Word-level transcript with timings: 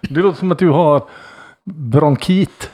Det 0.00 0.20
låter 0.20 0.38
som 0.38 0.52
att 0.52 0.58
du 0.58 0.68
har 0.68 1.08
bronkit. 1.64 2.70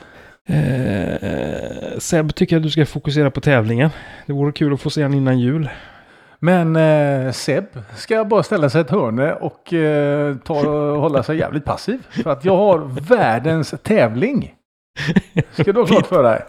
Eh, 0.47 1.97
Seb 1.99 2.35
tycker 2.35 2.57
att 2.57 2.63
du 2.63 2.69
ska 2.69 2.85
fokusera 2.85 3.31
på 3.31 3.41
tävlingen. 3.41 3.89
Det 4.25 4.33
vore 4.33 4.51
kul 4.51 4.73
att 4.73 4.81
få 4.81 4.89
se 4.89 5.03
honom 5.03 5.17
innan 5.17 5.39
jul. 5.39 5.69
Men 6.39 6.75
eh, 6.75 7.31
Seb 7.31 7.65
ska 7.95 8.25
bara 8.25 8.43
ställa 8.43 8.69
sig 8.69 8.81
i 8.81 8.83
ett 8.83 8.89
hörne 8.89 9.33
och 9.33 9.73
eh, 9.73 10.35
ta, 10.37 10.53
hålla 10.97 11.23
sig 11.23 11.37
jävligt 11.37 11.65
passiv. 11.65 11.99
För 12.09 12.29
att 12.31 12.45
jag 12.45 12.55
har 12.57 12.77
världens 13.09 13.73
tävling. 13.83 14.53
Ska 15.51 15.71
du 15.73 15.79
ha 15.79 15.87
klart 15.87 16.07
för 16.07 16.23
dig. 16.23 16.43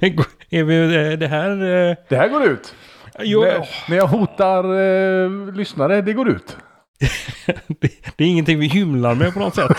är 0.50 0.64
vi 0.64 0.76
eh, 1.12 1.18
det 1.18 1.28
här... 1.28 1.50
Eh, 1.50 1.96
Det 2.08 2.16
här 2.16 2.28
går 2.28 2.44
ut. 2.44 2.74
jo, 3.18 3.40
när, 3.40 3.68
när 3.88 3.96
jag 3.96 4.06
hotar 4.06 4.64
eh, 4.64 5.54
lyssnare, 5.54 6.00
det 6.02 6.12
går 6.12 6.28
ut. 6.28 6.56
det, 7.80 7.90
det 8.16 8.24
är 8.24 8.28
ingenting 8.28 8.58
vi 8.58 8.66
hymlar 8.66 9.14
med 9.14 9.34
på 9.34 9.40
något 9.40 9.54
sätt. 9.54 9.76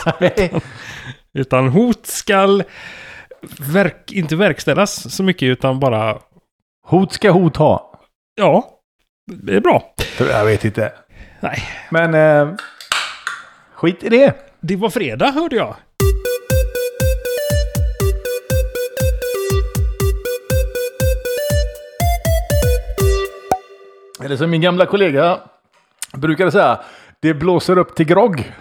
Utan 1.33 1.69
hot 1.69 2.05
skall 2.05 2.63
verk, 3.59 4.11
inte 4.11 4.35
verkställas 4.35 5.15
så 5.15 5.23
mycket 5.23 5.45
utan 5.45 5.79
bara... 5.79 6.17
Hot 6.87 7.13
ska 7.13 7.31
hot 7.31 7.57
ha. 7.57 7.99
Ja, 8.35 8.69
det 9.31 9.55
är 9.55 9.61
bra. 9.61 9.93
Jag 10.19 10.45
vet 10.45 10.65
inte. 10.65 10.93
Nej, 11.39 11.63
Men 11.89 12.13
eh, 12.13 12.55
skit 13.73 14.03
i 14.03 14.09
det. 14.09 14.33
det 14.59 14.75
var 14.75 14.89
fredag 14.89 15.31
hörde 15.31 15.55
jag. 15.55 15.75
Eller 24.23 24.37
som 24.37 24.49
min 24.49 24.61
gamla 24.61 24.85
kollega 24.85 25.39
brukade 26.13 26.51
säga. 26.51 26.79
Det 27.25 27.33
blåser 27.33 27.77
upp 27.77 27.95
till 27.95 28.05
grogg. 28.05 28.51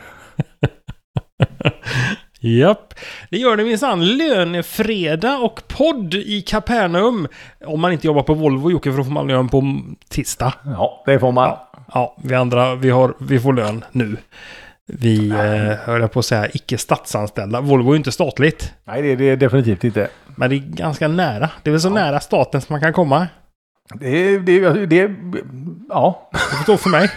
Japp, 2.40 2.94
det 3.30 3.38
gör 3.38 3.56
det 3.56 3.64
minsann. 3.64 4.16
Lönefredag 4.16 5.44
och 5.44 5.62
podd 5.68 6.14
i 6.14 6.42
Kapernaum. 6.42 7.28
Om 7.64 7.80
man 7.80 7.92
inte 7.92 8.06
jobbar 8.06 8.22
på 8.22 8.34
Volvo, 8.34 8.70
Jocke, 8.70 8.90
för 8.90 8.98
då 8.98 9.04
får 9.04 9.12
man 9.12 9.28
lön 9.28 9.48
på 9.48 9.80
tisdag. 10.08 10.54
Ja, 10.64 11.02
det 11.06 11.18
får 11.18 11.32
man. 11.32 11.56
Ja, 11.94 12.16
vi 12.22 12.34
andra, 12.34 12.74
vi, 12.74 12.90
har, 12.90 13.14
vi 13.18 13.40
får 13.40 13.52
lön 13.52 13.84
nu. 13.92 14.16
Vi, 14.86 15.30
eh, 15.30 15.78
höll 15.86 16.00
jag 16.00 16.12
på 16.12 16.18
att 16.18 16.24
säga, 16.24 16.48
icke 16.52 16.78
statsanställda. 16.78 17.60
Volvo 17.60 17.88
är 17.88 17.92
ju 17.92 17.96
inte 17.96 18.12
statligt. 18.12 18.72
Nej, 18.84 19.02
det 19.02 19.08
är 19.08 19.16
det 19.16 19.36
definitivt 19.36 19.84
inte. 19.84 20.08
Men 20.36 20.50
det 20.50 20.56
är 20.56 20.58
ganska 20.58 21.08
nära. 21.08 21.50
Det 21.62 21.70
är 21.70 21.72
väl 21.72 21.80
så 21.80 21.90
nära 21.90 22.20
staten 22.20 22.60
som 22.60 22.74
man 22.74 22.80
kan 22.80 22.92
komma. 22.92 23.26
Det 23.94 24.08
är, 24.08 24.38
det 24.38 24.58
är, 24.58 24.86
det 24.86 25.10
ja. 25.88 26.30
Det 26.32 26.38
får 26.38 26.62
stå 26.62 26.76
för 26.76 26.90
mig. 26.90 27.10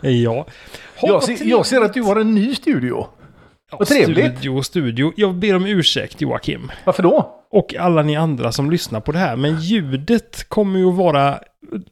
ja. 0.22 0.46
Ha, 1.00 1.08
Jag 1.08 1.22
trevligt. 1.22 1.46
jag 1.48 1.66
ser 1.66 1.80
att 1.80 1.94
du 1.94 2.02
har 2.02 2.16
en 2.16 2.34
ny 2.34 2.54
studio. 2.54 3.06
Ja, 3.70 3.76
vad 3.78 3.88
trevligt. 3.88 4.38
Studio, 4.38 4.62
studio. 4.62 5.12
Jag 5.16 5.34
ber 5.34 5.56
om 5.56 5.66
ursäkt 5.66 6.20
Joakim. 6.20 6.70
Varför 6.84 7.02
då? 7.02 7.32
Och 7.50 7.74
alla 7.78 8.02
ni 8.02 8.16
andra 8.16 8.52
som 8.52 8.70
lyssnar 8.70 9.00
på 9.00 9.12
det 9.12 9.18
här. 9.18 9.36
Men 9.36 9.60
ljudet 9.60 10.48
kommer 10.48 10.78
ju 10.78 10.88
att 10.88 10.94
vara 10.96 11.38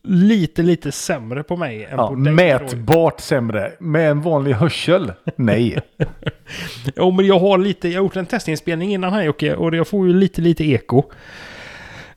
lite, 0.03 0.63
lite 0.63 0.93
sämre 0.93 1.43
på 1.43 1.57
mig 1.57 1.85
än 1.85 1.91
Ja, 1.99 2.09
på 2.09 2.15
dig. 2.15 2.33
mätbart 2.33 3.21
sämre. 3.21 3.73
Med 3.81 4.11
en 4.11 4.21
vanlig 4.23 4.53
hörsel? 4.53 5.13
Nej. 5.37 5.79
Jo, 6.97 7.11
men 7.11 7.27
jag 7.27 7.39
har 7.39 7.59
lite, 7.59 7.89
jag 7.89 8.01
har 8.01 8.05
gjort 8.05 8.17
en 8.17 8.27
testinspelning 8.27 8.93
innan 8.93 9.13
här 9.13 9.23
Jocke. 9.23 9.55
Och 9.55 9.77
jag 9.77 9.89
får 9.89 10.07
ju 10.07 10.13
lite, 10.13 10.41
lite 10.41 10.65
eko. 10.65 11.03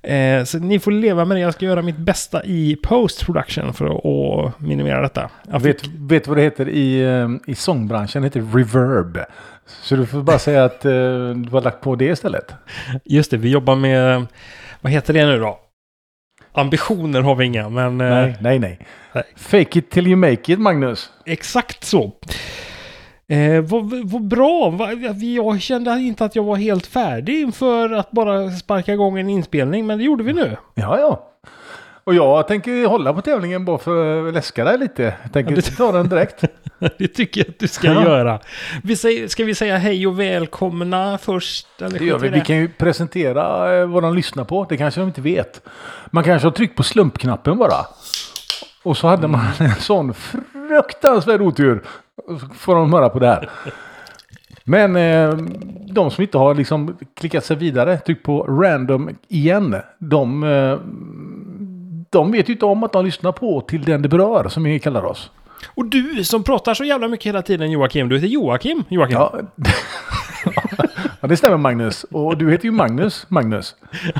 Eh, 0.02 0.44
så 0.44 0.58
ni 0.60 0.80
får 0.80 0.92
leva 0.92 1.26
med 1.26 1.38
det. 1.38 1.42
Jag 1.42 1.54
ska 1.54 1.66
göra 1.66 1.82
mitt 1.82 1.98
bästa 1.98 2.44
i 2.46 2.78
post-production 2.84 3.74
för 3.74 3.86
att, 3.86 4.06
att 4.06 4.60
minimera 4.62 5.02
detta. 5.02 5.30
Jag 5.52 5.60
vet, 5.60 5.82
fick, 5.82 5.92
vet 5.98 6.28
vad 6.28 6.38
det 6.38 6.44
heter 6.44 6.70
i, 6.70 7.02
eh, 7.02 7.52
i 7.52 7.56
sångbranschen? 7.56 8.22
Det 8.22 8.26
heter 8.26 8.58
reverb. 8.58 9.20
Så 9.66 9.96
du 9.96 10.06
får 10.06 10.22
bara 10.24 10.40
säga 10.40 10.66
att 10.66 10.86
eh, 10.86 10.92
du 11.36 11.50
har 11.52 11.62
lagt 11.62 11.82
på 11.82 11.96
det 11.96 12.06
istället. 12.06 12.54
just 13.06 13.32
det, 13.32 13.38
vi 13.38 13.50
jobbar 13.50 13.76
med, 13.76 14.26
vad 14.82 14.92
heter 14.92 15.14
det 15.14 15.26
nu 15.26 15.40
då? 15.40 15.60
Ambitioner 16.52 17.22
har 17.22 17.36
vi 17.36 17.46
inga, 17.46 17.70
men 17.70 18.02
eh, 18.02 18.10
Nej, 18.10 18.38
nej, 18.42 18.60
nej. 18.60 18.80
nej. 19.14 19.24
Fake 19.36 19.80
it 19.80 19.90
till 19.90 20.08
you 20.08 20.16
make 20.16 20.54
it, 20.54 20.60
Magnus. 20.60 21.12
exakt 21.26 21.84
så. 21.84 22.12
Eh, 23.30 23.62
vad, 23.62 23.94
vad 24.12 24.28
bra! 24.28 24.70
Vad- 24.70 25.22
Jag 25.22 25.62
kände 25.62 25.92
inte 26.00 26.26
att 26.26 26.36
jag 26.36 26.44
var 26.44 26.56
helt 26.56 26.88
färdig 26.88 27.42
inför 27.42 27.90
att 27.92 28.12
bara 28.12 28.52
sparka 28.52 28.94
igång 28.94 29.20
en 29.20 29.30
inspelning, 29.30 29.88
men 29.88 29.98
det 29.98 30.04
gjorde 30.04 30.24
vi 30.24 30.34
nu. 30.34 30.58
Ja, 30.76 31.00
ja. 31.00 31.24
Och 32.04 32.14
jag 32.16 32.48
tänker 32.48 32.88
hålla 32.88 33.14
på 33.14 33.22
tävlingen 33.22 33.66
bara 33.66 33.78
för 33.78 34.28
att 34.28 34.34
läska 34.34 34.64
dig 34.64 34.78
lite. 34.78 35.14
Jag 35.24 35.34
tänker 35.34 35.52
Ja, 35.52 35.56
det- 35.56 35.76
ta 35.78 35.92
den 35.92 36.10
direkt. 36.10 36.44
Det 36.98 37.08
tycker 37.08 37.42
jag 37.42 37.50
att 37.50 37.60
du 37.60 37.68
ska 37.68 37.88
Ja. 37.88 38.04
göra. 38.04 38.40
Vi 38.84 38.96
säger, 38.96 39.28
ska 39.28 39.44
vi 39.44 39.56
säga 39.56 39.78
hej 39.78 40.08
och 40.08 40.20
välkomna 40.20 41.18
först? 41.18 41.68
Eller 41.82 42.00
Det 42.00 42.06
gör 42.06 42.20
vi. 42.20 42.28
i 42.28 42.32
Vi 42.32 42.42
kan 42.42 42.58
ju 42.58 42.68
presentera 42.70 43.76
eh, 43.80 43.88
vad 43.88 44.04
de 44.04 44.16
lyssnar 44.16 44.44
på. 44.44 44.66
Det 44.70 44.78
kanske 44.78 45.00
de 45.02 45.08
inte 45.08 45.22
vet. 45.22 45.62
Man 46.12 46.24
kanske 46.24 46.46
har 46.48 46.52
tryckt 46.52 46.76
på 46.78 46.84
slumpknappen 46.84 47.58
bara. 47.58 47.86
Och 48.84 48.98
så 48.98 49.08
hade 49.08 49.28
man 49.28 49.46
en 49.60 49.76
sån 49.76 50.14
fruktansvärd 50.14 51.42
otur. 51.42 51.84
Och 52.26 52.40
så 52.40 52.48
får 52.48 52.76
de 52.76 52.94
höra 52.94 53.10
på 53.10 53.20
det 53.20 53.28
här. 53.28 53.50
Men 54.64 54.96
eh, 54.96 55.38
de 55.90 56.12
som 56.12 56.22
inte 56.22 56.38
har 56.38 56.56
liksom 56.56 56.98
klickat 57.14 57.46
sig 57.46 57.58
vidare, 57.58 57.98
tryckt 57.98 58.24
på 58.24 58.44
random 58.44 59.10
igen. 59.28 59.76
De, 60.00 60.44
eh, 60.44 60.80
de 62.10 62.32
vet 62.32 62.50
ju 62.50 62.54
inte 62.54 62.66
om 62.66 62.84
att 62.84 62.94
de 62.94 63.06
lyssnar 63.06 63.32
på 63.32 63.62
till 63.62 63.84
den 63.84 64.02
det 64.02 64.10
berör, 64.10 64.50
som 64.50 64.64
vi 64.64 64.80
kallar 64.80 65.06
oss. 65.06 65.32
Och 65.76 65.86
du 65.86 66.24
som 66.24 66.44
pratar 66.44 66.74
så 66.74 66.84
jävla 66.84 67.08
mycket 67.08 67.26
hela 67.26 67.42
tiden 67.42 67.72
Joakim, 67.72 68.10
du 68.10 68.16
heter 68.16 68.28
Joakim? 68.28 68.84
Joakim? 68.90 69.18
Ja, 69.18 69.40
ja 71.22 71.28
det 71.28 71.38
stämmer 71.38 71.58
Magnus. 71.58 72.04
Och 72.04 72.38
du 72.38 72.52
heter 72.52 72.66
ju 72.66 72.72
Magnus, 72.72 73.26
Magnus. 73.30 73.76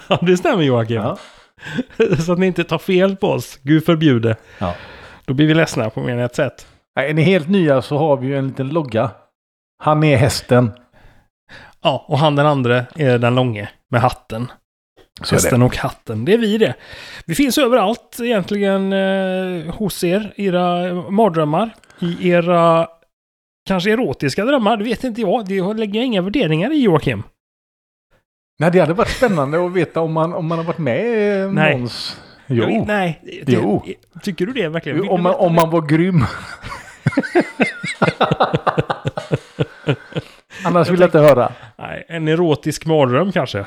Ja, 0.08 0.20
det 0.22 0.38
stämmer 0.38 0.64
Joakim. 0.64 0.96
Ja. 0.96 1.18
så 2.26 2.34
att 2.34 2.40
ni 2.40 2.46
inte 2.46 2.64
tar 2.64 2.78
fel 2.78 3.16
på 3.16 3.28
oss. 3.28 3.60
Gud 3.64 3.86
förbjude. 3.86 4.36
Ja. 4.60 4.74
Då 5.26 5.34
blir 5.34 5.48
vi 5.48 5.54
ledsna 5.54 5.90
på 5.90 6.00
mer 6.00 6.14
än 6.14 6.20
ett 6.20 6.36
sätt. 6.36 6.68
Är 6.98 7.14
ni 7.14 7.22
helt 7.22 7.50
nya 7.50 7.82
så 7.82 7.98
har 7.98 8.18
vi 8.18 8.28
ju 8.28 8.38
en 8.38 8.48
liten 8.48 8.70
logga. 8.70 9.12
Han 9.84 10.04
är 10.04 10.18
hästen. 10.18 10.72
Ja, 11.82 12.06
och 12.08 12.18
han 12.18 12.36
den 12.36 12.46
andra 12.46 12.86
är 12.96 13.20
den 13.20 13.36
långe 13.36 13.70
med 13.92 14.02
hatten. 14.02 14.52
Så 15.22 15.36
Hästen 15.36 15.62
och 15.62 15.78
hatten, 15.78 16.26
det 16.26 16.34
är 16.34 16.38
vi 16.38 16.58
det. 16.58 16.76
Vi 17.26 17.36
finns 17.36 17.58
överallt 17.58 18.18
egentligen 18.22 18.94
eh, 18.94 19.76
hos 19.76 20.04
er, 20.04 20.34
era 20.36 20.94
mardrömmar, 20.94 21.76
i 22.00 22.30
era 22.30 22.88
kanske 23.68 23.92
erotiska 23.92 24.46
drömmar, 24.46 24.78
det 24.78 24.84
vet 24.84 25.04
inte 25.04 25.22
jag. 25.22 25.46
Det 25.46 25.74
lägger 25.74 26.00
jag 26.00 26.06
inga 26.06 26.22
värderingar 26.22 26.72
i 26.74 26.82
Joakim. 26.82 27.24
Nej, 28.60 28.72
det 28.72 28.80
hade 28.80 28.94
varit 28.94 29.10
spännande 29.10 29.66
att 29.66 29.74
veta 29.74 30.02
om 30.02 30.14
man, 30.14 30.34
om 30.34 30.48
man 30.48 30.58
har 30.58 30.66
varit 30.66 30.78
med 30.78 31.06
i 31.06 31.54
Nej. 31.54 31.74
någons... 31.74 32.22
Jo, 32.48 32.86
nej, 32.88 33.22
det, 33.46 33.52
Jo. 33.54 33.86
tycker 34.24 34.46
du 34.46 34.54
det 34.54 34.70
verkligen? 34.70 35.02
Vill 35.02 35.10
om 35.10 35.24
man, 35.24 35.36
om 35.36 35.56
man 35.56 35.70
var 35.70 35.82
grym. 35.82 36.26
Annars 40.64 40.90
vill 40.90 41.00
jag 41.00 41.08
inte 41.08 41.20
höra. 41.20 41.52
Nej, 41.78 42.06
en 42.08 42.28
erotisk 42.28 42.86
mardröm 42.86 43.32
kanske? 43.32 43.66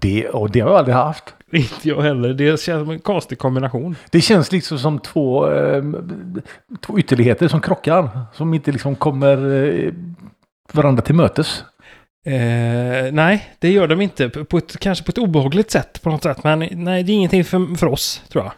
Det, 0.00 0.28
och 0.28 0.50
det 0.50 0.60
har 0.60 0.70
jag 0.70 0.78
aldrig 0.78 0.96
haft. 0.96 1.34
Inte 1.52 1.88
jag 1.88 2.02
heller. 2.02 2.34
Det 2.34 2.60
känns 2.60 2.82
som 2.82 2.90
en 2.90 2.98
konstig 2.98 3.38
kombination. 3.38 3.96
Det 4.10 4.20
känns 4.20 4.52
liksom 4.52 4.78
som 4.78 4.98
två, 4.98 5.52
eh, 5.52 5.82
två 6.80 6.98
ytterligheter 6.98 7.48
som 7.48 7.60
krockar. 7.60 8.20
Som 8.32 8.54
inte 8.54 8.72
liksom 8.72 8.96
kommer 8.96 9.64
eh, 9.64 9.92
varandra 10.72 11.02
till 11.02 11.14
mötes. 11.14 11.64
Eh, 12.26 13.12
nej, 13.12 13.54
det 13.58 13.70
gör 13.70 13.88
de 13.88 14.00
inte. 14.00 14.28
På 14.28 14.44
på 14.44 14.58
ett, 14.58 14.78
kanske 14.78 15.04
på 15.04 15.10
ett 15.10 15.18
obehagligt 15.18 15.70
sätt 15.70 16.02
på 16.02 16.10
något 16.10 16.22
sätt. 16.22 16.44
Men 16.44 16.58
nej, 16.58 17.02
det 17.02 17.12
är 17.12 17.14
ingenting 17.14 17.44
för, 17.44 17.76
för 17.76 17.86
oss, 17.86 18.22
tror 18.28 18.44
jag. 18.44 18.52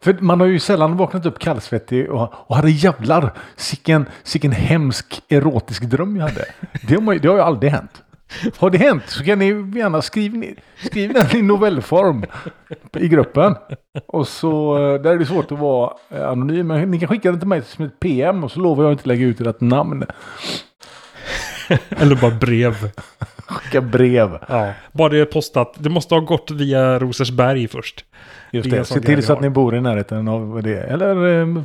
För 0.00 0.16
man 0.20 0.40
har 0.40 0.46
ju 0.46 0.58
sällan 0.58 0.96
vaknat 0.96 1.26
upp 1.26 1.38
kallsvettig 1.38 2.10
och, 2.10 2.32
och 2.32 2.56
hade 2.56 2.70
jävlar, 2.70 3.32
sicken, 3.56 4.06
sicken 4.22 4.52
hemsk 4.52 5.22
erotisk 5.28 5.82
dröm 5.82 6.16
jag 6.16 6.28
hade. 6.28 6.44
Det 6.88 6.94
har, 6.94 7.02
man, 7.02 7.18
det 7.18 7.28
har 7.28 7.36
ju 7.36 7.42
aldrig 7.42 7.72
hänt. 7.72 8.02
Har 8.56 8.70
det 8.70 8.78
hänt 8.78 9.02
så 9.06 9.24
kan 9.24 9.38
ni 9.38 9.46
gärna 9.78 10.02
skriva 10.02 10.44
den 10.92 11.36
i 11.36 11.42
novellform 11.42 12.24
i 12.96 13.08
gruppen. 13.08 13.54
Och 14.06 14.28
så, 14.28 14.76
eh, 14.76 15.02
där 15.02 15.10
är 15.10 15.18
det 15.18 15.26
svårt 15.26 15.52
att 15.52 15.58
vara 15.58 15.92
eh, 16.10 16.28
anonym. 16.28 16.66
Men 16.66 16.90
ni 16.90 16.98
kan 16.98 17.08
skicka 17.08 17.30
den 17.30 17.40
till 17.40 17.48
mig 17.48 17.62
som 17.62 17.84
ett 17.84 18.00
PM 18.00 18.44
och 18.44 18.52
så 18.52 18.60
lovar 18.60 18.84
jag 18.84 18.92
inte 18.92 19.08
lägga 19.08 19.26
ut 19.26 19.40
ert 19.40 19.60
namn. 19.60 20.04
Eller 21.88 22.16
bara 22.16 22.34
brev. 22.34 22.90
Skicka 23.46 23.80
brev. 23.80 24.38
Ja. 24.48 24.72
Bara 24.92 25.08
det 25.08 25.18
är 25.18 25.24
postat. 25.24 25.74
Det 25.78 25.90
måste 25.90 26.14
ha 26.14 26.20
gått 26.20 26.50
via 26.50 26.98
Rosersberg 26.98 27.68
först. 27.68 28.04
Just 28.52 28.70
Det 28.70 28.84
Se 28.84 29.00
till 29.00 29.22
så 29.22 29.32
att 29.32 29.40
ni 29.40 29.50
bor 29.50 29.74
i 29.76 29.80
närheten 29.80 30.28
av 30.28 30.62
det. 30.62 30.80
Eller 30.80 31.40
eh, 31.40 31.62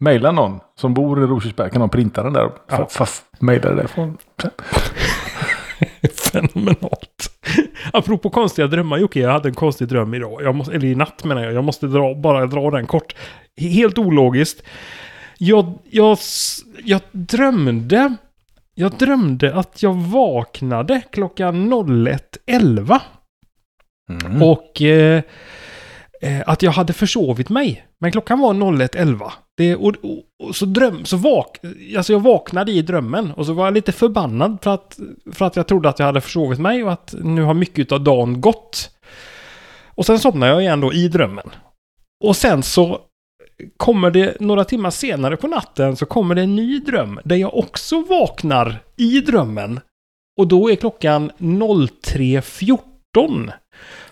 mejla 0.00 0.32
någon 0.32 0.60
som 0.76 0.94
bor 0.94 1.22
i 1.22 1.26
Rosersberg. 1.26 1.70
Kan 1.70 1.80
de 1.80 1.90
printa 1.90 2.22
den 2.22 2.32
där? 2.32 2.50
Ja. 2.68 2.88
Ja. 2.98 3.06
Mejla 3.38 3.68
det 3.70 3.76
därifrån. 3.76 4.18
Fenomenalt. 6.32 7.30
Apropå 7.92 8.30
konstiga 8.30 8.66
drömmar 8.66 8.98
Jocke, 8.98 9.20
jag 9.20 9.30
hade 9.30 9.48
en 9.48 9.54
konstig 9.54 9.88
dröm 9.88 10.14
idag. 10.14 10.42
Jag 10.42 10.54
måste, 10.54 10.74
eller 10.74 10.86
i 10.86 10.94
natt 10.94 11.24
menar 11.24 11.42
jag. 11.42 11.52
Jag 11.52 11.64
måste 11.64 11.86
dra, 11.86 12.14
bara 12.14 12.46
dra 12.46 12.70
den 12.70 12.86
kort. 12.86 13.14
Helt 13.56 13.98
ologiskt. 13.98 14.62
Jag, 15.38 15.78
jag, 15.90 16.18
jag 16.84 17.00
drömde... 17.12 18.16
Jag 18.74 18.92
drömde 18.92 19.54
att 19.54 19.82
jag 19.82 19.94
vaknade 19.94 21.00
klockan 21.10 21.72
01.11 21.72 23.00
Mm. 24.10 24.42
och 24.42 24.82
eh, 24.82 25.22
eh, 26.20 26.42
att 26.46 26.62
jag 26.62 26.72
hade 26.72 26.92
försovit 26.92 27.48
mig. 27.48 27.86
Men 28.00 28.12
klockan 28.12 28.40
var 28.40 28.54
01.11. 28.54 29.32
Det, 29.56 29.76
och, 29.76 29.94
och, 30.02 30.22
och 30.42 30.56
så 30.56 30.66
dröm, 30.66 31.04
så 31.04 31.16
vak, 31.16 31.58
alltså 31.96 32.12
jag 32.12 32.20
vaknade 32.20 32.72
i 32.72 32.82
drömmen 32.82 33.32
och 33.32 33.46
så 33.46 33.52
var 33.52 33.64
jag 33.64 33.74
lite 33.74 33.92
förbannad 33.92 34.58
för 34.62 34.74
att, 34.74 34.98
för 35.32 35.44
att 35.44 35.56
jag 35.56 35.66
trodde 35.66 35.88
att 35.88 35.98
jag 35.98 36.06
hade 36.06 36.20
försovit 36.20 36.58
mig 36.58 36.84
och 36.84 36.92
att 36.92 37.14
nu 37.22 37.42
har 37.42 37.54
mycket 37.54 37.92
av 37.92 38.04
dagen 38.04 38.40
gått. 38.40 38.90
Och 39.94 40.06
sen 40.06 40.18
somnade 40.18 40.52
jag 40.52 40.62
igen 40.62 40.80
då 40.80 40.92
i 40.92 41.08
drömmen. 41.08 41.50
Och 42.24 42.36
sen 42.36 42.62
så 42.62 43.00
kommer 43.76 44.10
det 44.10 44.40
några 44.40 44.64
timmar 44.64 44.90
senare 44.90 45.36
på 45.36 45.46
natten 45.46 45.96
så 45.96 46.06
kommer 46.06 46.34
det 46.34 46.42
en 46.42 46.56
ny 46.56 46.78
dröm 46.78 47.20
där 47.24 47.36
jag 47.36 47.54
också 47.54 48.02
vaknar 48.02 48.78
i 48.96 49.20
drömmen. 49.20 49.80
Och 50.40 50.48
då 50.48 50.70
är 50.70 50.76
klockan 50.76 51.30
03.14. 51.38 53.52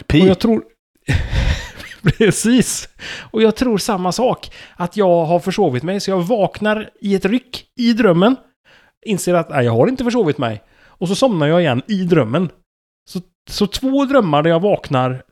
Pi. 0.06 0.22
Och 0.22 0.26
jag 0.26 0.38
tror... 0.38 0.62
Precis. 2.18 2.88
Och 3.30 3.42
jag 3.42 3.56
tror 3.56 3.78
samma 3.78 4.12
sak. 4.12 4.50
Att 4.76 4.96
jag 4.96 5.24
har 5.24 5.40
försovit 5.40 5.82
mig. 5.82 6.00
Så 6.00 6.10
jag 6.10 6.20
vaknar 6.20 6.90
i 7.00 7.14
ett 7.14 7.24
ryck 7.24 7.64
i 7.76 7.92
drömmen. 7.92 8.36
Inser 9.06 9.34
att 9.34 9.50
nej, 9.50 9.64
jag 9.64 9.72
har 9.72 9.86
inte 9.86 10.04
försovit 10.04 10.38
mig. 10.38 10.62
Och 10.86 11.08
så 11.08 11.14
somnar 11.14 11.46
jag 11.46 11.60
igen 11.60 11.82
i 11.88 12.04
drömmen. 12.04 12.48
Så, 13.10 13.20
så 13.50 13.66
två 13.66 14.04
drömmar 14.04 14.42
där 14.42 14.50
jag 14.50 14.60
vaknar 14.60 15.22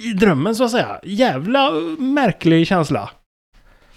i 0.00 0.12
drömmen 0.12 0.54
så 0.54 0.64
att 0.64 0.70
säga. 0.70 1.00
Jävla 1.02 1.66
eh, 1.66 1.74
märklig 1.98 2.66
känsla. 2.66 3.10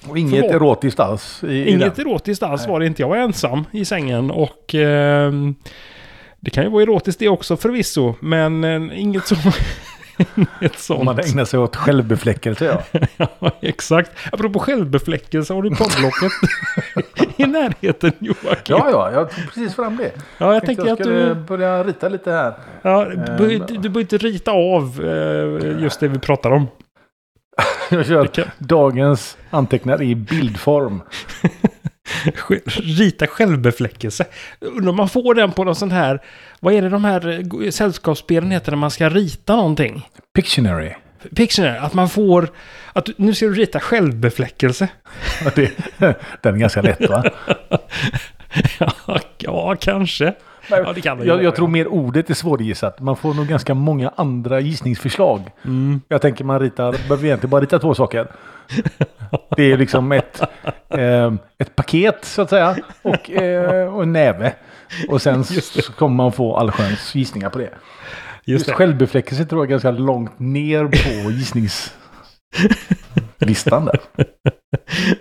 Och 0.09 0.17
inget 0.17 0.45
Förlåt. 0.45 0.61
erotiskt 0.61 0.99
alls. 0.99 1.43
I, 1.43 1.47
i 1.47 1.69
Inget 1.69 1.95
den. 1.95 2.07
erotiskt 2.07 2.43
alls 2.43 2.61
Nej. 2.61 2.71
var 2.71 2.79
det 2.79 2.85
inte. 2.85 3.01
Jag 3.01 3.09
var 3.09 3.17
ensam 3.17 3.65
i 3.71 3.85
sängen 3.85 4.31
och... 4.31 4.75
ehm, 4.75 5.55
det 6.41 6.51
kan 6.51 6.63
ju 6.63 6.69
vara 6.69 6.83
erotiskt 6.83 7.19
det 7.19 7.29
också 7.29 7.57
förvisso. 7.57 8.15
Men 8.19 8.63
eh, 8.63 9.01
inget 9.01 9.27
så... 9.27 9.35
inget 10.61 10.79
sånt. 10.79 10.99
Om 10.99 11.05
man 11.05 11.19
ägnar 11.19 11.45
sig 11.45 11.59
åt 11.59 11.75
självbefläckelse 11.75 12.65
ja. 12.65 12.99
Ja, 13.39 13.51
exakt. 13.61 14.11
Apropå 14.31 14.59
självbefläckelse, 14.59 15.53
har 15.53 15.61
du 15.61 15.69
poddblocket 15.69 16.31
i 17.37 17.45
närheten 17.45 18.11
Joakim? 18.19 18.75
Ja, 18.77 18.87
ja, 18.91 19.11
jag 19.11 19.29
tog 19.35 19.45
precis 19.45 19.75
fram 19.75 19.97
det. 19.97 20.11
ja 20.37 20.53
jag 20.53 20.65
Tänkte 20.65 20.85
tänker 20.85 21.03
att 21.03 21.09
du, 21.09 21.35
börja 21.35 21.83
rita 21.83 22.09
lite 22.09 22.31
här. 22.31 22.53
ja, 22.81 23.05
du, 23.05 23.15
bör- 23.15 23.67
du, 23.67 23.89
behöver 23.89 23.99
inte 23.99 24.17
rita 24.17 24.51
av 24.51 25.01
eh, 25.05 25.81
just 25.83 25.99
det 25.99 26.07
vi 26.07 26.19
pratar 26.19 26.51
om. 26.51 26.67
Jag 27.91 28.05
kör 28.05 28.29
dagens 28.57 29.37
anteckningar 29.49 30.01
i 30.01 30.15
bildform. 30.15 31.01
Rita 32.75 33.27
självbefläckelse. 33.27 34.25
Undrar 34.59 34.89
om 34.89 34.95
man 34.95 35.09
får 35.09 35.33
den 35.33 35.51
på 35.51 35.63
någon 35.63 35.75
sån 35.75 35.91
här, 35.91 36.21
vad 36.59 36.73
är 36.73 36.81
det 36.81 36.89
de 36.89 37.05
här 37.05 37.71
sällskapsspelen 37.71 38.51
heter 38.51 38.71
när 38.71 38.77
man 38.77 38.91
ska 38.91 39.09
rita 39.09 39.55
någonting? 39.55 40.07
Pictionary. 40.35 40.93
Pictionary, 41.35 41.77
att 41.77 41.93
man 41.93 42.09
får, 42.09 42.49
att 42.93 43.09
nu 43.17 43.33
ska 43.33 43.45
du 43.45 43.53
rita 43.53 43.79
självbefläckelse. 43.79 44.87
Det, 45.55 45.71
den 46.41 46.55
är 46.55 46.59
ganska 46.59 46.81
lätt 46.81 47.09
va? 47.09 47.23
ja, 48.79 49.19
ja, 49.37 49.75
kanske. 49.79 50.33
Ja, 50.69 50.93
det 50.93 51.01
kan 51.01 51.17
det 51.17 51.25
Jag, 51.25 51.43
jag 51.43 51.55
tror 51.55 51.67
mer 51.67 51.87
ordet 51.87 52.29
är 52.29 52.33
svårgissat. 52.33 52.99
Man 52.99 53.15
får 53.15 53.33
nog 53.33 53.47
ganska 53.47 53.73
många 53.73 54.11
andra 54.15 54.59
gissningsförslag. 54.59 55.41
Mm. 55.65 56.01
Jag 56.07 56.21
tänker 56.21 56.43
man 56.43 56.59
ritar, 56.59 56.91
behöver 56.91 57.25
egentligen 57.25 57.49
bara 57.49 57.61
rita 57.61 57.79
två 57.79 57.95
saker. 57.95 58.27
Det 59.55 59.71
är 59.71 59.77
liksom 59.77 60.11
ett, 60.11 60.41
eh, 60.89 61.33
ett 61.57 61.75
paket 61.75 62.25
så 62.25 62.41
att 62.41 62.49
säga 62.49 62.75
och, 63.01 63.31
eh, 63.31 63.95
och 63.95 64.03
en 64.03 64.13
näve. 64.13 64.53
Och 65.09 65.21
sen 65.21 65.43
så 65.43 65.93
kommer 65.93 66.15
man 66.15 66.31
få 66.31 66.55
allsköns 66.55 67.15
gissningar 67.15 67.49
på 67.49 67.57
det. 67.57 67.69
Just 68.45 68.67
Just 68.67 68.77
självbefläckelse 68.77 69.45
tror 69.45 69.61
jag 69.61 69.67
är 69.67 69.69
ganska 69.69 69.91
långt 69.91 70.39
ner 70.39 70.85
på 70.85 71.31
gissningslistan 71.31 73.85
där. 73.85 73.99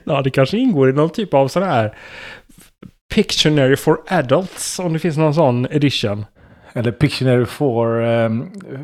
Ja, 0.05 0.23
det 0.23 0.31
kanske 0.31 0.59
ingår 0.59 0.91
i 0.91 0.93
någon 0.93 1.11
typ 1.11 1.35
av 1.35 1.49
sån 1.49 1.63
här 1.63 1.97
Pictionary 3.15 3.77
for 3.77 4.01
Adults, 4.07 4.79
om 4.79 4.93
det 4.93 4.99
finns 4.99 5.17
någon 5.17 5.35
sån 5.35 5.67
edition. 5.71 6.25
Eller 6.73 6.93
Pictionary 6.93 7.45
for 7.45 8.05
eh, 8.05 8.31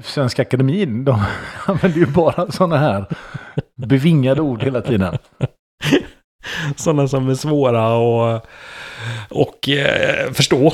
Svenska 0.03 0.43
Akademin. 0.43 1.05
De 1.05 1.23
använder 1.67 1.99
ju 1.99 2.06
bara 2.06 2.53
sådana 2.53 2.79
här 2.79 3.06
bevingade 3.76 4.41
ord 4.41 4.62
hela 4.62 4.81
tiden. 4.81 5.19
Sådana 6.76 7.09
som 7.09 7.29
är 7.29 7.35
svåra 7.35 7.94
och, 7.94 8.47
och 9.29 9.69
eh, 9.69 10.32
förstå. 10.32 10.73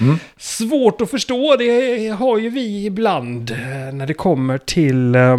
Mm. 0.00 0.18
Svårt 0.36 1.00
att 1.00 1.10
förstå, 1.10 1.56
det 1.56 2.08
har 2.08 2.38
ju 2.38 2.50
vi 2.50 2.86
ibland 2.86 3.50
eh, 3.50 3.92
när 3.92 4.06
det 4.06 4.14
kommer 4.14 4.58
till, 4.58 5.14
eh, 5.14 5.38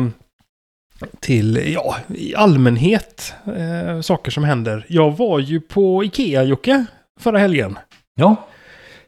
till 1.19 1.73
ja, 1.73 1.95
i 2.15 2.35
allmänhet 2.35 3.33
eh, 3.57 4.01
saker 4.01 4.31
som 4.31 4.43
händer. 4.43 4.85
Jag 4.89 5.17
var 5.17 5.39
ju 5.39 5.61
på 5.61 6.03
Ikea, 6.03 6.43
Jocke, 6.43 6.85
förra 7.19 7.37
helgen. 7.37 7.77
Ja, 8.15 8.47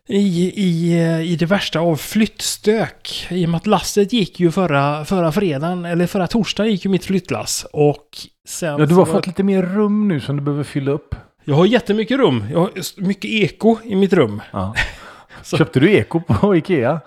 I, 0.07 0.51
i, 0.55 0.93
I 1.23 1.35
det 1.35 1.45
värsta 1.45 1.79
av 1.79 1.95
flyttstök. 1.95 3.27
I 3.29 3.45
och 3.45 3.49
med 3.49 3.57
att 3.57 3.67
lasset 3.67 4.13
gick 4.13 4.39
ju 4.39 4.51
förra, 4.51 5.05
förra 5.05 5.31
fredagen, 5.31 5.85
eller 5.85 6.07
förra 6.07 6.27
torsdagen 6.27 6.71
gick 6.71 6.85
ju 6.85 6.91
mitt 6.91 7.05
flyttlass. 7.05 7.65
Och 7.73 8.07
sen... 8.47 8.79
ja 8.79 8.85
du 8.85 8.95
har 8.95 9.05
fått 9.05 9.27
lite 9.27 9.43
mer 9.43 9.63
rum 9.63 10.07
nu 10.07 10.19
som 10.19 10.37
du 10.37 10.41
behöver 10.43 10.63
fylla 10.63 10.91
upp. 10.91 11.15
Jag 11.45 11.55
har 11.55 11.65
jättemycket 11.65 12.17
rum. 12.17 12.43
Jag 12.51 12.59
har 12.59 12.69
mycket 13.01 13.31
eko 13.31 13.77
i 13.83 13.95
mitt 13.95 14.13
rum. 14.13 14.41
Ja. 14.51 14.75
Så- 15.43 15.57
Köpte 15.57 15.79
du 15.79 15.91
eko 15.93 16.19
på 16.19 16.55
Ikea? 16.55 16.99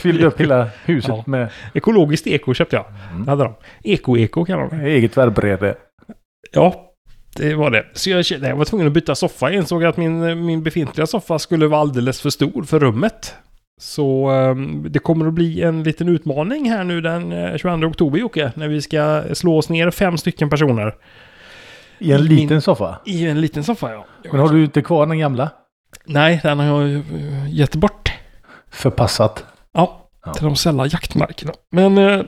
Fyllde 0.00 0.26
upp 0.26 0.40
hela 0.40 0.68
huset 0.84 1.08
Ja. 1.16 1.24
med 1.26 1.48
Ekologiskt 1.74 2.26
eko 2.26 2.54
köpte 2.54 2.76
jag. 2.76 2.84
Mm. 3.12 3.28
Hade 3.28 3.44
de. 3.44 3.54
Eko-eko 3.84 4.44
kallar 4.44 4.68
de 4.70 4.78
det. 4.78 4.90
eget 4.90 5.16
värbrede. 5.16 5.74
Ja, 6.52 6.89
det 7.36 7.54
var 7.54 7.70
det. 7.70 7.86
Så 7.92 8.10
jag, 8.10 8.24
jag 8.30 8.56
var 8.56 8.64
tvungen 8.64 8.86
att 8.86 8.92
byta 8.92 9.14
soffa. 9.14 9.50
Jag 9.50 9.56
insåg 9.60 9.84
att 9.84 9.96
min, 9.96 10.44
min 10.46 10.62
befintliga 10.62 11.06
soffa 11.06 11.38
skulle 11.38 11.66
vara 11.66 11.80
alldeles 11.80 12.20
för 12.20 12.30
stor 12.30 12.62
för 12.62 12.78
rummet. 12.80 13.34
Så 13.80 14.28
ehm, 14.30 14.86
det 14.92 14.98
kommer 14.98 15.26
att 15.26 15.32
bli 15.34 15.62
en 15.62 15.82
liten 15.82 16.08
utmaning 16.08 16.70
här 16.70 16.84
nu 16.84 17.00
den 17.00 17.32
eh, 17.32 17.56
22 17.56 17.86
oktober 17.86 18.18
Jocke. 18.18 18.52
När 18.56 18.68
vi 18.68 18.82
ska 18.82 19.22
slå 19.32 19.58
oss 19.58 19.68
ner 19.68 19.90
fem 19.90 20.18
stycken 20.18 20.50
personer. 20.50 20.94
I 21.98 22.12
en 22.12 22.24
liten 22.24 22.46
min- 22.48 22.62
soffa. 22.62 22.98
I 23.06 23.26
en 23.26 23.40
liten 23.40 23.64
soffa 23.64 23.90
ja. 23.92 24.06
Men 24.32 24.40
har 24.40 24.48
du 24.48 24.64
inte 24.64 24.82
kvar 24.82 25.06
den 25.06 25.18
gamla? 25.18 25.50
Nej, 26.06 26.40
den 26.42 26.58
har 26.58 26.80
jag 26.82 26.90
eh, 26.94 27.48
gett 27.54 27.74
bort. 27.74 28.12
Förpassat. 28.70 29.44
Ja, 29.72 29.96
Ja. 30.24 30.32
till 30.34 30.44
de 30.44 30.56
sälla 30.56 30.86
jaktmarkerna. 30.86 31.52
Men 31.72 31.98
eh, 31.98 32.22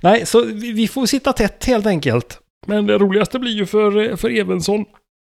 nej, 0.00 0.26
så 0.26 0.44
vi, 0.44 0.72
vi 0.72 0.88
får 0.88 1.06
sitta 1.06 1.32
tätt 1.32 1.64
helt 1.64 1.86
enkelt. 1.86 2.38
Men 2.66 2.86
det 2.86 2.98
roligaste 2.98 3.38
blir 3.38 3.52
ju 3.52 3.66
för, 3.66 4.16
för 4.16 4.38
Evensson 4.38 4.84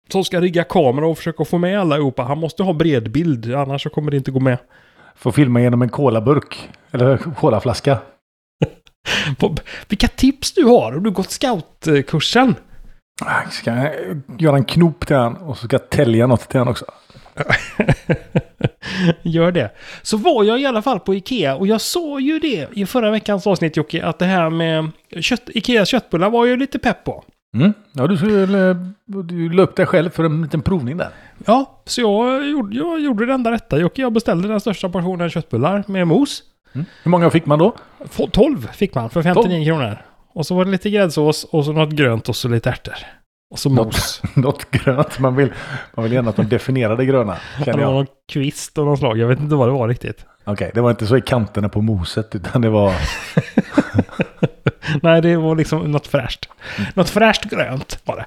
som 0.09 0.23
ska 0.23 0.41
rigga 0.41 0.63
kamera 0.63 1.07
och 1.07 1.17
försöka 1.17 1.45
få 1.45 1.57
med 1.57 1.79
allihopa. 1.79 2.23
Han 2.23 2.37
måste 2.37 2.63
ha 2.63 2.73
bred 2.73 3.11
bild, 3.11 3.53
annars 3.53 3.83
så 3.83 3.89
kommer 3.89 4.11
det 4.11 4.17
inte 4.17 4.31
gå 4.31 4.39
med. 4.39 4.57
Får 5.15 5.31
filma 5.31 5.61
genom 5.61 5.81
en 5.81 5.89
kolaburk. 5.89 6.69
Eller 6.91 7.17
kolaflaska. 7.17 7.97
Vilka 9.87 10.07
tips 10.07 10.53
du 10.53 10.63
har! 10.65 10.91
Har 10.91 10.99
du 10.99 11.11
gått 11.11 11.31
scoutkursen? 11.31 12.55
Ah, 13.25 13.49
Ska 13.49 13.75
jag 13.75 13.93
göra 14.37 14.55
en 14.57 14.65
knop 14.65 15.07
till 15.07 15.15
han 15.15 15.35
och 15.35 15.57
så 15.57 15.65
ska 15.65 15.73
jag 15.75 15.89
tälja 15.89 16.27
något 16.27 16.49
till 16.49 16.59
han 16.59 16.67
också. 16.67 16.85
Gör 19.21 19.51
det. 19.51 19.69
Så 20.01 20.17
var 20.17 20.43
jag 20.43 20.61
i 20.61 20.65
alla 20.65 20.81
fall 20.81 20.99
på 20.99 21.15
Ikea 21.15 21.55
och 21.55 21.67
jag 21.67 21.81
sa 21.81 22.19
ju 22.19 22.39
det 22.39 22.67
i 22.73 22.85
förra 22.85 23.11
veckans 23.11 23.47
avsnitt 23.47 23.77
Jocke, 23.77 24.05
att 24.05 24.19
det 24.19 24.25
här 24.25 24.49
med 24.49 24.91
kött, 25.19 25.41
Ikeas 25.47 25.89
köttbullar 25.89 26.29
var 26.29 26.45
ju 26.45 26.57
lite 26.57 26.79
pepp 26.79 27.03
på. 27.03 27.23
Mm. 27.53 27.73
Ja, 27.93 28.07
du, 28.07 28.17
skulle, 28.17 28.75
du 29.05 29.49
la 29.49 29.63
upp 29.63 29.75
dig 29.75 29.85
själv 29.85 30.09
för 30.09 30.23
en 30.23 30.41
liten 30.41 30.61
provning 30.61 30.97
där. 30.97 31.09
Ja, 31.45 31.81
så 31.85 32.01
jag 32.01 32.47
gjorde, 32.49 32.75
jag 32.75 32.99
gjorde 33.01 33.25
det 33.25 33.33
enda 33.33 33.51
rätta 33.51 33.79
Jocke. 33.79 34.01
Jag 34.01 34.13
beställde 34.13 34.47
den 34.47 34.59
största 34.59 34.89
portionen 34.89 35.29
köttbullar 35.29 35.83
med 35.87 36.07
mos. 36.07 36.43
Mm. 36.73 36.85
Hur 37.03 37.11
många 37.11 37.29
fick 37.29 37.45
man 37.45 37.59
då? 37.59 37.75
Få- 38.09 38.27
12 38.27 38.67
fick 38.67 38.95
man 38.95 39.09
för 39.09 39.21
59 39.23 39.65
kronor. 39.65 39.97
Och 40.33 40.45
så 40.45 40.55
var 40.55 40.65
det 40.65 40.71
lite 40.71 40.89
gräddsås 40.89 41.43
och 41.43 41.65
så 41.65 41.71
något 41.71 41.89
grönt 41.89 42.29
och 42.29 42.35
så 42.35 42.47
lite 42.47 42.69
ärtor. 42.69 42.93
Och 43.51 43.59
så 43.59 43.69
Något. 43.69 43.85
mos. 43.85 44.21
Något 44.35 44.71
grönt. 44.71 45.19
Man 45.19 45.35
vill, 45.35 45.53
man 45.95 46.03
vill 46.03 46.13
gärna 46.13 46.29
att 46.29 46.35
de 46.35 46.49
definierar 46.49 46.97
det 46.97 47.05
gröna. 47.05 47.37
Det 47.65 47.71
var 47.71 47.79
någon 47.79 48.07
kvist 48.27 48.77
och 48.77 48.85
någon 48.85 48.97
slag. 48.97 49.17
Jag 49.17 49.27
vet 49.27 49.39
inte 49.39 49.55
vad 49.55 49.67
det 49.67 49.71
var 49.73 49.87
riktigt. 49.87 50.25
Okej, 50.43 50.71
det 50.73 50.81
var 50.81 50.89
inte 50.89 51.07
så 51.07 51.17
i 51.17 51.21
kanterna 51.21 51.69
på 51.69 51.81
moset 51.81 52.35
utan 52.35 52.61
det 52.61 52.69
var... 52.69 52.93
Nej, 55.01 55.21
det 55.21 55.37
var 55.37 55.55
liksom 55.55 55.91
något 55.91 56.07
fräscht. 56.07 56.49
Något 56.93 57.09
fräscht 57.09 57.43
grönt 57.43 57.99
var 58.05 58.15
det. 58.15 58.25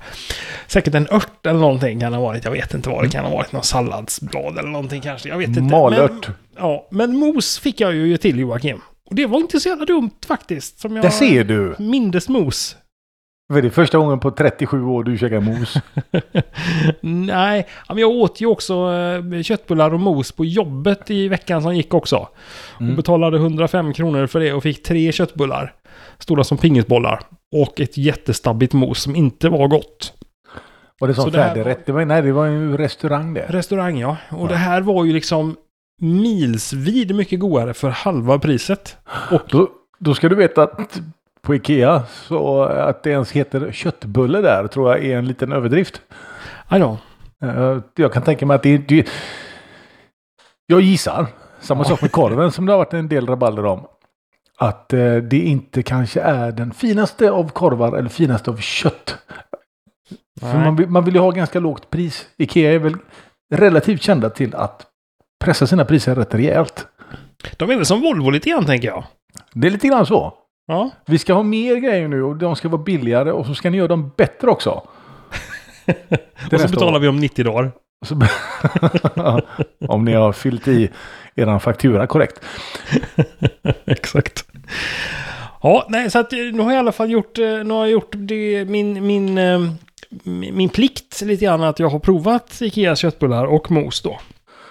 Säkert 0.67 0.95
en 0.95 1.07
ört 1.11 1.47
eller 1.47 1.61
någonting 1.61 2.01
kan 2.01 2.13
det 2.13 2.19
ha 2.19 2.25
varit. 2.25 2.45
Jag 2.45 2.53
vet 2.53 2.75
inte 2.75 2.89
vad 2.89 3.05
det 3.05 3.09
kan 3.11 3.25
ha 3.25 3.33
varit. 3.33 3.53
Någon 3.53 3.63
salladsblad 3.63 4.59
eller 4.59 4.69
någonting 4.69 5.01
kanske. 5.01 5.29
Jag 5.29 5.39
vet 5.39 5.49
inte. 5.49 5.63
Malört. 5.63 6.29
Men, 6.29 6.35
ja, 6.59 6.89
men 6.91 7.17
mos 7.17 7.59
fick 7.59 7.81
jag 7.81 7.95
ju 7.95 8.17
till 8.17 8.39
Joakim. 8.39 8.81
Och 9.11 9.15
det 9.15 9.27
var 9.27 9.39
inte 9.39 9.61
så 9.61 9.69
jävla 9.69 9.85
dumt 9.85 10.11
faktiskt. 10.27 10.81
Som 10.81 10.97
jag 10.97 11.05
Där 11.05 11.11
ser 11.11 11.45
du! 11.45 11.75
mindes 11.79 12.29
mos. 12.29 12.77
För 13.53 13.63
det 13.63 13.71
första 13.71 13.99
gången 13.99 14.21
på 14.21 14.31
37 14.31 14.85
år 14.85 15.05
du 15.05 15.19
käkar 15.19 15.41
mos. 15.41 15.75
Nej, 17.01 17.67
men 17.89 17.99
jag 17.99 18.11
åt 18.11 18.41
ju 18.41 18.47
också 18.47 18.75
eh, 18.75 19.43
köttbullar 19.43 19.95
och 19.95 20.01
mos 20.01 20.33
på 20.33 20.45
jobbet 20.45 21.11
i 21.11 21.29
veckan 21.29 21.63
som 21.63 21.77
gick 21.77 21.95
också. 21.95 22.29
Mm. 22.81 22.91
Och 22.91 22.97
betalade 22.97 23.37
105 23.37 23.93
kronor 23.93 24.27
för 24.27 24.41
det 24.41 24.53
och 24.53 24.63
fick 24.63 24.83
tre 24.83 25.13
köttbullar. 25.13 25.75
Stora 26.19 26.45
som 26.45 26.59
pingisbollar. 26.59 27.21
Och 27.53 27.81
ett 27.81 27.97
jättestabbigt 27.97 28.73
mos 28.73 29.03
som 29.03 29.17
inte 29.17 29.49
var 29.49 29.69
gott. 29.69 30.13
Var 31.01 31.09
det 31.09 31.15
som 31.15 31.33
färdigrätt? 31.33 31.87
Det 31.87 31.93
var, 31.93 32.05
nej, 32.05 32.23
det 32.23 32.33
var 32.33 32.47
en 32.47 32.79
restaurang 32.79 33.35
det. 33.35 33.47
Restaurang 33.49 33.99
ja. 33.99 34.17
Och 34.31 34.45
Ja. 34.45 34.49
det 34.49 34.57
här 34.57 34.81
var 34.81 35.05
ju 35.05 35.13
liksom 35.13 35.57
milsvid 36.01 37.15
mycket 37.15 37.41
godare 37.41 37.75
för 37.75 37.89
halva 37.91 38.39
priset. 38.39 38.97
Och 39.31 39.43
Då, 39.49 39.69
då 39.99 40.15
ska 40.15 40.29
du 40.29 40.37
veta 40.37 40.63
att 40.63 41.01
på 41.47 41.55
Ikea 41.55 42.03
så 42.07 42.63
att 42.63 43.03
det 43.03 43.11
ens 43.11 43.33
heter 43.33 43.73
köttbulle 43.73 44.41
där 44.41 44.67
tror 44.67 44.91
jag 44.91 45.05
är 45.05 45.19
en 45.19 45.27
liten 45.27 45.53
överdrift. 45.53 46.01
då. 46.71 46.99
Eh, 47.43 47.79
Jag 47.97 48.13
kan 48.13 48.23
tänka 48.23 48.47
mig 48.47 48.55
att 48.55 48.63
det, 48.63 48.79
det 48.79 49.09
Jag 50.67 50.81
gissar, 50.81 51.27
samma 51.61 51.81
Ja. 51.85 51.89
sak 51.89 52.03
med 52.03 52.13
korven 52.13 52.53
som 52.53 52.67
det 52.67 52.73
har 52.73 52.79
varit 52.79 52.95
en 52.95 53.09
del 53.09 53.27
rabalder 53.27 53.65
om. 53.67 53.87
Att 54.59 54.93
eh, 54.93 55.17
det 55.17 55.39
inte 55.39 55.83
kanske 55.83 56.21
är 56.21 56.53
den 56.53 56.73
finaste 56.73 57.31
av 57.31 57.49
korvar 57.49 57.97
eller 57.99 58.09
finaste 58.09 58.51
av 58.51 58.57
kött. 58.57 59.19
För 60.41 60.59
man, 60.59 60.77
vill- 60.77 60.89
man 60.89 61.05
vill 61.05 61.15
ju 61.15 61.21
ha 61.21 61.31
ganska 61.31 61.61
lågt 61.61 61.91
pris. 61.91 62.27
Ikea 62.37 62.73
är 62.73 62.79
väl 62.79 62.97
relativt 63.55 64.03
kända 64.03 64.31
till 64.31 64.55
att 64.55 64.87
pressa 65.45 65.67
sina 65.67 65.85
priser 65.85 66.15
rätt 66.15 66.35
rejält. 66.35 66.87
De 67.57 67.71
är 67.71 67.77
väl 67.77 67.87
som 67.87 68.01
Volvo 68.01 68.31
lite 68.31 68.51
grann 68.51 68.67
tänker 68.67 68.89
jag. 68.89 69.05
Det 69.53 69.67
är 69.67 69.71
lite 69.71 69.89
grann 69.89 70.07
så. 70.07 70.35
Ja. 70.67 70.91
Vi 71.07 71.19
ska 71.19 71.35
ha 71.35 71.43
mer 71.43 71.77
grejer 71.77 72.09
nu 72.09 72.23
och 72.23 72.37
de 72.37 72.57
ska 72.57 72.69
vara 72.69 72.83
billigare 72.83 73.33
och 73.33 73.47
så 73.47 73.55
ska 73.55 73.71
ni 73.71 73.77
göra 73.77 73.89
dem 73.89 74.13
bättre 74.17 74.51
också. 74.51 74.71
Och 76.53 76.61
så 76.61 76.69
betalar 76.69 76.99
vi 76.99 77.09
om 77.09 77.17
90 77.17 77.45
dagar. 77.45 77.73
Om 79.89 80.05
ni 80.05 80.13
har 80.13 80.33
fyllt 80.33 80.69
i 80.69 80.91
er 81.35 81.59
faktura 81.59 82.07
korrekt. 82.07 82.41
Exakt. 83.85 84.45
Ja, 85.63 85.87
nej, 85.89 86.11
så 86.11 86.19
att 86.19 86.33
eh, 86.33 86.39
nu 86.39 86.59
har 86.63 86.71
jag 86.71 86.77
i 86.77 86.79
alla 86.79 86.93
fall 86.93 87.11
gjort, 87.11 87.39
eh, 87.39 87.45
nu 87.45 87.71
har 87.71 87.81
jag 87.81 87.91
gjort 87.91 88.13
det, 88.13 88.65
min, 88.65 89.07
min, 89.07 89.39
eh, 89.39 89.61
min 90.53 90.69
plikt 90.69 91.21
lite 91.21 91.45
grann 91.45 91.63
att 91.63 91.79
jag 91.79 91.89
har 91.89 91.99
provat 91.99 92.63
Ikeas 92.63 92.99
köttbullar 92.99 93.45
och 93.45 93.71
mos 93.71 94.03
då. 94.03 94.19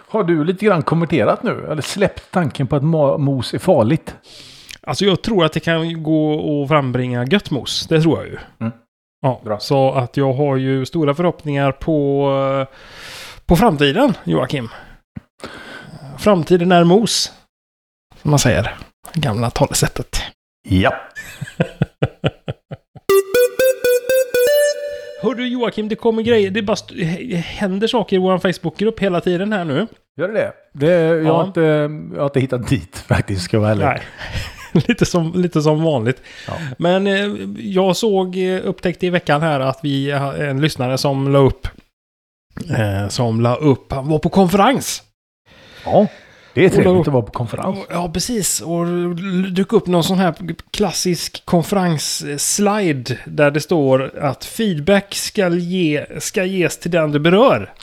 Har 0.10 0.24
du 0.24 0.44
lite 0.44 0.66
grann 0.66 0.82
konverterat 0.82 1.44
nu? 1.44 1.68
Eller 1.72 1.82
släppt 1.82 2.32
tanken 2.32 2.68
på 2.68 2.76
att 2.76 2.84
mos 3.20 3.54
är 3.54 3.60
farligt? 3.60 4.16
Alltså 4.88 5.06
jag 5.06 5.22
tror 5.22 5.46
att 5.46 5.54
det 5.54 5.60
kan 5.60 6.04
gå 6.04 6.34
att 6.64 6.68
frambringa 6.70 7.26
gött 7.26 7.52
mos. 7.52 7.88
Det 7.88 8.02
tror 8.02 8.18
jag 8.20 8.28
ju. 8.28 8.38
Mm. 8.60 8.74
Ja, 9.22 9.42
Bra. 9.44 9.60
så 9.60 9.92
att 9.92 10.18
jag 10.18 10.34
har 10.34 10.56
ju 10.58 10.86
stora 10.86 11.14
förhoppningar 11.16 11.72
på, 11.72 12.28
eh, 12.62 12.68
på 13.46 13.56
framtiden, 13.56 14.14
Joakim. 14.24 14.70
Framtiden 16.20 16.72
är 16.72 16.84
mos. 16.84 17.32
Som 18.22 18.30
man 18.32 18.40
säger. 18.40 18.76
Gamla 19.14 19.50
talesättet. 19.50 20.22
Ja. 20.70 20.94
Hör 25.24 25.36
du 25.36 25.48
Joakim, 25.48 25.90
det 25.90 25.96
kommer 25.96 26.22
grejer. 26.22 26.52
Det 26.52 26.62
bara 26.62 26.78
händer 27.36 27.88
saker 27.88 28.16
i 28.16 28.20
vår 28.20 28.38
Facebookgrupp 28.54 29.00
hela 29.00 29.22
tiden 29.22 29.54
här 29.54 29.66
nu. 29.66 29.88
Gör 30.22 30.28
det 30.28 30.54
det? 30.74 30.94
jag, 30.96 31.24
Ja. 31.26 31.34
har 31.38 31.44
inte, 31.48 31.62
jag 32.14 32.20
har 32.22 32.26
inte 32.26 32.40
hittat 32.40 32.68
dit 32.70 32.98
faktiskt, 33.08 33.42
ska 33.42 33.58
jag 33.58 33.62
vara 33.62 33.72
ärlig. 33.72 33.86
Nej. 33.86 34.02
lite, 34.88 35.06
som, 35.06 35.34
lite 35.36 35.62
som 35.62 35.84
vanligt. 35.84 36.22
Ja. 36.48 36.54
Men 36.78 37.08
eh, 37.08 37.50
jag 37.58 37.96
såg, 37.96 38.38
eh, 38.38 38.60
upptäckte 38.64 39.06
i 39.06 39.10
veckan 39.10 39.42
här 39.42 39.60
att 39.60 39.80
vi 39.84 40.12
har 40.12 40.34
en 40.34 40.62
lyssnare 40.62 40.98
som 40.98 41.32
la 41.32 41.40
upp 41.40 41.68
eh, 42.70 43.08
som 43.08 43.42
la 43.42 43.56
upp, 43.56 43.92
han 43.92 44.08
var 44.08 44.20
på 44.20 44.30
konferens. 44.30 45.04
Ja, 45.86 46.08
det 46.54 46.66
är 46.66 46.70
trevligt 46.70 47.08
att 47.08 47.14
vara 47.14 47.24
på 47.24 47.32
konferens. 47.32 47.78
Ja, 47.90 48.12
precis. 48.14 48.62
Och 48.62 48.86
dök 49.52 49.74
upp 49.74 49.88
någon 49.88 50.04
sån 50.04 50.18
här 50.18 50.36
klassisk 50.72 51.46
konferensslide 51.46 53.18
där 53.26 53.52
det 53.52 53.62
står 53.62 54.20
att 54.20 54.46
feedback 54.46 55.16
ska, 55.16 55.50
ge, 55.50 56.06
ska 56.20 56.44
ges 56.44 56.78
till 56.78 56.92
den 56.92 57.12
du 57.12 57.20
berör. 57.20 57.74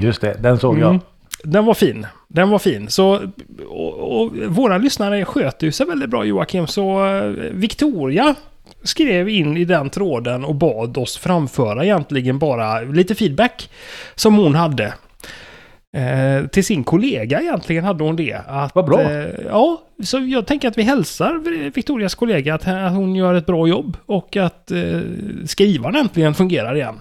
Just 0.00 0.20
det, 0.20 0.36
den 0.40 0.58
såg 0.58 0.78
jag. 0.78 1.00
Den 1.42 1.64
var 1.64 1.74
fin. 1.74 2.06
Den 2.28 2.50
var 2.50 2.58
fin. 2.58 2.90
Så, 2.90 3.20
och, 3.68 4.20
och 4.20 4.36
våra 4.46 4.78
lyssnare 4.78 5.24
sköter 5.24 5.66
ju 5.66 5.72
sig 5.72 5.86
väldigt 5.86 6.10
bra 6.10 6.24
Joakim. 6.24 6.66
Så 6.66 7.06
eh, 7.06 7.22
Victoria 7.52 8.34
skrev 8.82 9.28
in 9.28 9.56
i 9.56 9.64
den 9.64 9.90
tråden 9.90 10.44
och 10.44 10.54
bad 10.54 10.98
oss 10.98 11.16
framföra 11.18 11.84
egentligen 11.84 12.38
bara 12.38 12.80
lite 12.80 13.14
feedback 13.14 13.70
som 14.14 14.34
hon 14.34 14.54
hade. 14.54 14.94
Eh, 15.96 16.46
till 16.46 16.64
sin 16.64 16.84
kollega 16.84 17.40
egentligen 17.40 17.84
hade 17.84 18.04
hon 18.04 18.16
det. 18.16 18.40
Att, 18.46 18.74
Vad 18.74 18.84
bra. 18.84 19.00
Eh, 19.00 19.28
ja, 19.46 19.82
så 20.04 20.18
jag 20.18 20.46
tänker 20.46 20.68
att 20.68 20.78
vi 20.78 20.82
hälsar 20.82 21.38
Victorias 21.70 22.14
kollega 22.14 22.54
att, 22.54 22.68
att 22.68 22.92
hon 22.92 23.14
gör 23.14 23.34
ett 23.34 23.46
bra 23.46 23.68
jobb 23.68 23.96
och 24.06 24.36
att 24.36 24.70
eh, 24.70 25.00
skrivaren 25.44 25.96
äntligen 25.96 26.34
fungerar 26.34 26.74
igen. 26.74 26.96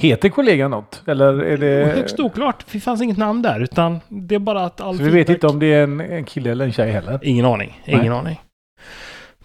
Heter 0.00 0.28
kollegan 0.28 0.70
något? 0.70 1.02
Eller 1.06 1.42
är 1.42 1.56
det... 1.56 1.92
Högst 1.96 2.20
oklart. 2.20 2.64
Det 2.72 2.80
fanns 2.80 3.02
inget 3.02 3.16
namn 3.16 3.42
där, 3.42 3.60
utan 3.60 4.00
det 4.08 4.34
är 4.34 4.38
bara 4.38 4.64
att 4.64 4.80
all 4.80 4.96
Så 4.96 5.02
vi 5.02 5.10
vet 5.10 5.28
inte 5.28 5.46
om 5.46 5.58
det 5.58 5.66
är 5.66 5.82
en, 5.82 6.00
en 6.00 6.24
kille 6.24 6.50
eller 6.50 6.64
en 6.64 6.72
tjej 6.72 6.90
heller. 6.90 7.18
Ingen 7.22 7.44
aning. 7.44 7.82
Ingen 7.84 8.00
Nej. 8.00 8.08
aning. 8.10 8.40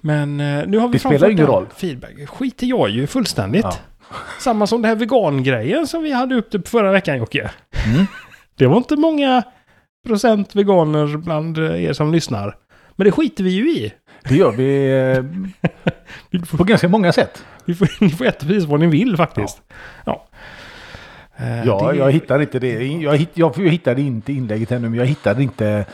Men 0.01 0.39
eh, 0.39 0.67
nu 0.67 0.77
har 0.77 0.87
vi 0.87 0.93
Det 0.93 0.99
spelar 0.99 1.29
ingen 1.29 1.47
roll. 1.47 1.67
Feedback. 1.75 2.29
skiter 2.29 2.67
jag 2.67 2.89
ju 2.89 3.07
fullständigt. 3.07 3.63
Ja. 3.63 3.75
Samma 4.39 4.67
som 4.67 4.81
det 4.81 4.87
här 4.87 4.95
vegangrejen 4.95 5.87
som 5.87 6.03
vi 6.03 6.11
hade 6.11 6.35
upp 6.35 6.49
typ 6.49 6.67
förra 6.67 6.91
veckan 6.91 7.17
Jocke. 7.17 7.51
Mm. 7.85 8.05
Det 8.55 8.67
var 8.67 8.77
inte 8.77 8.95
många 8.95 9.43
procent 10.07 10.55
veganer 10.55 11.17
bland 11.17 11.57
eh, 11.57 11.83
er 11.83 11.93
som 11.93 12.11
lyssnar. 12.11 12.55
Men 12.95 13.05
det 13.05 13.11
skiter 13.11 13.43
vi 13.43 13.49
ju 13.49 13.71
i. 13.71 13.93
Det 14.29 14.35
gör 14.35 14.51
vi 14.51 14.91
eh, 16.31 16.41
på 16.57 16.63
ganska 16.63 16.87
många 16.87 17.11
sätt. 17.11 17.43
får, 17.65 18.03
ni 18.03 18.09
får 18.09 18.25
äta 18.25 18.45
precis 18.45 18.65
vad 18.65 18.79
ni 18.79 18.87
vill 18.87 19.17
faktiskt. 19.17 19.61
Ja. 20.05 20.27
Eh, 20.31 20.32
Ja, 21.65 21.91
det- 21.91 21.97
jag 21.97 22.11
hittar 22.11 22.41
inte 22.41 22.59
det. 22.59 22.83
Jag, 22.87 23.17
hitt, 23.17 23.29
jag, 23.33 23.53
jag 23.57 23.69
hittade 23.69 24.01
inte 24.01 24.33
inlägget 24.33 24.71
ännu, 24.71 24.89
men 24.89 24.99
jag 24.99 25.05
hittade 25.05 25.43
inte 25.43 25.85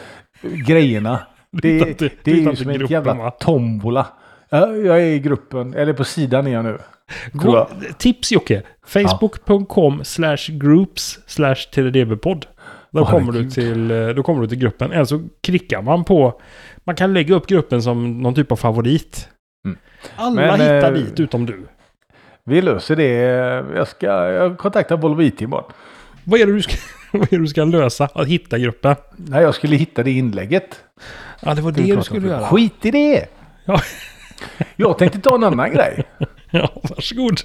grejerna. 0.42 1.20
Du 1.52 1.68
hittar 1.70 1.86
Det, 1.86 1.92
inte- 1.92 2.06
det 2.24 2.32
du 2.32 2.32
är 2.32 2.50
ju 2.52 2.56
som 2.56 2.70
en 2.70 2.86
jävla 2.88 3.32
tombola. 3.32 4.08
Ja, 4.50 4.68
Jag 4.76 5.00
är 5.02 5.06
i 5.06 5.20
gruppen, 5.20 5.74
eller 5.74 5.94
på 5.94 6.04
sidan 6.04 6.48
är 6.48 6.52
jag 6.52 6.66
nu. 6.66 6.78
Gå, 7.34 7.70
tips 7.98 8.32
Jocke. 8.32 8.62
Facebook.com 8.88 10.04
slash 10.04 10.38
groups 10.50 11.20
slash 11.28 11.56
TDDB-podd. 11.74 12.46
Då, 12.92 13.02
Åh, 13.02 13.10
kommer 13.12 13.32
du 13.32 13.38
herregud. 13.38 13.54
till, 13.54 13.92
eh, 13.92 14.08
då 14.08 14.24
kommer 14.24 14.42
du 14.42 14.48
till 14.48 14.58
gruppen. 14.58 14.92
Eller 14.92 15.06
så 15.06 15.28
klickar 15.44 15.82
man 15.82 16.04
på... 16.04 16.42
Man 16.84 16.96
kan 16.96 17.14
lägga 17.14 17.36
upp 17.36 17.48
gruppen 17.48 17.82
som 17.84 18.22
någon 18.22 18.34
typ 18.36 18.52
av 18.52 18.56
favorit. 18.56 19.30
Mm. 19.66 19.78
Alla 20.16 20.32
Men, 20.36 20.52
hittar 20.62 20.92
eh, 20.94 20.98
dit 20.98 21.20
utom 21.20 21.46
du. 21.46 21.66
Vi 22.50 22.62
löser 22.62 22.96
det. 22.96 23.14
Jag 23.76 23.88
ska 23.88 24.06
jag 24.08 24.58
kontaktar 24.58 24.98
Volvo 24.98 25.22
IT 25.22 25.42
imorgon. 25.42 25.72
Vad 26.24 26.40
är, 26.40 26.46
det 26.46 26.54
du 26.54 26.62
ska, 26.62 26.74
vad 27.18 27.22
är 27.22 27.38
det 27.38 27.38
du 27.38 27.48
ska 27.48 27.64
lösa? 27.64 28.10
Att 28.14 28.28
hitta 28.28 28.58
gruppen? 28.58 28.96
Nej, 29.18 29.42
jag 29.42 29.56
skulle 29.56 29.76
hitta 29.76 30.04
det 30.04 30.12
inlägget. 30.12 30.84
Ja, 31.42 31.54
det 31.54 31.62
var 31.62 31.72
det 31.72 31.96
du 31.96 32.04
skulle 32.04 32.28
göra. 32.28 32.48
Skit 32.48 32.86
i 32.86 32.92
det! 32.92 33.26
Ja. 33.66 33.82
Jag 34.76 34.98
tänkte 34.98 35.20
ta 35.20 35.36
en 35.36 35.44
annan 35.44 35.72
grej. 35.72 36.04
Ja, 36.52 36.70
varsågod. 36.84 37.40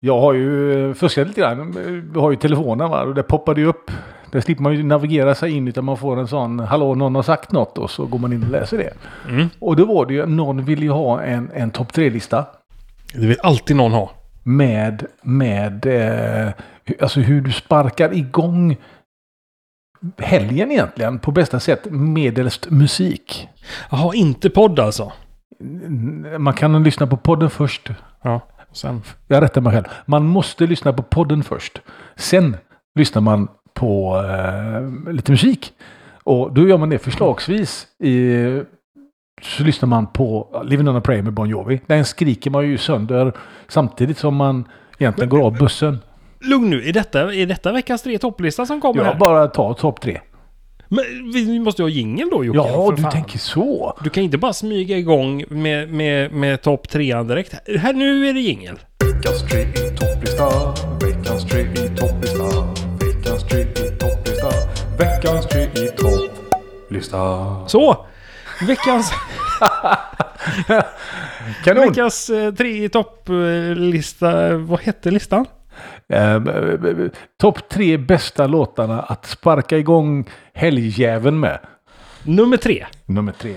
Jag 0.00 0.20
har 0.20 0.32
ju 0.32 0.94
fuskat 0.94 1.28
lite 1.28 1.40
grann. 1.40 1.72
Vi 2.12 2.20
har 2.20 2.30
ju 2.30 2.36
telefonen 2.36 2.90
va? 2.90 3.02
och 3.02 3.14
det 3.14 3.22
poppar 3.22 3.56
ju 3.56 3.66
upp. 3.66 3.90
Där 4.32 4.40
slipper 4.40 4.62
man 4.62 4.74
ju 4.74 4.82
navigera 4.82 5.34
sig 5.34 5.50
in 5.50 5.68
utan 5.68 5.84
man 5.84 5.96
får 5.96 6.20
en 6.20 6.28
sån 6.28 6.58
Hallå 6.58 6.94
någon 6.94 7.14
har 7.14 7.22
sagt 7.22 7.52
något 7.52 7.78
och 7.78 7.90
så 7.90 8.06
går 8.06 8.18
man 8.18 8.32
in 8.32 8.42
och 8.42 8.50
läser 8.50 8.78
det. 8.78 8.92
Mm. 9.28 9.48
Och 9.58 9.76
då 9.76 9.84
var 9.84 10.06
det 10.06 10.14
ju, 10.14 10.26
någon 10.26 10.64
ville 10.64 10.82
ju 10.82 10.90
ha 10.90 11.22
en, 11.22 11.50
en 11.54 11.70
topp 11.70 11.92
tre-lista. 11.92 12.44
Det 13.12 13.26
vill 13.26 13.38
alltid 13.42 13.76
någon 13.76 13.92
ha. 13.92 14.10
Med, 14.46 15.06
med 15.22 15.86
eh, 15.86 16.52
alltså 17.00 17.20
hur 17.20 17.40
du 17.40 17.52
sparkar 17.52 18.14
igång 18.14 18.76
helgen 20.18 20.72
egentligen 20.72 21.18
på 21.18 21.30
bästa 21.30 21.60
sätt 21.60 21.86
medelst 21.90 22.70
musik. 22.70 23.48
Jaha, 23.90 24.14
inte 24.14 24.50
podd 24.50 24.80
alltså? 24.80 25.12
Man 26.38 26.54
kan 26.54 26.82
lyssna 26.82 27.06
på 27.06 27.16
podden 27.16 27.50
först. 27.50 27.90
Ja, 28.22 28.40
sen... 28.72 29.02
Jag 29.26 29.42
rättar 29.42 29.60
mig 29.60 29.72
själv. 29.72 29.84
Man 30.06 30.26
måste 30.26 30.66
lyssna 30.66 30.92
på 30.92 31.02
podden 31.02 31.44
först. 31.44 31.80
Sen 32.16 32.56
lyssnar 32.98 33.22
man 33.22 33.48
på 33.74 34.22
eh, 34.28 35.12
lite 35.12 35.32
musik. 35.32 35.72
Och 36.24 36.54
då 36.54 36.68
gör 36.68 36.78
man 36.78 36.88
det 36.88 36.98
förslagsvis 36.98 37.86
i... 37.98 38.38
Så 39.42 39.62
lyssnar 39.62 39.86
man 39.86 40.06
på 40.06 40.48
Living 40.64 40.88
on 40.88 40.96
a 40.96 41.00
Prayer 41.00 41.22
med 41.22 41.32
Bon 41.32 41.48
Jovi. 41.48 41.80
Den 41.86 42.04
skriker 42.04 42.50
man 42.50 42.66
ju 42.68 42.78
sönder 42.78 43.32
samtidigt 43.68 44.18
som 44.18 44.36
man 44.36 44.68
egentligen 44.98 45.28
går 45.30 45.42
av 45.46 45.58
bussen. 45.58 45.98
Lugn 46.40 46.70
nu, 46.70 46.88
är 46.88 46.92
detta, 46.92 47.34
är 47.34 47.46
detta 47.46 47.72
veckans 47.72 48.02
tre 48.02 48.18
topplista 48.18 48.66
som 48.66 48.80
kommer 48.80 49.00
Jag 49.04 49.04
här? 49.12 49.14
bara 49.18 49.46
tar 49.46 49.74
topp 49.74 50.00
tre. 50.00 50.20
Men 50.88 51.04
vi 51.34 51.58
måste 51.58 51.82
ju 51.82 51.84
ha 51.84 51.90
jingel 51.90 52.28
då 52.30 52.44
Jocke. 52.44 52.58
Ja, 52.58 52.92
du 52.96 53.02
fan. 53.02 53.12
tänker 53.12 53.38
så. 53.38 53.98
Du 54.04 54.10
kan 54.10 54.22
inte 54.22 54.38
bara 54.38 54.52
smyga 54.52 54.98
igång 54.98 55.44
med, 55.48 55.88
med, 55.92 56.32
med 56.32 56.62
topp 56.62 56.88
trean 56.88 57.26
direkt. 57.28 57.54
Här 57.78 57.92
nu 57.92 58.28
är 58.28 58.32
det 58.34 58.40
jingel. 58.40 58.78
Veckans 59.04 59.42
tre 59.50 59.60
i 59.60 59.96
topplista. 59.96 60.48
Veckans 61.00 61.44
tre 61.44 61.60
i 61.60 61.88
topplista. 61.96 62.44
Veckans 63.00 63.44
tre 63.44 63.60
i 63.60 63.90
topplista. 63.98 64.48
Veckans 64.98 65.46
tre 65.46 65.62
i 65.62 65.88
topplista. 65.96 67.18
Så! 67.66 68.06
Veckans, 68.66 69.12
Kanon! 71.64 71.88
veckans 71.88 72.30
eh, 72.30 72.54
tre 72.54 72.84
i 72.84 72.88
topplista. 72.88 74.56
Vad 74.56 74.80
hette 74.80 75.10
listan? 75.10 75.46
Ehm, 76.08 76.48
eh, 76.48 76.56
eh, 76.56 77.10
Topp 77.40 77.68
tre 77.68 77.96
bästa 77.96 78.46
låtarna 78.46 79.02
att 79.02 79.26
sparka 79.26 79.78
igång 79.78 80.30
helgjäveln 80.54 81.40
med. 81.40 81.58
Nummer 82.22 82.56
tre. 82.56 82.86
Nummer 83.06 83.32
tre. 83.32 83.54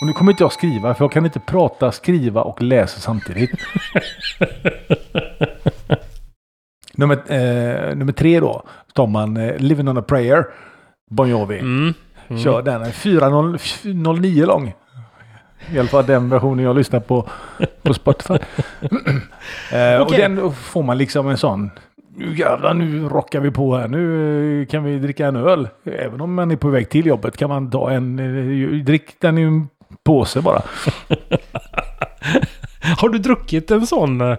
Och 0.00 0.06
nu 0.06 0.12
kommer 0.12 0.32
inte 0.32 0.42
jag 0.44 0.52
skriva 0.52 0.94
för 0.94 1.04
jag 1.04 1.12
kan 1.12 1.24
inte 1.24 1.40
prata, 1.40 1.92
skriva 1.92 2.42
och 2.42 2.62
läsa 2.62 3.00
samtidigt. 3.00 3.50
nummer, 6.94 7.16
eh, 7.32 7.96
nummer 7.96 8.12
tre 8.12 8.40
då. 8.40 8.62
Tar 8.94 9.06
man 9.06 9.36
eh, 9.36 9.56
Living 9.56 9.88
on 9.88 9.98
a 9.98 10.02
prayer. 10.02 10.44
Bon 11.10 11.28
Jovi. 11.28 11.58
Mm. 11.58 11.94
Kör 12.38 12.62
den. 12.62 12.84
4.09 12.84 14.46
lång. 14.46 14.74
I 15.74 15.78
alla 15.78 15.88
fall 15.88 16.06
den 16.06 16.28
versionen 16.28 16.64
jag 16.64 16.76
lyssnar 16.76 17.00
på 17.00 17.28
på 17.82 17.94
Spotify. 17.94 18.34
eh, 19.72 20.00
Och 20.00 20.12
den 20.12 20.52
får 20.52 20.82
man 20.82 20.98
liksom 20.98 21.28
en 21.28 21.36
sån. 21.38 21.70
Nu 22.16 22.36
jävlar, 22.36 22.74
nu 22.74 23.08
rockar 23.08 23.40
vi 23.40 23.50
på 23.50 23.76
här. 23.76 23.88
Nu 23.88 24.60
eh, 24.62 24.66
kan 24.66 24.84
vi 24.84 24.98
dricka 24.98 25.26
en 25.26 25.36
öl. 25.36 25.68
Även 25.84 26.20
om 26.20 26.34
man 26.34 26.50
är 26.50 26.56
på 26.56 26.68
väg 26.68 26.88
till 26.90 27.06
jobbet 27.06 27.36
kan 27.36 27.48
man 27.48 27.70
ta 27.70 27.90
en. 27.90 28.18
eh, 28.18 28.84
Drick 28.84 29.20
den 29.20 29.38
i 29.38 29.42
en 29.42 29.68
påse 30.04 30.40
bara. 30.42 30.62
Har 32.98 33.08
du 33.08 33.18
druckit 33.18 33.70
en 33.70 33.86
sån 33.86 34.20
eh, 34.20 34.36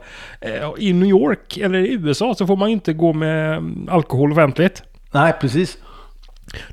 i 0.78 0.94
New 0.94 1.10
York 1.10 1.58
eller 1.58 1.80
i 1.80 1.94
USA 1.94 2.36
så 2.36 2.48
får 2.48 2.56
man 2.58 2.70
inte 2.70 2.94
gå 2.94 3.14
med 3.14 3.58
mm, 3.58 3.90
alkohol 3.92 4.32
offentligt. 4.32 4.84
Nej, 5.12 5.34
precis. 5.42 5.78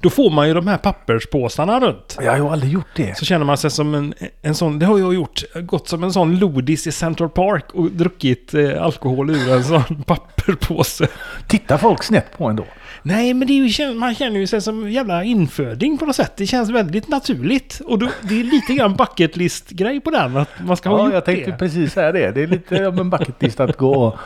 Då 0.01 0.11
får 0.11 0.31
man 0.31 0.49
ju 0.49 0.55
de 0.55 0.67
här 0.67 0.77
papperspåsarna 0.77 1.81
runt. 1.81 2.19
Jag 2.23 2.39
har 2.43 2.53
aldrig 2.53 2.73
gjort 2.73 2.87
det. 2.97 3.19
Så 3.19 3.25
känner 3.25 3.45
man 3.45 3.57
sig 3.59 3.71
som 3.71 3.95
en, 3.95 4.15
en 4.43 4.55
sån, 4.55 4.79
det 4.79 4.87
har 4.87 4.99
jag 4.99 5.15
gjort, 5.15 5.43
gått 5.55 5.89
som 5.89 6.05
en 6.05 6.13
sån 6.13 6.39
lodis 6.39 6.87
i 6.87 6.93
Central 6.93 7.29
Park 7.29 7.65
och 7.75 7.91
druckit 7.91 8.55
eh, 8.55 8.83
alkohol 8.83 9.31
ur 9.31 9.53
en 9.53 9.65
sån 9.65 10.03
papperspåse. 10.07 11.09
Tittar 11.47 11.79
folk 11.79 12.03
snett 12.03 12.39
på 12.39 12.45
en 12.47 12.57
då? 12.57 12.65
Nej, 13.03 13.35
men 13.35 13.49
det 13.49 13.53
är 13.61 13.65
ju, 13.81 13.95
man 13.95 14.15
känner 14.15 14.41
ju 14.41 14.47
sig 14.47 14.61
som 14.61 14.85
en 14.85 14.93
jävla 14.93 15.25
inföding 15.25 15.99
på 15.99 16.07
något 16.07 16.17
sätt. 16.17 16.33
Det 16.37 16.47
känns 16.47 16.71
väldigt 16.71 17.09
naturligt. 17.09 17.81
Och 17.85 17.99
då, 17.99 18.09
det 18.23 18.41
är 18.41 18.45
lite 18.45 18.75
grann 18.75 18.97
bucket 18.97 19.37
list-grej 19.37 20.01
på 20.01 20.11
den, 20.11 20.37
att 20.37 20.49
man 20.67 20.77
ska 20.77 20.89
ha 20.89 20.99
Ja, 20.99 21.05
gjort 21.05 21.15
jag 21.15 21.25
tänkte 21.25 21.51
det. 21.51 21.57
precis 21.57 21.93
säga 21.93 22.13
det. 22.13 22.31
Det 22.31 22.43
är 22.43 22.47
lite 22.47 22.87
av 22.87 22.99
en 22.99 23.11
bucket 23.11 23.43
list 23.43 23.61
att 23.61 23.77
gå 23.77 23.93
och... 24.07 24.19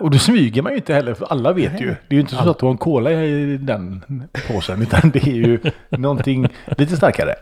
Och 0.00 0.10
då 0.10 0.18
smyger 0.18 0.62
man 0.62 0.72
ju 0.72 0.76
inte 0.76 0.94
heller, 0.94 1.14
för 1.14 1.26
alla 1.26 1.52
vet 1.52 1.80
ju. 1.80 1.86
Det 1.86 1.94
är 2.08 2.14
ju 2.14 2.20
inte 2.20 2.34
så 2.34 2.50
att 2.50 2.58
du 2.58 2.66
har 2.66 2.70
en 2.70 2.78
cola 2.78 3.12
i 3.12 3.56
den 3.56 4.02
påsen, 4.48 4.82
utan 4.82 5.10
det 5.10 5.18
är 5.22 5.32
ju 5.34 5.60
någonting 5.90 6.48
lite 6.78 6.96
starkare. 6.96 7.34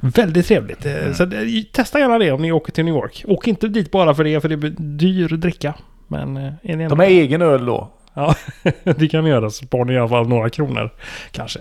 Väldigt 0.00 0.46
trevligt. 0.46 0.86
Eh, 0.86 1.12
Så 1.12 1.22
eh, 1.22 1.30
testa 1.72 1.98
gärna 1.98 2.18
det 2.18 2.32
om 2.32 2.42
ni 2.42 2.52
åker 2.52 2.72
till 2.72 2.84
New 2.84 2.94
York. 2.94 3.24
Åk 3.28 3.48
inte 3.48 3.68
dit 3.68 3.90
bara 3.90 4.14
för 4.14 4.24
det, 4.24 4.40
för 4.40 4.48
det 4.48 4.56
blir 4.56 4.74
dyr 4.78 5.28
dricka. 5.28 5.74
Men 6.08 6.36
eh, 6.36 6.52
är 6.62 6.76
ni. 6.76 6.88
De 6.88 6.98
har 6.98 7.06
egen 7.06 7.42
öl 7.42 7.66
då. 7.66 7.90
Ja, 8.14 8.34
det 8.96 9.08
kan 9.08 9.24
ni 9.24 9.30
göra 9.30 9.50
så 9.50 9.66
sparar 9.66 9.84
ni 9.84 9.92
i 9.92 9.98
alla 9.98 10.08
fall 10.08 10.28
några 10.28 10.50
kronor. 10.50 10.90
Kanske. 11.30 11.60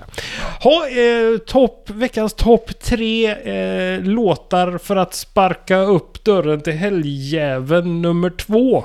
Ha, 0.63 0.87
eh, 0.87 1.37
topp, 1.47 1.89
veckans 1.89 2.33
topp 2.33 2.79
tre 2.79 3.31
eh, 3.31 4.01
låtar 4.01 4.77
för 4.77 4.95
att 4.95 5.13
sparka 5.13 5.77
upp 5.77 6.23
dörren 6.23 6.61
till 6.61 6.73
helgjäveln 6.73 8.01
nummer 8.01 8.29
två. 8.29 8.83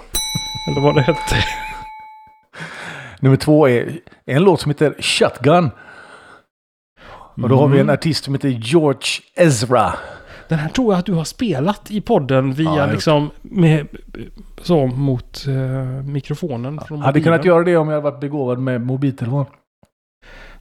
Eller 0.68 0.80
vad 0.80 0.94
det 0.94 1.02
hette. 1.02 1.36
Nummer 3.20 3.36
två 3.36 3.68
är 3.68 3.98
en 4.24 4.42
låt 4.42 4.60
som 4.60 4.70
heter 4.70 4.94
Shotgun. 5.00 5.70
Och 7.42 7.48
då 7.48 7.56
har 7.56 7.68
vi 7.68 7.76
en 7.78 7.80
Mm. 7.86 7.94
artist 7.94 8.24
som 8.24 8.34
heter 8.34 8.48
George 8.48 9.00
Ezra. 9.36 9.92
Den 10.48 10.58
här 10.58 10.68
tror 10.68 10.92
jag 10.92 10.98
att 10.98 11.06
du 11.06 11.12
har 11.12 11.24
spelat 11.24 11.90
i 11.90 12.00
podden 12.00 12.48
Ja, 12.48 12.54
via 12.54 12.84
gjort 12.84 12.92
liksom 12.92 13.30
med 13.42 13.86
så 14.62 14.86
mot 14.86 15.46
eh, 15.46 15.54
mikrofonen. 16.04 16.80
Från 16.88 17.02
Hade 17.02 17.20
kunnat 17.20 17.44
göra 17.44 17.64
det 17.64 17.76
om 17.76 17.88
jag 17.88 17.94
hade 17.94 18.10
varit 18.10 18.20
begåvad 18.20 18.58
med 18.58 18.80
mobiltelefon. 18.80 19.46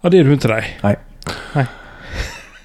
Ja, 0.01 0.09
det 0.09 0.17
är 0.19 0.23
du 0.23 0.33
inte 0.33 0.47
dig. 0.47 0.79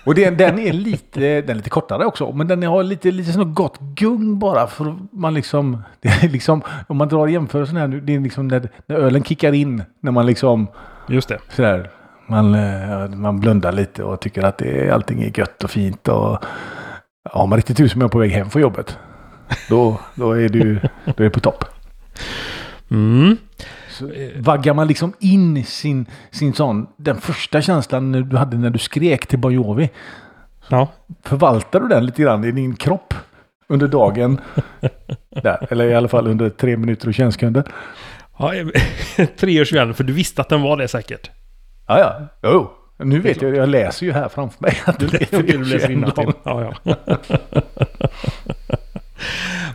Och 0.09 0.15
den, 0.15 0.37
den 0.37 0.59
är 0.59 0.73
lite, 0.73 1.21
den 1.21 1.51
är 1.51 1.55
lite 1.55 1.71
kortare 1.71 2.05
också. 2.05 2.33
Men 2.33 2.49
den 2.49 2.63
har 2.63 2.83
lite, 2.83 3.11
lite 3.11 3.33
sån 3.33 3.55
gott 3.55 3.79
gung 3.81 4.39
bara. 4.39 4.67
För 4.67 4.97
man 5.13 5.35
liksom, 5.35 5.83
det 6.01 6.33
liksom, 6.33 6.63
om 6.87 6.97
man 6.97 7.09
drar 7.09 7.27
jämförelsen 7.27 7.77
här 7.77 7.89
nu. 7.89 8.01
Det 8.01 8.15
är 8.15 8.21
liksom 8.21 8.49
när, 8.49 8.69
när 8.87 8.97
ölen 8.97 9.25
kickar 9.25 9.53
in. 9.53 9.83
När 10.01 10.13
man 10.13 10.27
liksom 10.27 10.67
Just 11.09 11.29
det. 11.29 11.39
sådär. 11.49 11.91
Man, 12.27 12.55
eh, 12.55 13.09
man 13.09 13.41
blundar 13.41 13.73
lite 13.73 14.05
och 14.05 14.21
tycker 14.21 14.43
att 14.43 14.59
det, 14.59 14.91
allting 14.91 15.23
är 15.23 15.39
gött 15.39 15.65
och 15.65 15.71
fint. 15.71 16.09
Och 16.09 16.45
har 17.31 17.47
man 17.47 17.57
riktigt 17.57 17.77
tur 17.77 17.89
som 17.89 18.01
jag 18.01 18.09
är 18.09 18.13
på 18.13 18.19
väg 18.19 18.31
hem 18.31 18.51
från 18.51 18.63
jobbet. 18.63 18.99
Då, 19.69 20.01
då 20.15 20.33
är 20.33 20.49
det 20.49 20.59
ju 20.59 20.81
då 21.05 21.15
är 21.17 21.25
det 21.25 21.31
på 21.31 21.41
topp. 21.41 21.65
Mm. 22.91 23.37
Så 23.99 24.11
vaggar 24.37 24.75
man 24.75 24.87
liksom 24.89 25.13
in 25.21 25.65
sin, 25.65 26.07
sin 26.31 26.53
sån, 26.55 26.87
den 26.97 27.21
första 27.21 27.63
känslan 27.63 28.13
du 28.13 28.37
hade 28.37 28.57
när 28.57 28.71
du 28.71 28.79
skrek 28.79 29.27
till 29.27 29.39
Bon 29.39 29.53
Jovi. 29.55 29.91
Ja. 30.69 30.89
Förvaltar 31.23 31.81
du 31.81 31.89
den 31.89 32.07
lite 32.07 32.23
grann 32.23 32.45
i 32.45 32.53
din 32.53 32.77
kropp 32.77 33.15
under 33.69 33.89
dagen? 33.89 34.41
Där, 35.43 35.67
eller 35.71 35.89
i 35.89 35.95
alla 35.95 36.09
fall 36.09 36.27
under 36.27 36.51
tre 36.51 36.77
minuter 36.77 37.09
och 37.09 37.15
21 37.15 37.33
sekunder. 37.33 37.65
ja 38.39 38.53
treårsvän, 39.39 39.95
för 39.95 40.05
du 40.05 40.13
visste 40.13 40.41
att 40.41 40.49
den 40.49 40.63
var 40.63 40.77
det 40.77 40.89
säkert. 40.89 41.31
Ja, 41.87 41.99
ja. 41.99 42.27
Jo. 42.43 42.71
Nu 43.05 43.21
vet 43.21 43.43
jag, 43.43 43.57
jag 43.57 43.69
läser 43.69 44.07
ju 44.07 44.13
här 44.13 44.29
framför 44.29 44.63
mig 44.63 44.79
att 44.85 44.99
det 44.99 45.33
är 45.33 45.43
Du 45.43 45.65
läser 45.65 45.79
21 45.79 45.91
innantill. 45.91 46.25
lång. 46.25 46.35
Ja, 46.45 46.73
ja. 46.85 46.97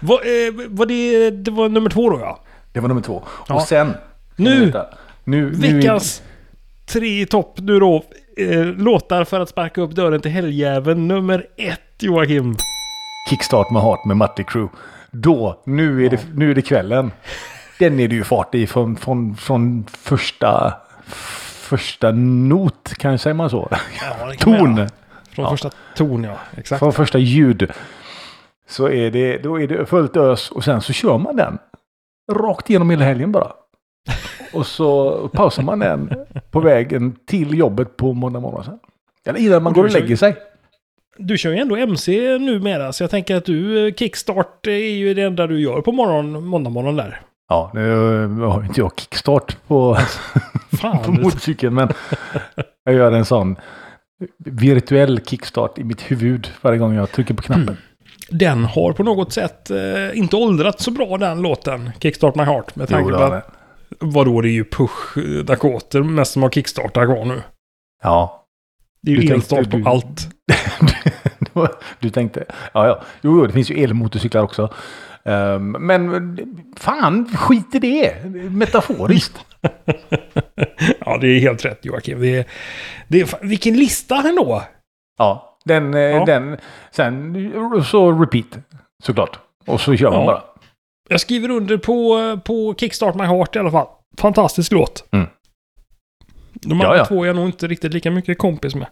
vad, 0.01 0.19
eh, 0.19 0.53
vad 0.67 0.87
det, 0.87 1.29
det 1.31 1.51
var 1.51 1.69
nummer 1.69 1.89
två 1.89 2.09
då 2.09 2.19
ja. 2.19 2.39
Det 2.71 2.79
var 2.79 2.87
nummer 2.87 3.01
två. 3.01 3.23
Ja. 3.47 3.55
Och 3.55 3.61
sen... 3.61 3.93
Nu! 4.35 4.73
Nu, 5.23 5.49
Veckans 5.49 6.21
tre 6.85 7.21
i 7.21 7.25
topp 7.25 7.53
nu 7.57 7.79
då. 7.79 8.03
Eh, 8.37 8.65
låtar 8.65 9.23
för 9.23 9.39
att 9.39 9.49
sparka 9.49 9.81
upp 9.81 9.91
dörren 9.91 10.21
till 10.21 10.31
helgjäveln. 10.31 11.07
Nummer 11.07 11.45
ett 11.57 11.79
Joakim. 11.99 12.55
Kickstart 13.29 13.71
med 13.71 13.81
hat 13.81 14.05
med 14.05 14.17
Mötley 14.17 14.45
Crüe. 14.45 14.69
Då, 15.11 15.61
nu 15.65 16.05
är, 16.05 16.09
det, 16.09 16.19
nu 16.33 16.51
är 16.51 16.55
det 16.55 16.61
kvällen. 16.61 17.11
Den 17.79 17.99
är 17.99 18.07
det 18.07 18.15
ju 18.15 18.23
fart 18.23 18.55
i 18.55 18.67
från, 18.67 18.95
från, 18.95 19.35
från 19.35 19.85
första, 19.91 20.73
första 21.69 22.11
not, 22.11 22.93
kanske 22.97 23.23
säger 23.23 23.33
man 23.33 23.49
så? 23.49 23.67
Ja, 23.71 23.77
kan 24.37 24.57
Ton! 24.57 24.75
Från 25.35 25.45
Ja. 25.45 25.49
första 25.51 25.69
ton 25.95 26.23
ja. 26.23 26.37
Exakt. 26.57 26.79
Från 26.79 26.93
första 26.93 27.17
ljud. 27.17 27.71
Så 28.69 28.89
är 28.89 29.11
det, 29.11 29.37
då 29.37 29.61
är 29.61 29.67
det 29.67 29.85
fullt 29.85 30.17
ös 30.17 30.51
och 30.51 30.63
sen 30.63 30.81
så 30.81 30.93
kör 30.93 31.17
man 31.17 31.35
den. 31.35 31.57
Rakt 32.31 32.69
igenom 32.69 32.89
hela 32.89 33.05
helgen 33.05 33.31
bara. 33.31 33.51
Och 34.53 34.65
så 34.65 35.11
pausar 35.33 35.63
man 35.63 35.79
den 35.79 36.13
på 36.51 36.59
vägen 36.59 37.15
till 37.25 37.57
jobbet 37.57 37.97
på 37.97 38.13
måndag 38.13 38.39
morgon 38.39 38.63
sen. 38.63 38.79
Eller 39.25 39.39
innan 39.39 39.63
man 39.63 39.73
går 39.73 39.83
och 39.83 39.91
lägger 39.91 40.15
sig. 40.15 40.35
Du 41.17 41.37
kör 41.37 41.51
ju 41.51 41.57
ändå 41.57 41.75
MC 41.75 42.37
numera, 42.39 42.93
så 42.93 43.03
jag 43.03 43.11
tänker 43.11 43.35
att 43.35 43.45
du, 43.45 43.87
eh, 43.87 43.93
kickstart 43.93 44.67
är 44.67 44.71
ju 44.71 45.13
det 45.13 45.21
enda 45.21 45.47
du 45.47 45.61
gör 45.61 45.81
på 45.81 45.91
morgon, 45.91 46.45
måndag 46.45 46.69
morgon 46.69 46.95
där. 46.95 47.21
Ja, 47.49 47.71
nu 47.73 48.27
har 48.27 48.63
inte 48.63 48.81
jag 48.81 48.91
kickstart 48.99 49.57
på, 49.67 49.97
på 51.05 51.11
motorcykeln 51.11 51.73
men 51.73 51.89
jag 52.83 52.95
gör 52.95 53.11
en 53.11 53.25
sån 53.25 53.55
virtuell 54.45 55.19
kickstart 55.25 55.79
i 55.79 55.83
mitt 55.83 56.01
huvud 56.01 56.47
varje 56.61 56.77
gång 56.77 56.95
jag 56.95 57.11
trycker 57.11 57.33
på 57.33 57.41
knappen. 57.41 57.77
Den 58.29 58.65
har 58.65 58.93
på 58.93 59.03
något 59.03 59.33
sätt 59.33 59.69
eh, 59.69 60.17
inte 60.17 60.35
åldrats 60.35 60.83
så 60.83 60.91
bra 60.91 61.17
den 61.17 61.41
låten, 61.41 61.91
Kickstart 61.99 62.35
My 62.35 62.43
Heart. 62.43 62.75
Med 62.75 62.89
tanke 62.89 63.11
på 63.11 63.23
att. 63.23 63.62
Vadå, 63.99 64.41
det 64.41 64.49
är 64.49 64.51
ju 64.51 64.63
Push 64.65 65.17
eh, 65.17 65.43
Dakoter 65.45 66.03
mest 66.03 66.31
som 66.31 66.43
har 66.43 66.49
kickstartat 66.49 67.05
kvar 67.05 67.25
nu. 67.25 67.41
Ja, 68.03 68.45
Det 69.01 69.11
är 69.11 69.15
ju 69.15 69.21
Du 69.27 69.33
elstart 69.33 69.71
på 69.71 69.77
du- 69.77 69.83
allt. 69.85 70.29
du 71.99 72.09
tänkte. 72.09 72.45
Ja, 72.73 72.87
ja. 72.87 73.01
Jo, 73.21 73.31
jo, 73.37 73.45
det 73.47 73.53
finns 73.53 73.71
ju 73.71 73.83
elmotorcyklar 73.83 74.41
också. 74.43 74.73
Ehm, 75.25 75.71
men 75.71 76.37
fan, 76.77 77.27
skit 77.37 77.75
i 77.75 77.79
det. 77.79 78.25
Metaforiskt. 78.51 79.45
ja, 81.05 81.17
det 81.21 81.27
är 81.27 81.39
helt 81.39 81.65
rätt 81.65 81.85
Joakim. 81.85 82.19
Det 82.21 82.37
är, 82.37 82.45
det 83.07 83.21
är, 83.21 83.45
vilken 83.47 83.73
lista 83.77 84.15
ändå! 84.29 84.63
Ja, 85.17 85.57
den, 85.65 85.93
eh, 85.93 85.99
Ja. 86.01 86.25
den. 86.25 86.57
Sen 86.91 87.83
så 87.85 88.11
repeat 88.11 88.57
såklart. 89.03 89.39
Och 89.65 89.81
så 89.81 89.95
kör 89.95 90.11
man 90.11 90.19
Ja. 90.19 90.25
bara. 90.25 90.43
Jag 91.13 91.21
skriver 91.21 91.49
under 91.51 91.77
på, 91.77 92.19
på 92.45 92.75
Kickstart 92.77 93.15
My 93.15 93.23
Heart 93.23 93.55
i 93.55 93.59
alla 93.59 93.71
fall. 93.71 93.87
Fantastisk 94.17 94.71
låt. 94.71 95.05
Mm. 95.11 95.27
De 96.53 96.79
Ja, 96.79 96.85
andra 96.85 96.97
ja. 96.97 97.05
två 97.05 97.23
är 97.23 97.27
jag 97.27 97.35
nog 97.35 97.45
inte 97.45 97.67
riktigt 97.67 97.93
lika 97.93 98.11
mycket 98.11 98.37
kompis 98.37 98.75
med. 98.75 98.87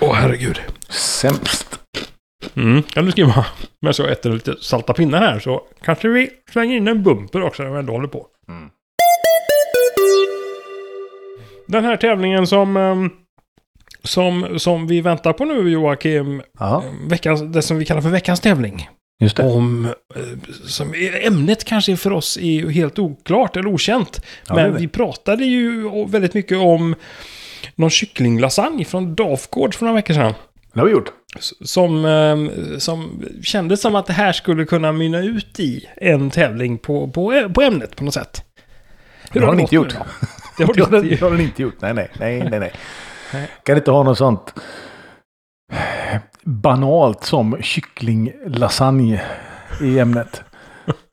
Åh 0.00 0.14
herregud. 0.14 0.60
Sämst. 0.88 1.80
Mm. 2.54 2.82
Kan 2.82 3.04
du 3.04 3.10
skriva? 3.12 3.46
Men 3.82 3.94
så 3.94 4.06
äter 4.06 4.30
lite 4.32 4.56
salta 4.60 4.92
pinnar 4.92 5.18
här 5.18 5.38
så 5.38 5.62
kanske 5.82 6.08
vi 6.08 6.30
slänger 6.52 6.76
in 6.76 6.88
en 6.88 7.02
bumper 7.02 7.42
också 7.42 7.62
när 7.62 7.70
vi 7.70 7.78
ändå 7.78 7.92
håller 7.92 8.08
på. 8.08 8.26
Mm. 8.48 8.68
Den 11.68 11.84
här 11.84 11.96
tävlingen 11.96 12.46
som, 12.46 12.76
ehm, 12.76 13.10
som, 14.02 14.58
som 14.58 14.86
vi 14.86 15.00
väntar 15.00 15.32
på 15.32 15.44
nu 15.44 15.70
Joakim. 15.70 16.42
Ja, 16.58 16.82
ehm, 16.82 17.08
Veckans, 17.08 17.42
det 17.42 17.62
som 17.62 17.78
vi 17.78 17.84
kallar 17.84 18.00
för 18.00 18.08
veckans 18.10 18.40
tävling. 18.40 18.88
Just 19.24 19.36
det. 19.36 19.42
Om, 19.42 19.84
eh, 20.14 20.22
som 20.66 20.94
ämnet 21.22 21.64
kanske 21.64 21.96
för 21.96 22.12
oss 22.12 22.36
är 22.36 22.68
helt 22.68 22.98
oklart 22.98 23.56
eller 23.56 23.68
okänt. 23.68 24.24
Ja, 24.48 24.54
men 24.54 24.76
vi 24.76 24.88
pratade 24.88 25.44
ju 25.44 25.88
väldigt 26.06 26.34
mycket 26.34 26.58
om 26.58 26.94
någon 27.74 27.90
kycklinglasagne 27.90 28.84
från 28.84 29.14
Dafgård 29.14 29.74
för 29.74 29.84
några 29.84 29.96
veckor 29.96 30.14
sedan. 30.14 30.34
Det 30.72 30.80
har 30.80 30.86
vi 30.86 30.92
gjort. 30.92 31.12
Som, 31.64 32.04
eh, 32.04 32.78
som 32.78 33.24
kändes 33.42 33.80
som 33.80 33.94
att 33.94 34.06
det 34.06 34.12
här 34.12 34.32
skulle 34.32 34.64
kunna 34.64 34.92
mynna 34.92 35.18
ut 35.18 35.60
i 35.60 35.86
en 35.96 36.30
tävling 36.30 36.78
på, 36.78 37.08
på, 37.08 37.50
på 37.54 37.62
ämnet 37.62 37.96
på 37.96 38.04
något 38.04 38.14
sätt. 38.14 38.42
Det 39.32 39.40
har 39.40 39.50
den 39.50 39.60
inte 39.60 39.74
gjort. 39.74 39.96
Det 40.58 40.64
har 40.64 40.74
den, 40.74 41.04
inte 41.04 41.08
det 41.08 41.20
har 41.20 41.30
den 41.30 41.40
inte 41.40 41.62
gjort. 41.62 41.74
Nej, 41.80 41.94
nej, 41.94 42.10
nej, 42.18 42.48
nej. 42.50 42.72
Nej. 43.32 43.48
Kan 43.64 43.76
inte 43.76 43.90
ha 43.90 44.02
något 44.02 44.18
sånt 44.18 44.54
banalt 46.44 47.24
som 47.24 47.56
kycklinglasagne 47.62 49.22
i 49.82 49.98
ämnet. 49.98 50.42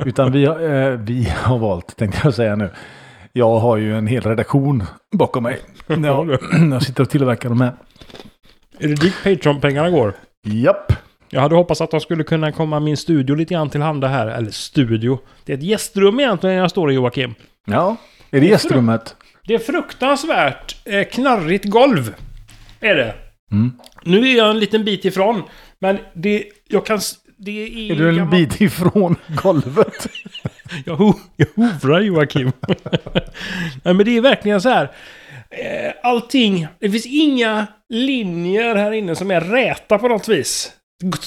Utan 0.06 0.32
vi, 0.32 0.46
har- 0.46 0.60
eh, 0.92 0.98
vi 0.98 1.30
har 1.44 1.58
valt, 1.58 1.96
tänkte 1.98 2.20
jag 2.24 2.34
säga 2.34 2.56
nu. 2.56 2.70
Jag 3.34 3.60
har 3.60 3.78
ju 3.78 3.98
en 3.98 4.08
hel 4.08 4.22
redaktion 4.24 4.84
bakom 5.12 5.44
mig. 5.44 5.60
Jag, 5.88 6.38
jag 6.72 6.84
sitter 6.84 7.04
och 7.04 7.10
tillverkar 7.10 7.50
de 7.50 7.62
här. 7.62 7.72
Är 8.80 8.88
det 8.88 8.96
dit 8.96 9.14
Patreon-pengarna 9.24 9.90
går? 9.90 10.14
Japp. 10.44 10.94
Jag 11.30 11.42
hade 11.42 11.56
hoppats 11.56 11.82
att 11.82 11.92
de 11.92 12.00
skulle 12.00 12.24
kunna 12.24 12.52
komma 12.52 12.80
min 12.80 12.98
studio 12.98 13.36
lite 13.36 13.54
grann 13.54 13.70
tillhanda 13.70 14.08
här. 14.08 14.28
Eller 14.28 14.52
studio. 14.52 15.20
Det 15.46 15.54
är 15.54 15.58
ett 15.58 15.64
gästrum 15.64 16.20
egentligen 16.20 16.56
jag 16.56 16.70
står 16.72 16.92
i 16.92 16.96
Joakim. 16.96 17.34
Ja. 17.66 17.96
Är 18.32 18.40
det 18.42 18.48
gästrummet? 18.48 19.16
Det 19.48 19.54
är 19.54 19.60
fruktansvärt 19.60 20.76
eh, 20.86 21.04
knarrigt 21.04 21.66
golv. 21.66 22.16
Är 22.80 22.96
det. 22.96 23.14
Mm. 23.52 23.72
Nu 24.04 24.28
är 24.30 24.38
jag 24.38 24.50
en 24.50 24.60
liten 24.60 24.86
bit 24.86 25.06
ifrån. 25.06 25.44
Men 25.80 25.98
det, 26.14 26.46
jag 26.68 26.86
kan... 26.86 27.00
Det 27.38 27.64
är, 27.64 27.92
Är 27.92 27.96
du 27.96 28.10
en 28.10 28.16
gammal- 28.18 28.32
bit 28.32 28.62
ifrån 28.62 29.16
golvet? 29.28 30.08
Jag, 30.86 30.96
ho 30.96 31.14
jag 31.36 31.48
hovrar 31.56 32.02
Joakim. 32.02 32.52
Nej 33.84 33.94
men 33.94 33.98
det 34.06 34.18
är 34.18 34.22
verkligen 34.22 34.62
så 34.62 34.70
här. 34.70 34.92
Eh, 35.50 35.94
allting, 36.04 36.68
det 36.80 36.90
finns 36.90 37.06
inga 37.06 37.68
linjer 37.90 38.76
här 38.76 38.92
inne 38.92 39.16
som 39.16 39.32
är 39.32 39.42
räta 39.42 39.98
på 39.98 40.08
något 40.08 40.28
vis. 40.28 40.72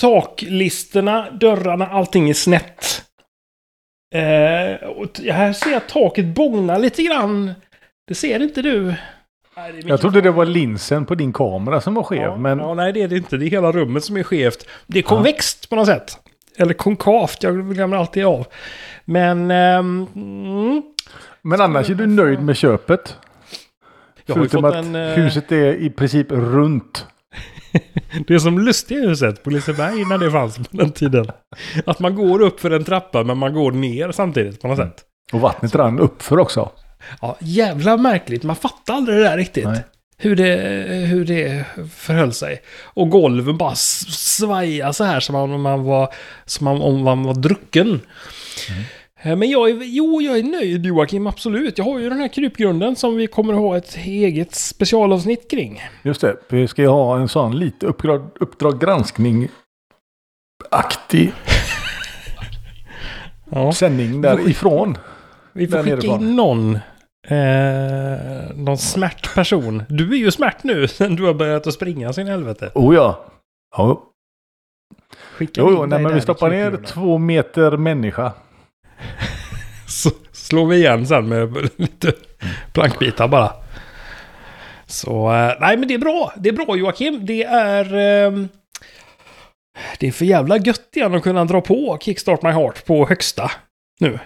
Taklisterna, 0.00 1.30
dörrarna, 1.30 1.87
allting 1.87 2.30
är 2.30 2.34
snett. 2.34 3.02
Eh, 4.14 4.20
här 5.32 5.52
ser 5.52 5.70
jag 5.70 5.88
taket 5.88 6.24
bågna 6.26 6.78
lite 6.78 7.02
grann. 7.02 7.52
Det 8.08 8.14
ser 8.14 8.42
inte 8.42 8.62
du. 8.62 8.94
Nej, 9.57 9.83
Jag 9.87 10.01
trodde 10.01 10.21
det 10.21 10.31
var 10.31 10.45
linsen 10.45 11.05
på 11.07 11.14
din 11.14 11.33
kamera 11.33 11.81
som 11.81 11.95
var 11.95 12.03
skev. 12.03 12.21
Ja, 12.23 12.37
men 12.37 12.59
ja, 12.59 12.75
nej, 12.75 12.93
det 12.93 13.03
är 13.03 13.09
det 13.09 13.17
inte. 13.17 13.37
Det 13.37 13.47
är 13.47 13.51
hela 13.51 13.73
rummet 13.73 14.05
som 14.05 14.17
är 14.17 14.23
skevt. 14.23 14.67
Det 14.87 14.99
är 14.99 15.03
konvext 15.03 15.69
på 15.71 15.77
något 15.77 15.87
sätt. 15.87 16.19
Eller 16.57 16.75
konkavt, 16.75 17.43
jag 17.43 17.75
glömmer 17.75 17.97
alltid 17.97 18.25
av. 18.25 18.47
Men... 19.05 19.51
ehm, 19.51 20.07
mm, 20.14 20.83
Men 21.43 21.61
annars 21.61 21.90
är 21.90 21.95
du 21.95 22.07
nöjd 22.07 22.43
med 22.43 22.57
köpet? 22.57 23.17
jag 24.27 24.37
Förutom 24.37 24.64
att 24.64 24.75
en... 24.75 24.95
eh, 24.95 25.09
huset 25.09 25.53
är 25.53 25.73
i 25.75 25.90
princip 25.90 26.27
runt. 26.31 27.07
Det 28.27 28.35
är 28.35 28.38
som 28.38 28.59
lustiga 28.59 29.01
huset 29.01 29.43
på 29.45 29.51
Liseberg 29.51 30.05
när 30.05 30.19
det 30.19 30.31
fanns 30.31 30.57
på 30.57 30.77
den 30.77 30.93
tiden. 30.93 31.27
Att 31.87 31.99
man 32.01 32.14
går 32.14 32.43
upp 32.43 32.61
för 32.61 32.71
en 32.71 32.85
trappa 32.85 33.25
men 33.25 33.38
man 33.38 33.55
går 33.55 33.73
ner 33.73 34.12
samtidigt 34.12 34.61
på 34.62 34.69
något 34.69 34.79
Mm. 34.79 34.90
sätt. 34.90 35.03
Och 35.33 35.40
vattnet 35.40 35.75
rann 35.75 35.99
uppför 35.99 36.38
också. 36.38 36.71
Ja, 37.21 37.37
jävla 37.40 37.97
märkligt. 37.97 38.43
Man 38.43 38.57
fattar 38.57 38.95
aldrig 38.95 39.19
det 39.19 39.25
där 39.25 39.37
riktigt. 39.37 39.64
Nej. 39.64 39.81
Hur 40.17 40.37
det, 40.37 40.57
hur 41.09 41.25
det 41.25 41.64
förhöll 41.95 42.33
sig. 42.33 42.61
Och 42.85 43.11
golven 43.11 43.57
bara 43.57 43.73
s- 43.73 44.07
svajar 44.37 44.93
så 44.93 45.05
här 45.05 45.21
som 45.21 45.35
om 45.35 45.62
man 45.62 45.85
var, 45.85 46.09
som 46.45 46.67
om 46.67 47.03
man 47.03 47.23
var 47.23 47.35
drucken. 47.35 48.01
Mm. 48.69 49.38
Men 49.38 49.51
jag 49.51 49.71
är, 49.71 49.79
jo, 49.83 50.21
jag 50.23 50.38
är 50.38 50.43
nöjd 50.43 50.87
Joakim, 50.87 51.27
absolut. 51.27 51.79
Jag 51.79 51.85
har 51.85 51.99
ju 51.99 52.09
den 52.09 52.19
här 52.21 52.29
krypgrunden 52.29 52.97
som 52.97 53.17
vi 53.17 53.27
kommer 53.27 53.53
att 53.53 53.59
ha 53.61 53.77
ett 53.77 53.97
eget 53.97 54.55
specialavsnitt 54.55 55.51
kring. 55.51 55.83
Just 56.03 56.21
det, 56.21 56.37
vi 56.49 56.69
ska 56.69 56.83
ju 56.83 56.88
ha 56.88 57.19
en 57.21 57.29
sån 57.29 57.59
lite 57.59 57.87
uppdrag, 57.87 58.31
uppdrag 58.40 58.81
granskning 58.81 59.49
aktig 60.71 61.33
Ja. 63.51 63.73
sändning 63.73 64.21
därifrån. 64.23 64.99
Vi 65.53 65.67
får 65.67 65.77
Där 65.83 65.97
skicka 65.97 66.07
in 66.14 66.37
någon. 66.37 66.79
Eh, 67.28 68.56
någon 68.56 68.78
smärt 68.78 69.34
person. 69.34 69.82
Du 69.88 70.12
är 70.12 70.16
ju 70.16 70.30
smärt 70.30 70.64
nu 70.64 70.88
sen 70.88 71.16
du 71.16 71.24
har 71.24 71.34
börjat 71.34 71.66
att 71.66 71.74
springa 71.74 72.12
sin 72.12 72.26
helvete. 72.26 72.70
Oh 72.74 72.94
ja. 72.94 73.24
ja. 73.76 74.02
Skicka 75.32 75.60
Jo, 75.60 75.70
jo, 75.70 75.87
nej, 75.87 76.02
men 76.02 76.14
vi 76.14 76.20
stoppar 76.20 76.50
ner 76.50 76.76
två 76.87 77.18
meter 77.18 77.76
människa. 77.76 78.32
Så 79.88 80.10
slår 80.32 80.66
vi 80.66 80.76
igen 80.76 81.06
sen 81.06 81.28
med 81.28 81.70
lite 81.76 82.12
plankbitar 82.72 83.28
bara. 83.28 83.52
Så, 84.87 85.32
eh, 85.32 85.52
nej 85.60 85.76
men 85.76 85.88
det 85.88 85.94
är 85.94 85.98
bra. 85.98 86.32
Det 86.37 86.48
är 86.48 86.52
bra 86.52 86.76
Joakim. 86.76 87.26
Det 87.26 87.44
är... 87.44 87.94
ehm, 87.94 88.48
det 89.98 90.06
är 90.08 90.12
för 90.12 90.24
jävla 90.24 90.58
gött 90.58 90.96
igen 90.96 91.14
att 91.14 91.22
kunna 91.22 91.44
dra 91.44 91.60
på 91.60 91.98
Kickstart 92.00 92.42
My 92.42 92.50
Heart 92.50 92.87
på 92.87 93.06
högsta 93.06 93.50
nu. 94.00 94.18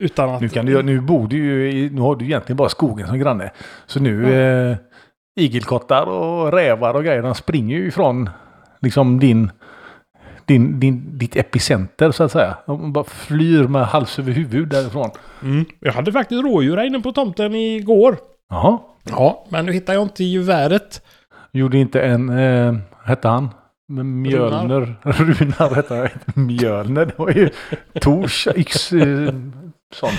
Utan 0.00 0.30
att... 0.30 0.40
Nu, 0.40 0.48
kan 0.48 0.66
du, 0.66 0.82
nu 0.82 1.00
bor 1.00 1.28
du 1.28 1.36
ju 1.36 1.90
nu 1.90 2.00
har 2.00 2.16
du 2.16 2.24
egentligen 2.24 2.56
bara 2.56 2.68
skogen 2.68 3.06
som 3.06 3.18
granne. 3.18 3.50
Så 3.86 4.00
nu 4.00 4.34
eh, 4.34 4.76
igelkottar 5.40 6.06
och 6.06 6.52
rävar 6.52 6.94
och 6.94 7.04
grejer, 7.04 7.22
de 7.22 7.34
springer 7.34 7.76
ju 7.76 7.88
ifrån 7.88 8.30
liksom 8.80 9.20
din, 9.20 9.50
din, 10.44 10.80
din, 10.80 11.18
ditt 11.18 11.36
epicenter 11.36 12.10
så 12.10 12.24
att 12.24 12.32
säga. 12.32 12.56
De 12.66 12.92
bara 12.92 13.04
flyr 13.04 13.62
med 13.68 13.86
hals 13.86 14.18
över 14.18 14.32
huvud 14.32 14.68
därifrån. 14.68 15.10
Mm. 15.42 15.64
Jag 15.80 15.92
hade 15.92 16.12
faktiskt 16.12 16.44
rådjur 16.44 16.76
här 16.76 16.84
inne 16.86 17.00
på 17.00 17.12
tomten 17.12 17.54
igår. 17.54 18.16
Jaha. 18.50 18.78
Ja, 19.10 19.46
men 19.48 19.66
nu 19.66 19.72
hittar 19.72 19.94
jag 19.94 20.02
inte 20.02 20.24
geväret. 20.24 21.02
Gjorde 21.52 21.78
inte 21.78 22.02
en, 22.02 22.28
eh, 22.28 22.74
hette 23.04 23.28
han? 23.28 23.48
Mjölner. 23.88 24.96
Runar 25.02 25.74
hette 25.74 25.94
han. 25.94 26.46
Mjölner. 26.46 27.06
Det 27.06 27.18
var 27.18 27.30
ju 27.30 27.50
Tors 28.00 28.48
yx, 28.54 28.92
eh, 28.92 29.34
sån 29.94 30.10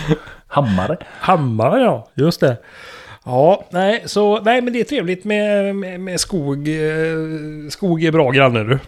hammare. 0.48 0.98
Hammare 1.20 1.82
ja, 1.82 2.08
just 2.14 2.40
det. 2.40 2.58
Ja, 3.26 3.66
nej, 3.70 4.04
så, 4.06 4.42
nej 4.42 4.62
men 4.62 4.74
det 4.74 4.80
är 4.80 4.84
trevligt 4.84 5.24
med, 5.26 5.76
med, 5.76 6.00
med 6.00 6.20
skog. 6.20 6.68
eh, 6.68 7.70
Skog 7.70 8.04
är 8.04 8.12
bra 8.12 8.32
granne 8.32 8.64
du. 8.64 8.80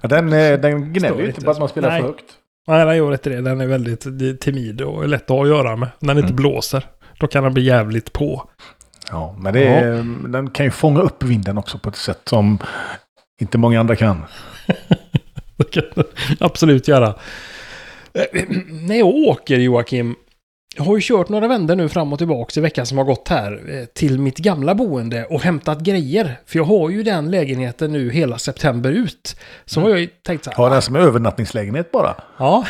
Ja, 0.00 0.08
Den, 0.08 0.32
eh, 0.32 0.60
den 0.60 0.92
gnäller 0.92 1.08
Står 1.08 1.20
ju 1.22 1.28
inte 1.28 1.40
på 1.40 1.50
att 1.50 1.58
man 1.58 1.68
spelar 1.68 1.88
Nej. 1.90 2.00
för 2.00 2.08
högt. 2.08 2.24
Nej, 2.66 2.84
den 2.86 2.96
gör 2.96 3.12
inte 3.12 3.30
det. 3.30 3.40
Den 3.40 3.60
är 3.60 3.66
väldigt 3.66 4.40
timid 4.40 4.80
och 4.80 5.08
lätt 5.08 5.22
att 5.22 5.28
ha 5.28 5.42
att 5.42 5.48
göra 5.48 5.76
med. 5.76 5.88
När 5.98 6.14
det 6.14 6.18
inte 6.20 6.32
Mm. 6.32 6.36
blåser. 6.36 6.86
Då 7.18 7.26
kan 7.26 7.44
den 7.44 7.54
bli 7.54 7.62
jävligt 7.62 8.12
på. 8.12 8.48
Ja, 9.10 9.36
men 9.38 9.54
det 9.54 9.66
är, 9.66 9.94
den 10.28 10.50
kan 10.50 10.66
ju 10.66 10.70
fånga 10.70 11.00
upp 11.00 11.22
vinden 11.22 11.58
också 11.58 11.78
på 11.78 11.88
ett 11.88 11.96
sätt 11.96 12.20
som 12.24 12.58
inte 13.40 13.58
många 13.58 13.80
andra 13.80 13.96
kan. 13.96 14.24
Det 15.56 15.70
kan 15.70 15.84
den 15.94 16.04
absolut 16.40 16.88
göra. 16.88 17.14
Eh, 18.18 18.44
När 18.68 18.96
jag 18.96 19.06
åker 19.08 19.58
Joakim. 19.58 20.14
Jag 20.76 20.84
har 20.84 20.94
ju 20.96 21.00
kört 21.02 21.28
några 21.28 21.48
vändor 21.48 21.76
nu 21.76 21.88
fram 21.88 22.12
och 22.12 22.18
tillbaka 22.18 22.60
i 22.60 22.62
veckan 22.62 22.86
som 22.86 22.98
har 22.98 23.04
gått 23.04 23.28
här. 23.28 23.52
eh, 23.78 23.84
Till 23.84 24.18
mitt 24.18 24.38
gamla 24.38 24.74
boende 24.74 25.24
och 25.24 25.40
hämtat 25.42 25.80
grejer. 25.80 26.40
För 26.46 26.58
jag 26.58 26.64
har 26.64 26.90
ju 26.90 27.02
den 27.02 27.30
lägenheten 27.30 27.92
nu 27.92 28.10
hela 28.10 28.38
september 28.38 28.90
ut. 28.90 29.36
Så 29.64 29.80
har 29.80 29.90
jag 29.90 30.00
ju 30.00 30.06
tänkt 30.06 30.44
så 30.44 30.50
här. 30.50 30.56
Har 30.56 30.70
den 30.70 30.82
som 30.82 30.96
övernattningslägenhet 30.96 31.90
bara. 31.92 32.14
Ja. 32.38 32.66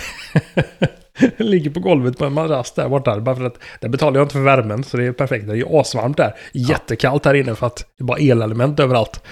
Ligger 1.36 1.70
på 1.70 1.80
golvet 1.80 2.18
på 2.18 2.24
en 2.24 2.32
madrass 2.32 2.72
där 2.72 2.88
borta. 2.88 3.20
Bara 3.20 3.36
för 3.36 3.44
att 3.44 3.58
där 3.80 3.88
betalar 3.88 4.18
jag 4.20 4.24
inte 4.24 4.32
för 4.32 4.40
värmen. 4.42 4.84
Så 4.84 4.96
det 4.96 5.04
är 5.06 5.12
perfekt. 5.12 5.46
Det 5.46 5.52
är 5.52 5.56
ju 5.56 5.66
asvarmt 5.70 6.16
där. 6.16 6.34
Jättekallt 6.52 7.24
här 7.24 7.34
inne 7.34 7.54
för 7.54 7.66
att 7.66 7.76
det 7.98 8.02
är 8.02 8.06
bara 8.06 8.18
elelement 8.18 8.80
överallt. 8.80 9.22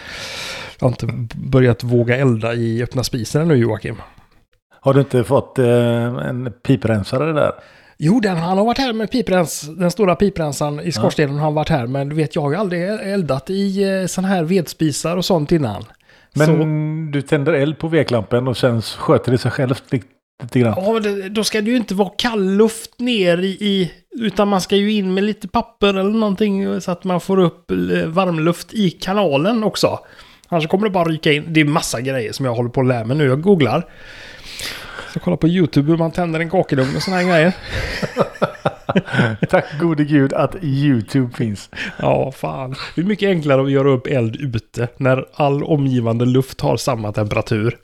Jag 0.80 0.86
har 0.86 0.92
inte 0.92 1.36
börjat 1.38 1.82
våga 1.82 2.16
elda 2.16 2.54
i 2.54 2.82
öppna 2.82 3.04
spisen 3.04 3.48
nu 3.48 3.56
Joakim. 3.56 3.96
Har 4.84 4.94
du 4.94 5.00
inte 5.00 5.24
fått 5.24 5.58
eh, 5.58 5.66
en 6.28 6.52
piprensare 6.62 7.32
där? 7.32 7.52
Jo, 7.98 8.20
den, 8.20 8.36
han 8.36 8.58
har 8.58 8.64
varit 8.64 8.78
här 8.78 8.92
med 8.92 9.10
piprens, 9.10 9.60
den 9.60 9.90
stora 9.90 10.16
piprensaren 10.16 10.80
i 10.80 10.92
skorstenen 10.92 11.34
har 11.34 11.44
han 11.44 11.54
varit 11.54 11.68
här. 11.68 11.86
Men 11.86 12.08
du 12.08 12.16
vet, 12.16 12.34
jag 12.34 12.42
har 12.42 12.50
ju 12.50 12.56
aldrig 12.56 12.82
eldat 12.88 13.50
i 13.50 13.82
eh, 13.82 14.06
sån 14.06 14.24
här 14.24 14.44
vedspisar 14.44 15.16
och 15.16 15.24
sånt 15.24 15.52
innan. 15.52 15.84
Men 16.34 16.46
Så, 16.46 16.52
du 17.18 17.22
tänder 17.22 17.52
eld 17.52 17.78
på 17.78 17.88
veklampen 17.88 18.48
och 18.48 18.56
sen 18.56 18.82
sköter 18.82 19.32
det 19.32 19.38
sig 19.38 19.50
självt 19.50 19.84
lite, 19.92 20.58
grann. 20.58 20.74
ja, 20.76 21.00
då 21.30 21.44
ska 21.44 21.60
det 21.60 21.70
ju 21.70 21.76
inte 21.76 21.94
vara 21.94 22.10
kall 22.18 22.56
luft 22.56 23.00
ner 23.00 23.38
i, 23.38 23.48
i, 23.48 23.92
Utan 24.10 24.48
man 24.48 24.60
ska 24.60 24.76
ju 24.76 24.92
in 24.92 25.14
med 25.14 25.24
lite 25.24 25.48
papper 25.48 25.88
eller 25.88 26.10
någonting 26.10 26.80
så 26.80 26.90
att 26.90 27.04
man 27.04 27.20
får 27.20 27.38
upp 27.38 27.70
eh, 27.70 27.76
varmluft 28.06 28.74
i 28.74 28.90
kanalen 28.90 29.64
också. 29.64 29.98
Annars 30.48 30.66
kommer 30.66 30.84
det 30.84 30.90
bara 30.90 31.08
ryka 31.08 31.32
in. 31.32 31.44
Det 31.48 31.60
är 31.60 31.64
massa 31.64 32.00
grejer 32.00 32.32
som 32.32 32.46
jag 32.46 32.54
håller 32.54 32.70
på 32.70 32.80
att 32.80 32.86
lära 32.86 33.04
mig 33.04 33.16
nu. 33.16 33.24
Jag 33.26 33.40
googlar. 33.40 33.86
Så 35.12 35.20
kolla 35.20 35.36
på 35.36 35.48
YouTube 35.48 35.90
hur 35.90 35.98
man 35.98 36.10
tänder 36.10 36.40
en 36.40 36.50
kakelugn 36.50 36.96
och 36.96 37.02
sådana 37.02 37.22
här 37.22 37.28
grejer. 37.28 37.52
Tack 39.48 39.64
gode 39.80 40.04
gud 40.04 40.32
att 40.32 40.56
YouTube 40.62 41.36
finns. 41.36 41.70
Ja, 41.98 42.32
fan. 42.32 42.74
Det 42.94 43.00
är 43.00 43.04
mycket 43.04 43.28
enklare 43.28 43.62
att 43.62 43.70
göra 43.70 43.90
upp 43.90 44.06
eld 44.06 44.36
ute 44.36 44.88
när 44.96 45.26
all 45.34 45.64
omgivande 45.64 46.24
luft 46.24 46.60
har 46.60 46.76
samma 46.76 47.12
temperatur. 47.12 47.76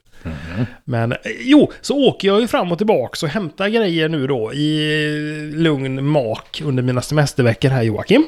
Men 0.85 1.13
eh, 1.13 1.19
jo, 1.41 1.73
så 1.81 2.09
åker 2.09 2.29
jag 2.29 2.41
ju 2.41 2.47
fram 2.47 2.73
och 2.73 2.79
tillbaka 2.79 3.27
och 3.27 3.33
hämtar 3.33 3.69
grejer 3.69 4.09
nu 4.09 4.27
då 4.27 4.53
i 4.53 5.53
lugn 5.55 6.07
mak 6.07 6.63
under 6.65 6.83
mina 6.83 7.03
semesterveckor 7.03 7.69
här 7.69 7.83
Joakim. 7.83 8.27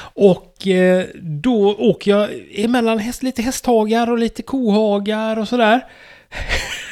Och 0.00 0.66
eh, 0.66 1.04
då 1.22 1.76
åker 1.78 2.10
jag 2.10 2.28
emellan 2.54 2.98
häst, 2.98 3.22
lite 3.22 3.42
hästhagar 3.42 4.10
och 4.10 4.18
lite 4.18 4.42
kohagar 4.42 5.38
och 5.38 5.48
sådär. 5.48 5.80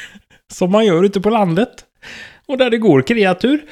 Som 0.57 0.71
man 0.71 0.85
gör 0.85 1.03
ute 1.03 1.21
på 1.21 1.29
landet. 1.29 1.85
Och 2.45 2.57
där 2.57 2.69
det 2.69 2.77
går 2.77 3.01
kreatur. 3.01 3.65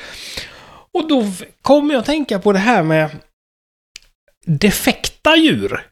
Och 0.92 1.08
då 1.10 1.24
kommer 1.62 1.94
jag 1.94 2.00
att 2.00 2.06
tänka 2.06 2.40
på 2.40 2.52
det 2.54 2.60
här 2.60 2.84
med 2.84 3.10
defekta 4.46 5.36
djur. 5.36 5.88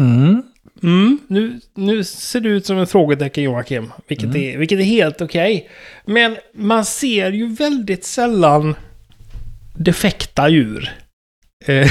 Mm. 0.00 0.42
Mm, 0.82 1.18
nu, 1.26 1.60
nu 1.74 2.04
ser 2.04 2.40
det 2.40 2.48
ut 2.48 2.66
som 2.66 2.78
en 2.78 2.86
frågetecken 2.86 3.44
Joakim. 3.44 3.92
Vilket, 4.08 4.24
Mm. 4.24 4.42
är, 4.42 4.58
vilket 4.58 4.78
är 4.78 4.84
helt 4.84 5.20
okej. 5.20 5.70
Men 6.04 6.36
man 6.54 6.84
ser 6.84 7.32
ju 7.32 7.46
väldigt 7.46 8.04
sällan 8.04 8.74
defekta 9.78 10.48
djur. 10.48 10.92
Eh, 11.66 11.90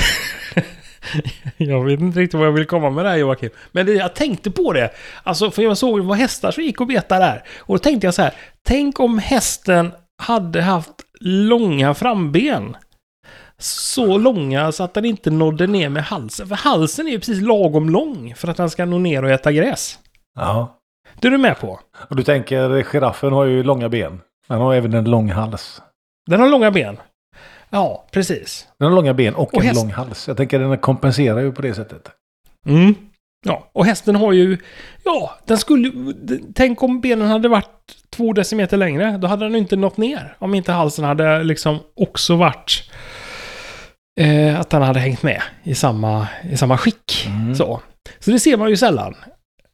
jag 1.58 1.86
vet 1.86 2.00
inte 2.00 2.20
riktigt 2.20 2.40
vad 2.40 2.48
jag 2.48 2.52
vill 2.52 2.66
komma 2.66 2.90
med 2.90 3.06
det 3.06 3.10
här 3.10 3.18
Joakim. 3.18 3.50
Men 3.72 3.86
det, 3.86 3.94
jag 3.94 4.14
tänkte 4.14 4.52
på 4.52 4.74
det. 4.74 4.90
Alltså, 5.24 5.52
för 5.52 5.62
jag 5.62 5.78
såg 5.78 6.00
var 6.00 6.16
hästar 6.16 6.52
som 6.52 6.64
gick 6.64 6.82
och 6.82 6.88
betade 6.88 7.26
där. 7.26 7.44
Och 7.60 7.76
då 7.76 7.80
tänkte 7.80 8.08
jag 8.08 8.14
så 8.14 8.22
här. 8.22 8.34
Tänk 8.64 9.00
om 9.00 9.20
hästen 9.20 9.92
hade 10.24 10.62
haft 10.62 10.96
långa 11.20 11.94
framben. 11.94 12.78
Så 13.58 14.18
långa 14.18 14.72
så 14.72 14.84
att 14.84 14.94
den 14.94 15.06
inte 15.06 15.32
nådde 15.32 15.68
ner 15.68 15.90
med 15.90 16.04
halsen. 16.04 16.48
För 16.48 16.56
halsen 16.56 17.08
är 17.08 17.12
ju 17.12 17.20
precis 17.20 17.42
lagom 17.42 17.90
lång 17.90 18.36
för 18.36 18.48
att 18.48 18.58
den 18.58 18.70
ska 18.70 18.86
nå 18.86 18.98
ner 18.98 19.24
och 19.24 19.32
äta 19.32 19.52
gräs. 19.52 20.00
Ja. 20.36 20.78
Det 21.20 21.28
är 21.28 21.32
du 21.32 21.38
med 21.38 21.60
på? 21.60 21.80
Och 22.10 22.16
du 22.16 22.24
tänker, 22.24 22.84
giraffen 22.84 23.34
har 23.34 23.46
ju 23.46 23.64
långa 23.64 23.90
ben. 23.90 24.22
Den 24.48 24.58
har 24.58 24.74
även 24.74 24.94
en 24.94 25.10
lång 25.10 25.30
hals. 25.30 25.82
Den 26.30 26.40
har 26.40 26.50
långa 26.50 26.72
ben. 26.72 26.98
Ja, 27.72 28.08
precis. 28.12 28.68
Den 28.80 28.88
har 28.88 28.96
långa 28.96 29.14
ben 29.14 29.36
och, 29.36 29.54
Och 29.54 29.62
en 29.62 29.68
häst- 29.68 29.82
lång 29.84 29.92
hals. 29.92 30.28
Jag 30.28 30.38
tänker 30.38 30.60
den 30.60 30.78
kompenserar 30.78 31.40
ju 31.40 31.52
på 31.52 31.62
det 31.62 31.74
sättet. 31.74 32.12
Mm. 32.66 32.96
Ja, 33.46 33.70
och 33.74 33.86
hästen 33.86 34.16
har 34.16 34.34
ju... 34.34 34.58
Ja, 35.04 35.32
den 35.46 35.58
skulle... 35.58 35.92
Tänk 36.56 36.84
om 36.84 37.02
benen 37.02 37.28
hade 37.28 37.48
varit 37.48 37.96
två 38.10 38.34
decimeter 38.34 38.78
längre. 38.78 39.18
Då 39.18 39.28
hade 39.28 39.46
den 39.46 39.56
inte 39.56 39.76
nått 39.76 39.98
ner. 39.98 40.36
Om 40.40 40.56
inte 40.56 40.72
halsen 40.72 41.06
hade 41.06 41.44
liksom 41.44 41.80
också 41.96 42.36
varit... 42.36 42.92
Eh, 44.20 44.60
att 44.60 44.70
den 44.70 44.82
hade 44.82 45.00
hängt 45.00 45.24
med 45.24 45.42
i 45.64 45.76
samma, 45.76 46.28
i 46.52 46.58
samma 46.58 46.78
skick. 46.78 47.28
Mm. 47.28 47.56
Så. 47.56 47.82
så 48.20 48.32
det 48.32 48.40
ser 48.40 48.58
man 48.58 48.70
ju 48.70 48.78
sällan. 48.78 49.16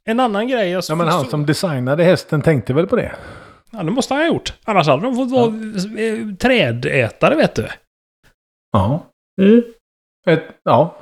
En 0.06 0.20
annan 0.20 0.48
grej 0.48 0.70
jag 0.70 0.84
Ja, 0.90 0.96
men 0.96 1.08
han 1.08 1.26
som 1.26 1.46
designade 1.46 2.04
hästen 2.04 2.42
tänkte 2.42 2.74
väl 2.74 2.88
på 2.88 2.96
det? 2.96 3.12
Ja, 3.72 3.84
det 3.84 3.92
måste 3.92 4.14
han 4.14 4.24
ha 4.24 4.28
gjort. 4.28 4.54
Annars 4.66 4.88
hade 4.88 5.04
de 5.04 5.16
fått 5.16 5.32
vara 5.32 5.48
eh, 5.48 6.36
trädätare, 6.40 7.36
vet 7.36 7.56
du. 7.56 7.68
Ja. 8.78 9.06
Ett, 10.28 10.44
ja. 10.64 10.98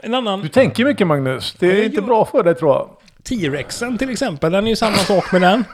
En 0.00 0.14
annan... 0.14 0.40
Du 0.42 0.48
tänker 0.48 0.84
mycket 0.84 1.06
Magnus. 1.06 1.56
Det 1.58 1.66
är 1.70 1.76
Ja, 1.76 1.82
inte 1.84 1.96
jag- 1.96 2.04
bra 2.04 2.24
för 2.24 2.42
dig 2.42 2.54
tror 2.54 2.72
jag. 2.72 2.90
T-rexen 3.24 3.98
till 3.98 4.10
exempel, 4.10 4.52
den 4.52 4.64
är 4.64 4.68
ju 4.70 4.76
samma 4.76 4.96
sak 4.96 5.32
med 5.32 5.42
den. 5.42 5.64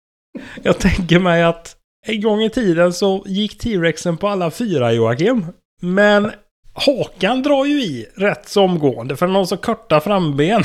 Jag 0.62 0.78
tänker 0.78 1.18
mig 1.18 1.42
att 1.42 1.76
en 2.06 2.20
gång 2.22 2.42
i 2.42 2.50
tiden 2.50 2.92
så 2.92 3.22
gick 3.26 3.58
T-rexen 3.58 4.16
på 4.16 4.28
alla 4.28 4.50
fyra 4.50 4.92
Joakim. 4.92 5.46
Men 5.82 6.30
hakan 6.74 7.42
drar 7.42 7.64
ju 7.64 7.82
i 7.82 8.06
rätt 8.16 8.48
så 8.48 8.62
omgående 8.62 9.16
för 9.16 9.26
den 9.26 9.34
har 9.36 9.44
så 9.44 9.56
korta 9.56 10.00
framben. 10.00 10.62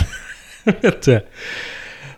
Vet 0.82 1.02
du. 1.02 1.22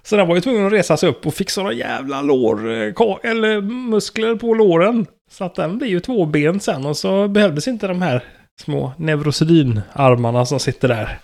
Så 0.03 0.15
den 0.17 0.27
var 0.27 0.36
ju 0.36 0.41
tvungen 0.41 0.65
att 0.65 0.73
resa 0.73 0.97
sig 0.97 1.10
upp 1.10 1.25
och 1.27 1.33
fick 1.33 1.49
sådana 1.49 1.73
jävla 1.73 2.21
lår, 2.21 2.71
eh, 2.71 2.93
eller 3.23 3.62
muskler 3.62 4.36
på 4.36 4.53
låren. 4.53 5.05
Så 5.30 5.44
att 5.44 5.56
den 5.56 5.78
blir 5.78 5.88
ju 5.88 6.00
tvåben 6.00 6.60
sen 6.60 6.86
och 6.86 6.98
så 6.98 7.28
behövdes 7.28 7.68
inte 7.68 7.88
de 7.88 8.02
här 8.02 8.24
små 8.62 8.94
neurosedynarmarna 8.98 10.46
som 10.46 10.60
sitter 10.60 10.88
där. 10.88 11.20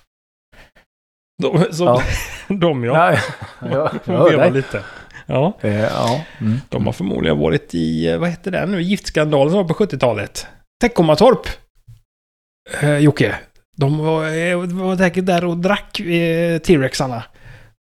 De, 1.42 1.66
som, 1.74 1.86
Ja. 1.88 2.02
de 2.56 2.84
ja. 2.84 3.12
Ja, 3.62 3.92
jag, 4.06 4.14
hör 4.18 4.38
dig. 4.38 4.52
lite. 4.52 4.84
Ja, 5.26 5.58
Eh, 5.62 5.80
ja. 5.82 6.24
Mm. 6.42 6.58
de 6.70 6.86
har 6.86 6.94
förmodligen 6.94 7.38
varit 7.40 7.76
i, 7.76 8.08
eh, 8.12 8.18
vad 8.18 8.30
hette 8.30 8.52
det 8.52 8.66
nu, 8.66 8.82
giftskandalen 8.82 9.50
som 9.52 9.58
var 9.58 9.68
på 9.68 9.74
70-talet. 9.74 10.48
Teckomatorp. 10.82 11.48
Eh, 12.82 12.98
Jocke. 12.98 13.36
De 13.78 13.98
var, 13.98 14.26
eh, 14.38 14.58
var 14.58 14.98
säkert 14.98 15.26
där 15.26 15.46
och 15.46 15.58
drack 15.58 16.00
eh, 16.00 16.58
T-rexarna. 16.60 17.24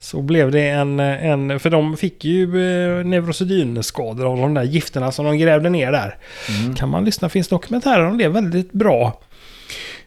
Så 0.03 0.21
blev 0.21 0.51
det 0.51 0.69
en, 0.69 0.99
en, 0.99 1.59
för 1.59 1.69
de 1.69 1.97
fick 1.97 2.25
ju 2.25 2.43
eh, 2.43 3.05
neurosedynskador 3.05 4.25
av 4.31 4.37
de 4.37 4.53
där 4.53 4.63
gifterna 4.63 5.11
som 5.11 5.25
de 5.25 5.37
grävde 5.37 5.69
ner 5.69 5.91
där. 5.91 6.17
Mm. 6.49 6.75
Kan 6.75 6.89
man 6.89 7.05
lyssna, 7.05 7.29
finns 7.29 7.47
dokumentärer 7.47 8.05
om 8.05 8.17
det, 8.17 8.27
väldigt 8.27 8.71
bra. 8.71 9.19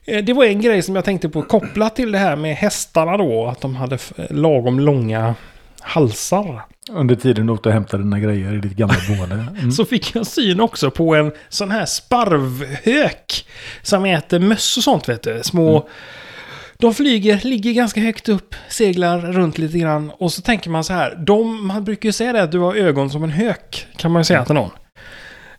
Eh, 0.05 0.25
Det 0.25 0.33
var 0.33 0.45
en 0.45 0.61
grej 0.61 0.83
som 0.83 0.95
jag 0.95 1.05
tänkte 1.05 1.29
på 1.29 1.43
kopplat 1.43 1.97
till 1.97 2.13
det 2.13 2.19
här 2.19 2.37
med 2.37 2.57
hästarna 2.57 3.17
då, 3.17 3.47
att 3.47 3.61
de 3.61 3.77
hade 3.77 3.99
lagom 4.31 4.81
långa 4.81 5.35
halsar. 5.81 6.63
Under 6.91 7.15
tiden 7.15 7.47
du 7.47 7.53
åkte 7.53 7.69
och 7.69 7.73
hämtade 7.73 8.03
dina 8.03 8.21
grejer 8.21 8.55
i 8.55 8.59
ditt 8.59 8.77
gamla 8.77 8.97
boende. 9.09 9.45
Mm. 9.59 9.73
Så 9.73 9.85
fick 9.85 10.15
jag 10.15 10.27
syn 10.27 10.61
också 10.61 10.91
på 10.91 11.15
en 11.15 11.33
sån 11.49 11.71
här 11.71 11.87
sparvhök 11.87 13.47
som 13.83 14.05
äter 14.05 14.39
möss 14.39 14.77
och 14.77 14.83
sånt 14.83 15.09
vet 15.09 15.23
du. 15.23 15.41
Små... 15.43 15.89
De 16.79 16.95
flyger, 16.95 17.41
ligger 17.45 17.73
ganska 17.73 18.01
högt 18.01 18.29
upp, 18.29 18.55
seglar 18.69 19.19
runt 19.19 19.59
lite 19.59 19.79
grann. 19.79 20.11
Och 20.19 20.33
så 20.33 20.43
tänker 20.43 20.71
man 20.71 20.85
så 20.85 20.93
här, 20.93 21.15
de, 21.27 21.67
man 21.67 21.85
brukar 21.85 22.09
ju 22.09 22.13
säga 22.13 22.33
det 22.33 22.43
att 22.43 22.53
du 22.53 22.59
har 22.59 22.75
ögon 22.75 23.11
som 23.11 23.25
en 23.25 23.31
hök, 23.31 23.87
kan 23.97 24.11
man 24.13 24.21
ju 24.21 24.25
säga 24.25 24.45
till 24.45 24.55
någon. 24.55 24.71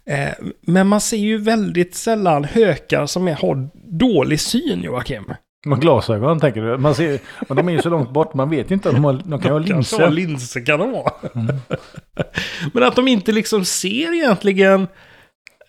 Eh, 0.09 0.29
men 0.61 0.87
man 0.87 1.01
ser 1.01 1.17
ju 1.17 1.37
väldigt 1.37 1.95
sällan 1.95 2.43
hökar 2.43 3.05
som 3.05 3.27
är, 3.27 3.33
har 3.33 3.69
dålig 3.99 4.39
syn, 4.39 4.83
Joakim. 4.83 5.33
Med 5.65 5.81
glasögon 5.81 6.39
tänker 6.39 6.61
du? 6.61 6.77
Man 6.77 6.95
ser, 6.95 7.19
men 7.47 7.57
de 7.57 7.69
är 7.69 7.73
ju 7.73 7.81
så 7.81 7.89
långt 7.89 8.09
bort, 8.11 8.33
man 8.33 8.49
vet 8.49 8.71
ju 8.71 8.73
inte. 8.73 8.89
om 8.89 8.95
De, 8.95 9.03
har, 9.03 9.13
de 9.13 9.41
kan 9.41 9.53
ju 9.53 9.59
ha 9.59 9.67
Kanske 9.67 9.95
ha 9.95 10.09
linser. 10.09 10.29
linser 10.29 10.65
kan 10.65 10.79
de 10.79 10.93
ha. 10.93 11.19
Men 12.73 12.83
att 12.83 12.95
de 12.95 13.07
inte 13.07 13.31
liksom 13.31 13.65
ser 13.65 14.15
egentligen 14.15 14.81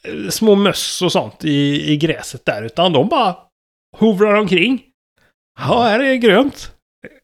eh, 0.05 0.31
små 0.31 0.55
möss 0.55 1.03
och 1.03 1.13
sånt 1.13 1.45
i, 1.45 1.93
i 1.93 1.97
gräset 1.97 2.45
där. 2.45 2.63
Utan 2.63 2.93
de 2.93 3.09
bara 3.09 3.37
hovrar 3.97 4.35
omkring. 4.35 4.83
Ja, 5.59 5.83
här 5.83 6.01
är 6.01 6.15
grönt. 6.15 6.73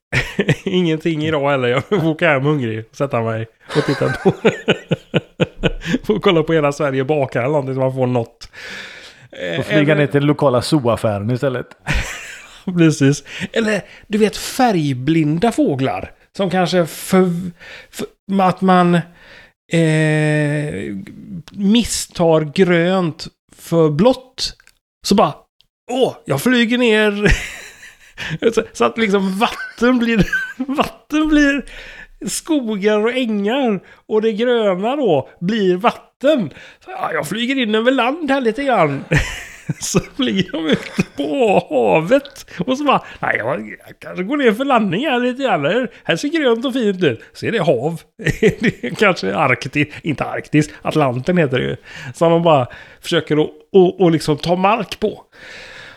Ingenting 0.64 1.24
idag 1.24 1.50
heller. 1.50 1.68
Jag 1.68 1.84
får 1.84 2.06
åka 2.08 2.28
hem 2.28 2.42
hungrig 2.42 2.84
och 2.90 2.96
sätta 2.96 3.22
mig 3.22 3.46
och 3.76 3.84
titta 3.84 4.08
på. 4.12 4.32
får 6.04 6.18
kolla 6.20 6.42
på 6.42 6.52
hela 6.52 6.72
Sverige 6.72 7.04
bakar 7.04 7.40
eller 7.40 7.48
någonting 7.50 7.74
så 7.74 7.80
man 7.80 7.94
får 7.94 8.06
något. 8.06 8.48
Eh, 9.32 9.58
Och 9.58 9.66
flyga 9.66 9.80
eller- 9.82 9.94
ner 9.96 10.06
till 10.06 10.20
den 10.20 10.26
lokala 10.26 10.62
zooaffären 10.62 11.30
istället. 11.30 11.66
Precis. 12.78 13.24
Eller 13.52 13.82
du 14.06 14.18
vet 14.18 14.36
färgblinda 14.36 15.52
fåglar. 15.52 16.12
Som 16.36 16.50
kanske 16.50 16.86
för, 16.86 17.30
för 17.90 18.06
att 18.42 18.60
man 18.60 18.94
eh, 19.72 20.94
misstar 21.52 22.40
grönt 22.54 23.26
för 23.56 23.90
blått. 23.90 24.56
Så 25.06 25.14
bara, 25.14 25.34
åh, 25.92 26.16
jag 26.24 26.42
flyger 26.42 26.78
ner 26.78 27.32
så, 28.72 28.84
att 28.84 28.98
liksom 28.98 29.38
vatten 29.38 29.98
blir, 29.98 30.26
vatten 30.76 31.28
blir 31.28 31.64
skogar 32.26 33.04
och 33.04 33.12
ängar. 33.12 33.80
Och 34.06 34.22
det 34.22 34.32
gröna 34.32 34.96
då 34.96 35.28
blir 35.40 35.76
vatten. 35.76 36.50
Så, 36.84 36.90
ja, 36.90 37.10
jag 37.12 37.28
flyger 37.28 37.56
in 37.62 37.74
över 37.74 37.90
land 37.92 38.30
här 38.30 38.40
lite 38.40 38.64
grann. 38.64 39.04
Så 39.80 40.00
flyger 40.16 40.52
de 40.52 40.66
ut 40.66 41.16
på 41.16 41.66
havet. 41.70 42.50
Och 42.66 42.78
så 42.78 42.84
bara, 42.84 43.02
nej 43.20 43.36
jag, 43.38 43.60
jag 43.86 43.98
kanske 43.98 44.22
går 44.24 44.36
ner 44.36 44.52
för 44.52 44.64
landning 44.64 45.06
här 45.06 45.20
lite 45.20 45.42
grann. 45.42 45.64
Här- 45.64 45.90
Här 46.04 46.16
ser 46.16 46.28
grönt 46.28 46.64
och 46.64 46.72
fint 46.72 47.02
ut. 47.04 47.20
Så 47.32 47.46
är 47.46 47.52
det 47.52 47.58
hav. 47.58 48.00
det 48.40 48.84
är 48.84 48.94
kanske 48.94 49.34
Arktis, 49.36 49.88
inte 50.02 50.24
Arktis, 50.24 50.70
Atlanten 50.82 51.38
heter 51.38 51.58
det 51.58 51.64
ju. 51.64 51.76
Som 52.14 52.30
de 52.32 52.42
bara 52.42 52.66
försöker 53.02 53.36
att 53.44 53.50
och, 53.72 54.00
och 54.00 54.10
liksom 54.10 54.36
ta 54.36 54.56
mark 54.56 55.00
på. 55.00 55.22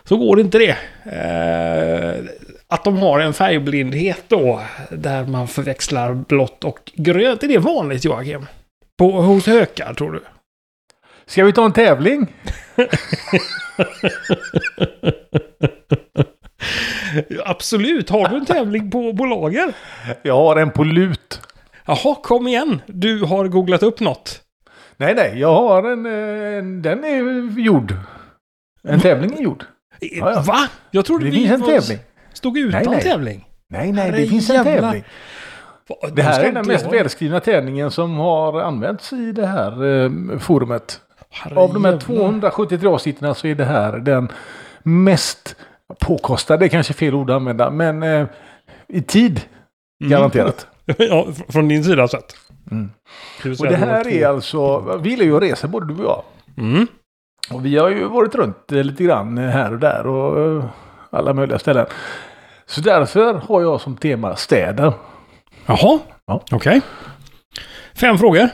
Så 0.08 0.17
går 0.17 0.36
det 0.36 0.41
inte 0.41 0.58
det. 0.58 0.78
Eh, 1.06 2.15
att 2.67 2.84
de 2.84 2.98
har 2.98 3.20
en 3.20 3.34
färgblindhet 3.34 4.24
då, 4.28 4.62
där 4.91 5.26
man 5.26 5.48
förväxlar 5.48 6.13
blått 6.13 6.63
och 6.63 6.91
grönt. 6.96 7.43
Är 7.43 7.48
det 7.48 7.58
vanligt 7.58 8.06
Joakim? 8.06 8.46
På, 8.98 9.12
hos 9.12 9.48
hökar 9.48 9.93
tror 9.93 10.12
du? 10.12 10.22
Ska 11.26 11.46
vi 11.46 11.54
ta 11.54 11.65
en 11.65 11.74
tävling? 11.74 12.28
Absolut. 17.46 18.10
Har 18.10 18.30
du 18.30 18.36
en 18.36 18.46
tävling 18.46 18.91
på, 18.91 19.17
på 19.17 19.26
lager? 19.26 19.74
Jag 20.22 20.36
har 20.36 20.56
en 20.56 20.72
på 20.72 20.84
lut. 20.84 21.41
Jaha, 21.86 22.15
kom 22.24 22.48
igen. 22.48 22.82
Du 22.86 23.24
har 23.24 23.48
googlat 23.48 23.84
upp 23.84 24.00
något. 24.00 24.41
Nej, 24.98 25.15
nej, 25.15 25.39
jag 25.39 25.54
har 25.54 25.91
en... 25.91 26.06
eh, 26.06 26.58
en 26.58 26.82
den 26.82 27.04
är 27.04 27.60
gjord. 27.60 27.93
En 28.84 29.00
tävling 29.00 29.34
är 29.38 29.41
gjord. 29.41 29.65
Ja, 30.00 30.32
ja. 30.32 30.42
Va? 30.48 30.68
Jag 30.92 31.06
trodde 31.06 31.26
Det 31.26 31.32
vi 31.32 31.38
finns 31.38 31.52
en 31.52 31.60
var- 31.62 31.68
tävling. 31.68 32.00
stod 32.34 32.58
utan 32.58 32.82
Nej, 32.82 32.90
nej. 32.92 33.02
tävling. 33.04 33.48
Nej, 33.70 33.92
nej, 33.92 34.12
det 34.12 34.18
Herre 34.18 34.28
finns 34.28 34.50
en 34.50 34.56
jävla- 34.56 34.72
tävling. 34.82 35.04
Va, 35.90 35.96
Det 36.12 36.22
här 36.22 36.44
är 36.44 36.52
den 36.52 36.68
mest 36.68 36.94
välskrivna 36.94 37.40
tävlingen 37.40 37.92
som 37.92 38.18
har 38.18 38.62
använts 38.62 39.14
i 39.14 39.32
det 39.32 39.48
här 39.48 39.72
eh, 40.04 40.40
forumet. 40.40 41.02
Herre 41.30 41.56
Av 41.60 41.74
de 41.74 41.86
här 41.86 41.92
jävla- 41.92 42.06
273 42.06 42.88
avsnitten 42.90 43.36
så 43.36 43.48
är 43.48 43.56
det 43.56 43.66
här 43.66 43.98
den 43.98 44.28
mest 44.84 45.56
påkostade, 46.00 46.60
det 46.60 46.66
är 46.66 46.70
kanske 46.70 46.94
fel 46.94 47.14
ord 47.14 47.30
att 47.30 47.36
använda, 47.36 47.70
men 47.70 48.04
eh, 48.04 48.28
i 48.88 49.02
tid 49.02 49.42
Mm. 50.02 50.12
garanterat. 50.12 50.68
ja, 50.86 50.96
fr- 51.30 51.52
från 51.52 51.68
din 51.68 51.84
sida 51.84 52.08
sett. 52.08 52.36
Mm. 52.72 52.90
Och 53.60 53.68
det 53.68 53.76
här 53.76 54.08
är 54.08 54.28
alltså, 54.28 54.80
vi 55.04 55.10
gillar 55.10 55.26
ju 55.26 55.36
att 55.38 55.42
resa 55.44 55.68
både 55.68 55.94
du 55.94 56.04
och 56.04 56.06
jag. 56.06 56.24
Mm. 56.66 56.88
Och 57.52 57.66
vi 57.66 57.78
har 57.78 57.90
ju 57.90 58.04
varit 58.08 58.36
runt 58.36 58.72
eh, 58.72 58.84
lite 58.84 59.04
grann 59.04 59.38
eh, 59.38 59.50
här 59.50 59.72
och 59.74 59.80
där 59.80 60.08
och 60.08 60.58
eh, 60.64 60.70
alla 61.10 61.34
möjliga 61.34 61.60
ställen. 61.60 61.86
Så 62.66 62.82
därför 62.82 63.34
har 63.34 63.62
jag 63.62 63.82
som 63.82 63.98
tema 63.98 64.36
städer. 64.36 64.94
Jaha, 65.66 66.00
Ja. 66.26 66.42
okej. 66.52 66.82
Fem 67.96 68.18
frågor. 68.18 68.50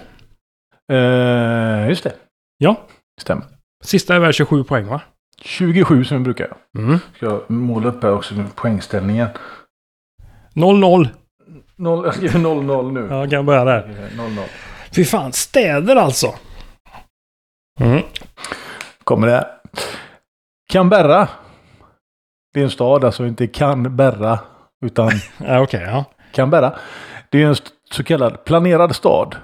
Eh, 0.91 1.89
just 1.89 2.03
det, 2.03 2.13
Ja. 2.58 2.75
stämmer. 3.21 3.45
Sista 3.84 4.15
är 4.15 4.19
väl 4.19 4.34
27 4.34 4.63
poäng 4.63 4.86
va? 4.88 5.01
27 5.41 6.03
som 6.06 6.17
vi 6.17 6.23
brukar. 6.23 6.53
Mm. 6.77 6.99
Ska 7.15 7.25
jag 7.25 7.49
måla 7.51 7.89
upp 7.89 8.03
här 8.03 8.13
också 8.13 8.34
poängställningen. 8.56 9.27
0-0. 10.56 11.08
Noll, 11.75 12.06
jag 12.06 12.15
skriver 12.15 12.39
0-0 12.39 12.91
nu. 12.91 13.08
Ja, 13.12 13.29
kan 13.29 13.45
börja 13.45 13.65
där. 13.65 14.10
0-0. 14.17 14.39
Fy 14.95 15.06
fan, 15.06 15.34
städer 15.34 15.95
alltså. 15.95 16.36
Mm. 17.82 18.01
Kommer 19.03 19.27
det 19.27 19.33
här. 19.33 19.47
Canberra. 20.71 21.27
Det 22.53 22.59
är 22.59 22.63
en 22.63 22.69
stad, 22.69 23.03
alltså 23.05 23.25
inte 23.25 23.47
Canberra. 23.47 24.39
Utan 24.85 25.11
okej, 25.61 25.81
ja. 25.91 26.05
Canberra. 26.33 26.73
Det 27.29 27.43
är 27.43 27.47
en 27.47 27.55
så 27.91 28.03
kallad 28.03 28.43
planerad 28.43 28.95
stad. 28.95 29.35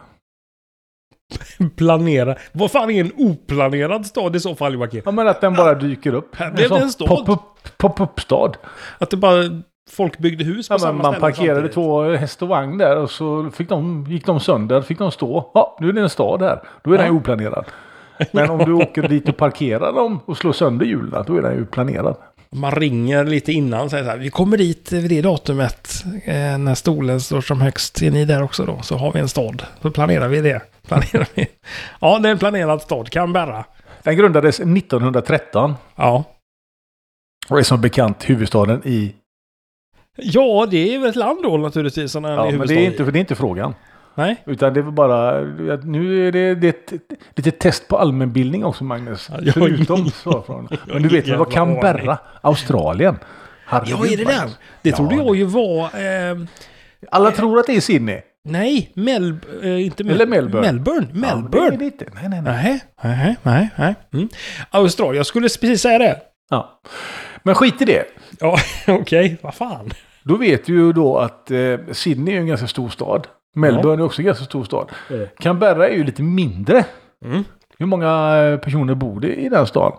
Planera. 1.76 2.36
Vad 2.52 2.72
fan 2.72 2.90
är 2.92 3.02
en 3.02 3.12
oplanerad 3.18 4.06
stad 4.06 4.36
i 4.36 4.40
så 4.40 4.56
fall 4.56 4.74
Joakim? 4.74 5.02
Ja 5.06 5.12
men 5.12 5.28
att 5.28 5.42
den 5.42 5.54
bara 5.54 5.74
dyker 5.74 6.14
upp. 6.14 6.36
Det 6.56 6.68
sån 6.68 6.82
en 6.82 6.90
stad. 6.90 7.08
Pop-up, 7.08 7.40
pop-up-stad. 7.78 8.58
Att 8.98 9.10
det 9.10 9.18
bara 9.18 9.44
folk 9.92 10.18
byggde 10.18 10.44
hus 10.44 10.68
på 10.68 10.74
Ja, 10.74 10.80
samma 10.80 11.04
man 11.04 11.12
ställe 11.14 11.20
parkerade 11.22 11.54
samtidigt. 11.60 11.74
två 11.74 12.04
häst 12.04 12.42
och 12.42 12.48
vagn 12.48 12.78
där 12.78 12.98
och 12.98 13.12
så 13.12 13.50
fick 13.52 13.70
de, 13.70 14.06
gick 14.10 14.26
de 14.26 14.40
sönder. 14.40 14.82
Fick 14.82 14.98
de 15.00 15.12
stå. 15.12 15.52
Ja, 15.54 15.78
nu 15.80 15.90
är 15.90 15.94
det 15.94 16.02
en 16.02 16.10
stad 16.10 16.42
här. 16.42 16.62
Då 16.84 16.94
är 16.94 16.98
den 16.98 17.06
Ja. 17.08 17.12
ju 17.14 17.18
oplanerad. 17.20 17.66
Men 18.32 18.50
om 18.50 18.58
du 18.66 18.74
åker 18.74 19.08
dit 19.08 19.30
och 19.30 19.38
parkerar 19.38 19.94
dem 19.94 20.20
och 20.26 20.38
slår 20.38 20.54
sönder 20.54 20.86
hjulen, 20.86 21.24
då 21.28 21.38
är 21.38 21.42
den 21.42 21.56
ju 21.56 21.66
planerad. 21.66 22.16
Man 22.52 22.72
ringer 22.72 23.24
lite 23.26 23.52
innan 23.52 23.82
och 23.82 23.90
säger 23.92 24.04
så 24.04 24.10
här. 24.10 24.18
Vi 24.18 24.30
kommer 24.30 24.58
dit 24.58 24.92
vid 24.92 25.10
det 25.10 25.22
datumet. 25.22 26.04
Eh, 26.24 26.58
när 26.58 26.76
stolen 26.76 27.22
står 27.22 27.42
som 27.42 27.62
högst. 27.62 28.02
Är 28.02 28.12
ni 28.12 28.26
där 28.26 28.44
också 28.44 28.66
då? 28.66 28.82
Så 28.82 28.98
har 28.98 29.12
vi 29.12 29.20
en 29.20 29.30
stad. 29.30 29.64
Så 29.82 29.92
planerar 29.92 30.28
vi 30.28 30.42
det. 30.42 30.62
Planerar 30.88 31.28
vi. 31.34 31.48
Ja, 32.02 32.20
det 32.20 32.28
är 32.28 32.32
en 32.32 32.38
planerad 32.40 32.82
stad. 32.82 33.10
Canberra. 33.10 33.66
Den 34.04 34.18
grundades 34.18 34.60
1913 34.60 35.74
Ja. 35.96 36.24
och 37.50 37.60
är 37.60 37.64
som 37.64 37.82
bekant 37.82 38.30
huvudstaden 38.30 38.82
i... 38.86 39.14
Ja, 40.18 40.68
det 40.72 40.96
är 40.96 41.00
väl 41.00 41.10
ett 41.10 41.16
land 41.16 41.40
då 41.44 41.58
naturligtvis. 41.58 42.12
Som 42.12 42.26
är 42.26 42.32
Ja, 42.32 42.52
men 42.52 42.68
det 42.68 42.74
är, 42.74 42.86
inte, 42.86 43.04
det 43.04 43.18
är 43.18 43.22
inte 43.22 43.36
frågan. 43.36 43.74
Nej. 44.20 44.44
Utan 44.46 44.74
det 44.74 44.82
väl 44.82 44.92
bara... 44.92 45.40
Nu 45.84 46.28
är 46.28 46.32
det, 46.32 46.56
det 46.56 46.68
är 46.68 46.96
ett 46.96 47.02
litet 47.36 47.60
test 47.60 47.88
på 47.88 47.98
allmänbildning 47.98 48.66
också 48.66 48.84
Magnus. 48.84 49.30
Ja, 49.42 49.52
Förutom 49.54 50.10
svarfrågan. 50.10 50.68
Men 50.88 51.02
du 51.04 51.10
vet 51.10 51.28
väl 51.28 51.38
vad 51.38 51.52
Canberra, 51.52 52.18
Australien? 52.42 53.18
Herregud, 53.66 53.98
Ja, 54.00 54.06
är 54.14 54.18
det? 54.18 54.24
Magnus. 54.26 54.58
Det 54.82 54.90
Ja, 54.90 54.96
trodde 54.96 55.16
det- 55.16 55.24
jag 55.24 55.36
ju 55.36 55.44
var... 55.46 55.84
Eh, 55.84 56.38
Alla 57.12 57.32
tror 57.32 57.60
att 57.60 57.68
det 57.68 57.76
är 57.76 57.82
Sydney. 57.82 58.22
nej, 58.44 58.92
Mel, 58.94 59.38
eh, 59.64 59.86
inte 59.86 60.04
Mel, 60.04 60.14
Eller 60.16 60.26
Melbourne. 60.26 60.72
Melbourne. 60.72 61.08
Ja, 61.14 61.14
men 61.14 61.22
det 61.22 61.28
är 61.28 61.36
Melbourne. 61.62 61.78
det 61.78 61.86
inte. 61.86 62.06
Nej, 62.14 62.30
nej, 62.30 62.42
nej. 62.42 62.80
Nej, 63.04 63.36
nej, 63.44 63.70
nej. 63.78 63.96
Mm. 64.14 64.30
Australien, 64.70 65.18
jag 65.18 65.26
skulle 65.26 65.44
precis 65.48 65.82
säga 65.82 65.98
det. 66.00 66.18
Ja. 66.50 66.82
Men 67.44 67.56
skit 67.56 67.82
i 67.82 67.86
det. 67.86 68.04
Ja, 68.40 68.58
okej, 68.88 69.38
vad 69.42 69.54
fan. 69.56 69.90
Då 70.24 70.36
vet 70.36 70.66
du 70.66 70.74
ju 70.74 70.94
då 70.94 71.18
att 71.18 71.52
eh, 71.52 71.58
Sydney 71.92 72.36
är 72.36 72.40
en 72.40 72.48
ganska 72.48 72.68
stor 72.68 72.90
stad. 72.90 73.28
Melbourne 73.56 74.04
är 74.04 74.06
också 74.06 74.22
en 74.22 74.26
ganska 74.26 74.46
stor 74.46 74.64
stad. 74.64 74.92
Canberra 75.40 75.88
är 75.90 75.94
ju 75.96 76.04
lite 76.04 76.24
mindre. 76.24 76.86
Mm. 77.26 77.44
Hur 77.78 77.86
många 77.86 78.38
eh, 78.38 78.58
personer 78.60 78.96
bor 78.96 79.20
det 79.20 79.36
i 79.36 79.50
den 79.50 79.68
stan? 79.68 79.92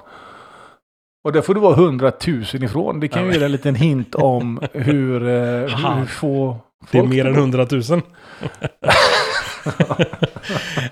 Och 1.24 1.32
där 1.32 1.40
får 1.42 1.54
du 1.54 1.60
vara 1.60 1.74
100 1.74 2.12
000 2.26 2.44
ifrån. 2.64 3.00
Det 3.00 3.08
kan 3.08 3.26
ju 3.26 3.32
ge 3.38 3.44
en 3.44 3.52
liten 3.52 3.74
hint 3.74 4.14
om 4.14 4.60
hur, 4.72 5.22
eh, 5.28 5.76
hur 5.98 6.06
få 6.06 6.56
Det 6.90 6.98
är 6.98 7.02
mer 7.02 7.24
än 7.24 7.32
bor. 7.34 7.40
100 7.40 7.66
000. 7.70 7.82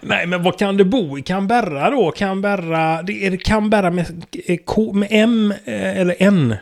Nej, 0.01 0.27
men 0.27 0.43
vad 0.43 0.59
kan 0.59 0.77
det 0.77 0.85
bo 0.85 1.19
i 1.19 1.23
Canberra 1.23 1.91
då? 1.91 2.11
Canberra, 2.11 3.03
det 3.03 3.27
är 3.27 3.37
Canberra 3.37 3.91
med, 3.91 4.07
K, 4.67 4.93
med 4.93 5.09
M 5.11 5.55
eller 5.65 6.17
N? 6.19 6.55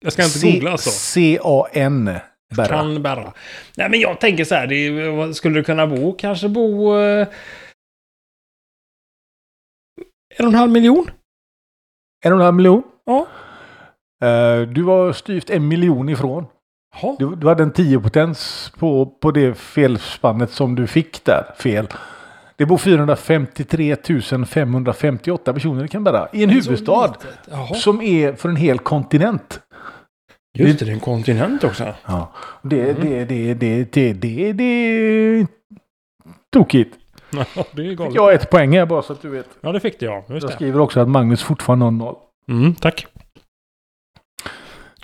Jag 0.00 0.12
ska 0.12 0.22
inte 0.24 0.38
C- 0.38 0.52
googla 0.52 0.70
alltså. 0.70 0.90
C-A-N. 0.90 2.10
Berra. 2.54 2.68
Canberra. 2.68 3.32
Nej, 3.76 3.90
men 3.90 4.00
jag 4.00 4.20
tänker 4.20 4.44
så 4.44 4.54
här, 4.54 4.66
det 4.66 5.34
skulle 5.34 5.60
det 5.60 5.64
kunna 5.64 5.86
bo? 5.86 6.12
Kanske 6.12 6.48
bo... 6.48 6.98
Eh, 6.98 7.28
en 10.38 10.46
och 10.46 10.52
en 10.52 10.58
halv 10.58 10.72
miljon? 10.72 11.10
En 12.24 12.32
och 12.32 12.38
en 12.38 12.44
halv 12.44 12.54
miljon. 12.54 12.82
Ja. 13.04 13.26
Eh, 14.28 14.60
du 14.60 14.82
var 14.82 15.12
styvt 15.12 15.50
en 15.50 15.68
miljon 15.68 16.08
ifrån. 16.08 16.46
Jaha. 17.02 17.16
Du, 17.18 17.36
du 17.36 17.48
hade 17.48 17.62
en 17.62 17.72
10 17.72 18.00
potens 18.00 18.72
på, 18.78 19.06
på 19.06 19.30
det 19.30 19.54
felspannet 19.54 20.50
som 20.50 20.74
du 20.74 20.86
fick 20.86 21.24
där. 21.24 21.54
Fel. 21.58 21.88
Det 22.56 22.66
bor 22.66 22.78
453 22.78 23.96
558 24.46 25.52
personer 25.52 25.84
i 25.84 25.88
Canberra. 25.88 26.28
I 26.32 26.44
en 26.44 26.50
huvudstad. 26.50 27.14
Som 27.74 28.00
är 28.02 28.32
för 28.32 28.48
en 28.48 28.56
hel 28.56 28.78
kontinent. 28.78 29.60
Just 30.64 30.78
det, 30.78 30.84
det 30.84 30.90
är 30.90 30.94
en 30.94 31.00
kontinent 31.00 31.64
också. 31.64 31.94
Ja. 32.06 32.32
Det, 32.62 32.80
Mm. 32.90 32.96
det, 33.00 33.24
det, 33.24 33.54
det, 33.54 33.84
det, 33.92 34.12
det, 34.12 34.52
det 34.52 35.46
tokigt. 36.52 36.94
Ja, 37.30 37.44
det 37.72 37.82
är 37.88 37.94
galet. 37.94 38.14
Jag 38.14 38.22
har 38.22 38.32
ett 38.32 38.50
poäng 38.50 38.76
här 38.78 38.86
bara 38.86 39.02
så 39.02 39.12
att 39.12 39.22
du 39.22 39.28
vet. 39.28 39.46
Ja, 39.60 39.72
det 39.72 39.80
fick 39.80 40.00
det 40.00 40.06
ja. 40.06 40.16
Just 40.28 40.28
Jag 40.28 40.40
det. 40.50 40.54
skriver 40.54 40.80
också 40.80 41.00
att 41.00 41.08
Magnus 41.08 41.42
fortfarande 41.42 41.84
har 41.84 41.90
noll. 41.92 42.14
Mm, 42.48 42.74
tack. 42.74 43.06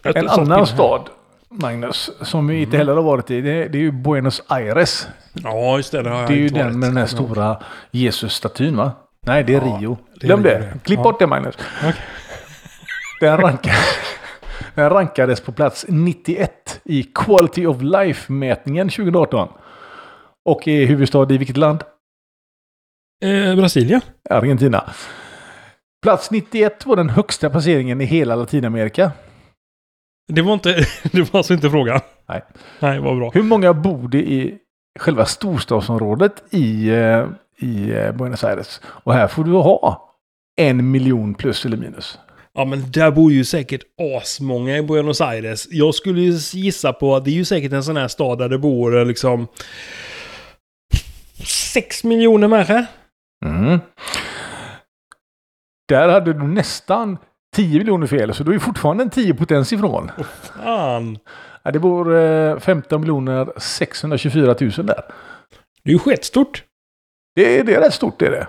En 0.02 0.28
annan 0.28 0.66
stad, 0.66 1.08
Magnus, 1.48 2.10
som 2.22 2.46
vi 2.46 2.62
inte 2.62 2.76
heller 2.76 2.94
har 2.96 3.02
varit 3.02 3.30
i, 3.30 3.40
det, 3.40 3.68
det 3.68 3.78
är 3.78 3.82
ju 3.82 3.92
Buenos 3.92 4.42
Aires. 4.46 5.08
Ja, 5.32 5.76
just 5.76 5.92
det. 5.92 6.02
Det, 6.02 6.10
har 6.10 6.20
jag 6.20 6.28
Det 6.30 6.34
är 6.34 6.38
ju 6.38 6.48
den 6.48 6.78
med 6.78 6.88
den 6.88 6.96
här 6.96 7.06
stora 7.06 7.56
Jesus-statyn 7.90 8.76
va? 8.76 8.92
Nej, 9.26 9.44
det 9.44 9.54
är 9.54 9.60
Ja, 9.66 9.78
Rio. 9.80 9.98
det 10.14 10.24
är 10.24 10.26
Glöm 10.26 10.42
det. 10.42 10.58
det. 10.58 10.78
Klipp 10.84 10.98
Ja. 10.98 11.02
bort 11.02 11.18
det 11.18 11.26
Magnus. 11.26 11.54
Okej. 11.78 11.94
Den, 13.20 13.36
rankar, 13.40 13.74
den 14.74 14.90
rankades 14.90 15.40
på 15.40 15.52
plats 15.52 15.86
91 15.88 16.80
i 16.84 17.02
Quality 17.02 17.66
of 17.66 17.82
Life-mätningen 17.82 18.88
2018. 18.88 19.48
Och 20.44 20.68
är 20.68 20.86
huvudstad 20.86 21.32
i 21.32 21.38
vilket 21.38 21.56
land? 21.56 21.84
Eh, 23.24 23.56
Brasilien? 23.56 24.00
Argentina. 24.30 24.90
Plats 26.02 26.30
91 26.30 26.86
var 26.86 26.96
den 26.96 27.10
högsta 27.10 27.50
placeringen 27.50 28.00
i 28.00 28.04
hela 28.04 28.36
Latinamerika. 28.36 29.12
Det 30.32 30.42
var 30.42 30.54
inte... 30.54 30.74
det 31.12 31.32
var 31.32 31.38
alltså 31.38 31.54
inte 31.54 31.70
frågan? 31.70 32.00
Nej. 32.28 32.42
Nej, 32.80 33.00
vad 33.00 33.16
bra. 33.16 33.30
Hur 33.34 33.42
många 33.42 33.74
bor 33.74 34.08
det 34.08 34.22
i 34.32 34.58
själva 34.98 35.24
storstadsområdet 35.24 36.42
i, 36.50 36.90
eh, 36.90 37.26
i 37.58 37.90
eh, 37.90 38.12
Buenos 38.12 38.44
Aires? 38.44 38.80
Och 38.84 39.14
här 39.14 39.28
får 39.28 39.44
du 39.44 39.52
ha 39.52 40.08
en 40.56 40.90
miljon 40.90 41.34
plus 41.34 41.66
eller 41.66 41.76
minus. 41.76 42.18
Ja, 42.54 42.64
men 42.64 42.90
där 42.90 43.10
bor 43.10 43.32
ju 43.32 43.44
säkert 43.44 43.82
asmånga 43.98 44.78
i 44.78 44.82
Buenos 44.82 45.20
Aires. 45.20 45.66
Jag 45.70 45.94
skulle 45.94 46.20
ju 46.20 46.32
gissa 46.52 46.92
på 46.92 47.16
att 47.16 47.24
det 47.24 47.30
är 47.30 47.34
ju 47.34 47.44
säkert 47.44 47.72
en 47.72 47.84
sån 47.84 47.96
här 47.96 48.08
stad 48.08 48.38
där 48.38 48.48
det 48.48 48.58
bor 48.58 48.98
eh, 48.98 49.06
liksom... 49.06 49.46
Sex 51.44 52.04
miljoner 52.04 52.48
människor. 52.48 52.86
Mm. 53.44 53.78
Där 55.88 56.08
hade 56.08 56.32
du 56.32 56.42
nästan 56.42 57.18
10 57.56 57.78
miljoner 57.78 58.06
fel, 58.06 58.34
så 58.34 58.42
du 58.42 58.54
är 58.54 58.58
fortfarande 58.58 59.02
en 59.04 59.10
10 59.10 59.34
potens 59.34 59.72
ifrån. 59.72 60.10
Fan. 60.42 61.18
Ja, 61.62 61.70
det 61.70 61.78
bor 61.78 62.16
eh, 62.16 62.58
15 62.58 63.00
miljoner 63.00 63.52
624 63.56 64.56
000 64.60 64.70
där. 64.70 65.04
Det 65.84 65.90
är 65.90 65.92
ju 65.92 65.98
skitstort. 65.98 66.64
Det, 67.34 67.62
det 67.62 67.74
är 67.74 67.80
rätt 67.80 67.94
stort 67.94 68.18
det 68.18 68.26
är 68.26 68.30
det. 68.30 68.46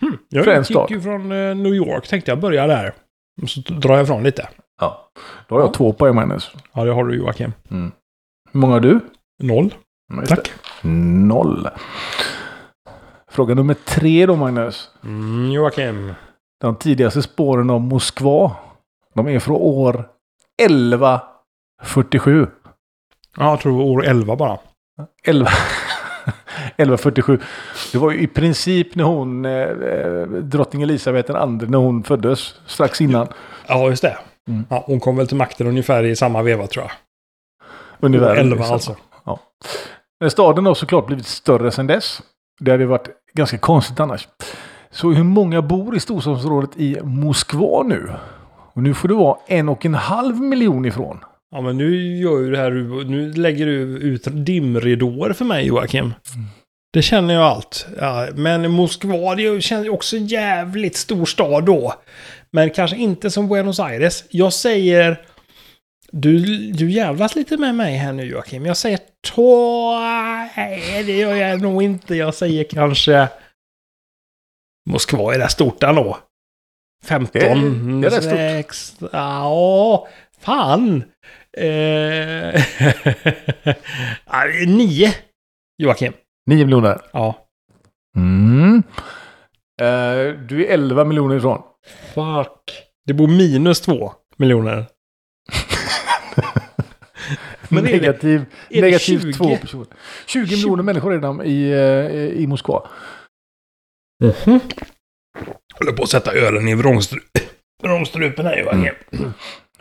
Hmm. 0.00 0.18
Jag 0.28 0.56
gick 0.56 0.66
stad. 0.66 0.90
ju 0.90 1.00
från 1.00 1.32
eh, 1.32 1.54
New 1.54 1.74
York, 1.74 2.08
tänkte 2.08 2.30
jag 2.30 2.40
börja 2.40 2.66
där. 2.66 2.94
Så 3.46 3.60
drar 3.60 3.94
jag 3.94 4.02
ifrån 4.02 4.22
lite. 4.22 4.48
Ja. 4.80 5.10
Då 5.48 5.54
har 5.54 5.62
jag 5.62 5.74
två 5.74 5.92
poäng 5.92 6.14
Magnus. 6.14 6.50
Ja, 6.72 6.84
det 6.84 6.92
har 6.92 7.04
du 7.04 7.16
Joakim. 7.16 7.52
Mm. 7.70 7.92
Hur 8.52 8.60
många 8.60 8.72
har 8.72 8.80
du? 8.80 9.00
Noll. 9.42 9.74
Ja, 10.08 10.16
just 10.20 10.28
Tack. 10.28 10.52
det. 10.82 10.88
Noll. 10.88 11.68
Fråga 13.30 13.54
nummer 13.54 13.74
tre 13.74 14.26
då 14.26 14.36
Magnus. 14.36 14.90
Mm, 15.04 15.50
Joakim. 15.52 16.14
De 16.60 16.76
tidigaste 16.76 17.22
spåren 17.22 17.70
av 17.70 17.80
Moskva. 17.80 18.56
De 19.14 19.28
är 19.28 19.38
från 19.38 19.56
år 19.56 20.08
1147. 20.62 22.46
Ja, 23.36 23.50
jag 23.50 23.60
tror 23.60 23.80
år 23.82 24.04
11 24.04 24.36
bara. 24.36 24.58
11 25.24 25.48
1147. 26.78 27.38
Det 27.92 27.98
var 27.98 28.10
ju 28.12 28.20
i 28.20 28.26
princip 28.26 28.94
när 28.94 29.04
hon, 29.04 29.44
eh, 29.44 29.52
eh, 29.52 30.22
drottning 30.26 30.82
Elisabeth 30.82 31.30
II, 31.30 31.68
när 31.68 31.78
hon 31.78 32.02
föddes. 32.02 32.54
Strax 32.66 33.00
innan. 33.00 33.28
Ja, 33.66 33.88
just 33.88 34.02
det. 34.02 34.18
Mm. 34.48 34.64
Ja, 34.70 34.84
hon 34.86 35.00
kom 35.00 35.16
väl 35.16 35.28
till 35.28 35.36
makten 35.36 35.66
ungefär 35.66 36.04
i 36.04 36.16
samma 36.16 36.42
veva 36.42 36.66
tror 36.66 36.84
jag. 36.84 36.92
Ungefär. 38.00 38.36
11 38.36 38.64
alltså. 38.64 38.96
Men 40.20 40.30
Staden 40.30 40.66
har 40.66 40.74
såklart 40.74 41.06
blivit 41.06 41.26
större 41.26 41.70
sedan 41.70 41.86
dess. 41.86 42.22
Det 42.60 42.70
hade 42.70 42.86
varit 42.86 43.08
ganska 43.34 43.58
konstigt 43.58 44.00
annars. 44.00 44.28
Så 44.90 45.10
hur 45.10 45.24
många 45.24 45.62
bor 45.62 45.96
i 45.96 46.00
storstadsområdet 46.00 46.70
i 46.76 47.00
Moskva 47.02 47.82
nu? 47.82 48.10
Och 48.72 48.82
nu 48.82 48.94
får 48.94 49.08
det 49.08 49.14
vara 49.14 49.38
en 49.46 49.68
och 49.68 49.86
en 49.86 49.94
halv 49.94 50.40
miljon 50.40 50.84
ifrån. 50.84 51.18
Ja, 51.50 51.60
men 51.60 51.76
nu 51.76 52.16
gör 52.16 52.40
ju 52.40 52.50
det 52.50 52.58
här, 52.58 52.70
nu 53.04 53.32
lägger 53.32 53.66
du 53.66 53.80
ut 53.82 54.28
dimridåer 54.30 55.32
för 55.32 55.44
mig 55.44 55.66
Joakim. 55.66 56.14
Det 56.92 57.02
känner 57.02 57.34
jag 57.34 57.42
allt. 57.44 57.86
Ja, 58.00 58.28
men 58.34 58.70
Moskva, 58.70 59.34
det 59.34 59.60
känns 59.62 59.88
också 59.88 60.16
jävligt 60.16 60.96
stor 60.96 61.26
stad 61.26 61.64
då. 61.64 61.94
Men 62.50 62.70
kanske 62.70 62.96
inte 62.96 63.30
som 63.30 63.48
Buenos 63.48 63.80
Aires. 63.80 64.24
Jag 64.30 64.52
säger... 64.52 65.20
Du, 66.12 66.38
du 66.72 66.90
jävlas 66.90 67.34
lite 67.36 67.56
med 67.56 67.74
mig 67.74 67.96
här 67.96 68.12
nu 68.12 68.22
Joakim. 68.24 68.66
Jag 68.66 68.76
säger 68.76 68.98
två... 69.26 69.98
Nej, 70.56 71.04
det 71.06 71.16
gör 71.16 71.34
jag 71.34 71.60
nog 71.62 71.82
inte. 71.82 72.14
Jag 72.14 72.34
säger 72.34 72.64
kanske... 72.64 73.28
Moskva 74.90 75.34
är 75.34 75.38
rätt 75.38 75.50
stort 75.50 75.82
ändå. 75.82 76.18
15, 77.04 77.30
Det 77.32 77.46
är- 77.46 78.00
det 78.00 78.06
är 78.06 78.10
rätt 78.10 78.22
stort. 78.24 78.34
6... 78.38 78.94
Ja, 79.12 80.08
fan. 80.40 81.02
Eh, 81.56 82.62
nio. 84.66 85.14
Joakim. 85.82 86.12
Nio 86.48 86.64
miljoner. 86.64 87.00
Ja. 87.12 87.46
Mm. 88.16 88.82
Eh, 89.82 90.34
du 90.48 90.66
är 90.66 90.72
11 90.74 91.04
miljoner 91.04 91.36
ifrån. 91.36 91.62
Fuck. 92.14 92.84
Det 93.06 93.14
bor 93.14 93.28
minus 93.28 93.80
två 93.80 94.12
miljoner. 94.36 94.84
Men 97.68 97.86
är 97.86 97.90
det- 97.92 97.96
negativ 97.96 98.44
är 98.70 98.74
det 98.74 98.80
negativ 98.80 99.18
20? 99.20 99.32
två 99.32 99.56
personer. 99.56 99.86
20 100.26 100.50
miljoner 100.56 100.82
människor 100.82 101.10
redan 101.10 101.42
i, 101.44 101.70
eh, 101.70 102.40
i 102.42 102.46
Moskva. 102.46 102.88
Håller 105.78 105.92
på 105.96 106.02
att 106.02 106.08
sätta 106.08 106.32
ölen 106.32 106.68
i 106.68 106.74
vrångstru 106.74 107.20
vrångstrupen 107.82 108.46
här 108.46 108.56
Joakim. 108.58 108.94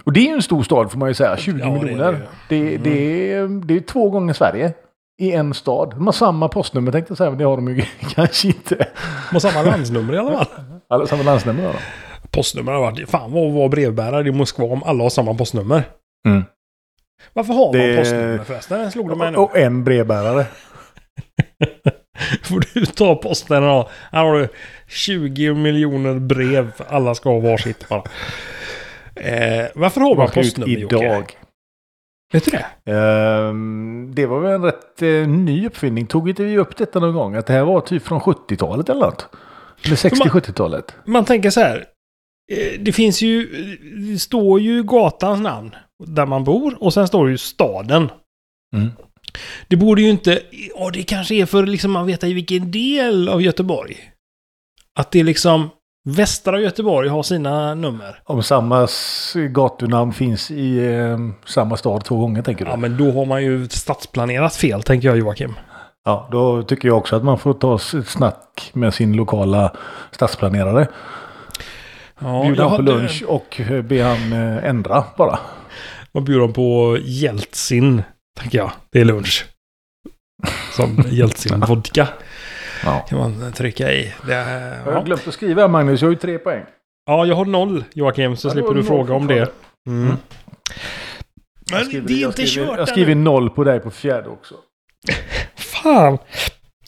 Och 0.03 0.13
det 0.13 0.19
är 0.19 0.23
ju 0.23 0.29
en 0.33 0.41
stor 0.41 0.63
stad 0.63 0.91
får 0.91 0.99
man 0.99 1.09
ju 1.09 1.13
säga. 1.13 1.37
20 1.37 1.59
Ja, 1.59 1.65
det 1.65 1.71
är 1.71 1.79
miljoner. 1.83 2.11
det 2.49 2.49
Det, 2.49 2.77
det, 2.77 3.31
är, 3.33 3.47
det 3.65 3.75
är 3.75 3.79
två 3.79 4.09
gånger 4.09 4.33
Sverige. 4.33 4.73
I 5.19 5.31
en 5.31 5.53
stad. 5.53 5.89
De 5.95 6.05
har 6.05 6.13
samma 6.13 6.47
postnummer 6.47 6.91
tänkte 6.91 7.11
jag 7.11 7.17
säga, 7.17 7.29
men 7.29 7.39
det 7.39 7.45
har 7.45 7.55
de 7.55 7.67
ju 7.77 7.81
kanske 8.15 8.47
inte. 8.47 8.75
De 8.75 8.85
har 9.35 9.39
samma 9.39 9.61
landsnummer 9.61 10.13
i 10.13 10.17
alla 10.17 10.31
fall. 10.37 10.47
Alla 10.89 11.07
samma 11.07 11.23
landsnummer 11.23 11.63
de. 11.63 11.73
Postnummer 12.31 12.71
har 12.71 12.79
varit... 12.81 13.09
Fan 13.09 13.31
vad 13.31 13.51
var 13.51 13.69
brevbärare 13.69 14.27
i 14.27 14.31
Moskva 14.31 14.65
om 14.65 14.83
alla 14.83 15.03
har 15.03 15.09
samma 15.09 15.33
postnummer. 15.33 15.83
Mm. 16.27 16.43
Varför 17.33 17.53
har 17.53 17.73
man 17.73 17.81
Det- 17.81 17.97
postnummer 17.97 18.37
förresten? 18.43 18.79
Den 18.79 18.91
slog 18.91 19.09
de 19.09 19.17
mig 19.19 19.31
nu. 19.31 19.37
Och 19.37 19.57
en 19.57 19.83
brevbärare. 19.83 20.45
Får 22.43 22.63
du 22.73 22.85
ta 22.85 23.15
posten 23.15 23.63
och 23.63 23.89
Här 24.11 24.23
har 24.25 24.39
du 24.39 24.47
20 24.87 25.53
miljoner 25.53 26.13
brev. 26.19 26.71
Alla 26.89 27.15
ska 27.15 27.29
ha 27.29 27.39
varsitt 27.39 27.89
bara. 27.89 28.03
Eh, 29.15 29.65
varför 29.75 30.01
har 30.01 30.09
man 30.09 30.17
Man 30.17 30.29
postnummer 30.31 30.77
Jocke? 30.77 31.23
Vet 32.33 32.45
du 32.45 32.51
det? 32.51 32.91
Ehm, 32.91 34.11
det 34.15 34.25
var 34.25 34.39
väl 34.39 34.51
en 34.51 34.63
rätt 34.63 35.01
eh, 35.01 35.27
ny 35.27 35.67
uppfinning. 35.67 36.07
Tog 36.07 36.29
inte 36.29 36.43
vi 36.43 36.57
upp 36.57 36.77
detta 36.77 36.99
någon 36.99 37.13
gång? 37.13 37.35
Att 37.35 37.47
det 37.47 37.53
här 37.53 37.63
var 37.63 37.81
typ 37.81 38.03
från 38.03 38.19
70-talet 38.19 38.89
eller 38.89 39.01
något? 39.01 39.29
Eller 39.85 39.95
60-70-talet? 39.95 40.95
Man 41.05 41.25
tänker 41.25 41.49
så 41.49 41.59
här. 41.59 41.85
eh, 42.51 42.79
Det 42.79 42.91
finns 42.91 43.21
ju... 43.21 43.47
Det 44.13 44.19
står 44.19 44.59
ju 44.59 44.83
gatans 44.83 45.41
namn. 45.41 45.75
Där 46.05 46.25
man 46.25 46.43
bor. 46.43 46.83
Och 46.83 46.93
sen 46.93 47.07
står 47.07 47.25
det 47.25 47.31
ju 47.31 47.37
staden. 47.37 48.09
Mm. 48.75 48.89
Det 49.67 49.75
borde 49.75 50.01
ju 50.01 50.09
inte... 50.09 50.41
Ja, 50.75 50.89
det 50.93 51.03
kanske 51.03 51.35
är 51.35 51.45
för 51.45 51.65
liksom 51.65 51.91
man 51.91 52.05
vet 52.05 52.23
i 52.23 52.33
vilken 52.33 52.71
del 52.71 53.29
av 53.29 53.41
Göteborg. 53.41 53.97
Att 54.99 55.11
det 55.11 55.23
liksom... 55.23 55.69
Västra 56.09 56.59
Göteborg 56.59 57.09
har 57.09 57.23
sina 57.23 57.73
nummer. 57.73 58.19
Om 58.23 58.43
samma 58.43 58.87
gatunamn 59.49 60.13
finns 60.13 60.51
i 60.51 60.93
eh, 60.93 61.17
samma 61.45 61.77
stad 61.77 62.03
två 62.03 62.17
gånger 62.17 62.41
tänker 62.41 62.65
du? 62.65 62.71
Ja, 62.71 62.77
men 62.77 62.97
då 62.97 63.11
har 63.11 63.25
man 63.25 63.43
ju 63.43 63.67
stadsplanerat 63.69 64.55
fel, 64.55 64.83
tänker 64.83 65.07
jag 65.07 65.17
Joakim. 65.17 65.53
Ja, 66.05 66.27
då 66.31 66.63
tycker 66.63 66.87
jag 66.87 66.97
också 66.97 67.15
att 67.15 67.23
man 67.23 67.39
får 67.39 67.53
ta 67.53 67.75
ett 67.75 68.07
snack 68.07 68.69
med 68.73 68.93
sin 68.93 69.13
lokala 69.13 69.73
stadsplanerare. 70.11 70.87
Ja, 72.19 72.43
Bjuda 72.43 72.63
honom 72.63 72.77
på 72.77 72.91
lunch 72.91 73.23
och 73.27 73.61
eh, 73.61 73.81
be 73.81 74.03
han 74.03 74.33
eh, 74.33 74.65
ändra 74.65 75.03
bara. 75.17 75.39
Man 76.11 76.25
bjuder 76.25 76.41
dem 76.41 76.53
på 76.53 76.97
Jeltsin, 77.01 78.03
tänker 78.39 78.57
jag. 78.57 78.71
Det 78.91 79.01
är 79.01 79.05
lunch. 79.05 79.45
Som 80.71 81.03
Jeltsin-vodka 81.09 82.07
Ja. 82.87 82.99
kan 83.09 83.17
man 83.19 83.51
trycka 83.51 83.93
i. 83.93 84.13
Det 84.27 84.33
är, 84.33 84.77
Jag 84.77 84.83
har 84.85 84.91
ja. 84.91 85.01
glömt 85.03 85.27
att 85.27 85.33
skriva 85.33 85.67
Magnus, 85.67 86.01
jag 86.01 86.07
har 86.07 86.11
ju 86.13 86.17
tre 86.19 86.37
poäng. 86.37 86.63
ja, 87.05 87.25
jag 87.25 87.35
har 87.35 87.45
noll 87.45 87.83
Joakim, 87.93 88.35
så 88.35 88.47
Ja, 88.47 88.51
slipper 88.51 88.73
du 88.73 88.83
fråga 88.83 89.13
om 89.13 89.27
det. 89.27 89.51
Mm. 89.87 90.07
Jag 91.69 91.77
Men 91.77 91.85
skriver- 91.85 92.07
det 92.07 92.13
är 92.13 92.21
jag 92.21 92.29
inte 92.29 92.47
skriver, 92.47 92.67
kört 92.67 92.77
Jag 92.79 92.87
skriver 92.87 93.11
ännu. 93.11 93.21
noll 93.23 93.49
på 93.49 93.63
dig 93.63 93.79
på 93.79 93.91
fjärde 93.91 94.29
också. 94.29 94.55
Fan! 95.55 96.17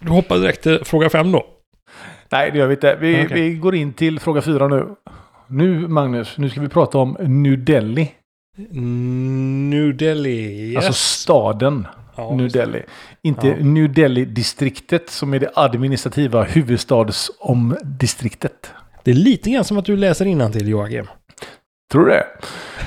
Du 0.02 0.10
hoppar 0.10 0.38
direkt 0.38 0.64
till 0.64 0.86
fråga 0.86 1.10
fem 1.10 1.32
då. 1.32 1.46
Nej, 2.32 2.52
det 2.52 2.58
gör 2.58 2.68
vi 2.68 2.74
inte. 2.74 2.96
Vi, 3.02 3.26
Okej. 3.26 3.42
vi 3.42 3.56
går 3.56 3.76
in 3.76 3.94
till 3.94 4.20
fråga 4.20 4.42
fyra 4.42 4.68
nu. 4.68 4.88
Nu, 5.48 5.88
Magnus, 5.88 6.38
nu 6.38 6.50
ska 6.50 6.62
vi 6.62 6.70
prata 6.70 6.98
om 6.98 7.18
New 7.20 7.64
Delhi. 7.66 8.12
New 9.70 9.98
Delhi. 9.98 10.72
Yes. 10.74 10.78
Alltså 10.78 10.94
staden 10.94 11.88
ja, 12.20 12.36
New. 12.36 12.52
Delhi. 12.52 12.82
Inte 13.22 13.48
Ja. 13.48 13.56
New 13.60 13.94
Delhi-distriktet 13.94 15.10
som 15.10 15.34
är 15.34 15.40
det 15.40 15.52
administrativa 15.56 16.44
huvudstadsomdistriktet. 16.44 18.72
det 19.04 19.12
är 19.12 19.16
lite 19.16 19.50
grann 19.50 19.64
som 19.64 19.78
att 19.78 19.86
du 19.86 19.98
läser 19.98 20.26
till 20.52 20.68
Joakim. 20.68 21.08
Tror 21.92 22.06
du 22.06 22.12
det? 22.12 22.26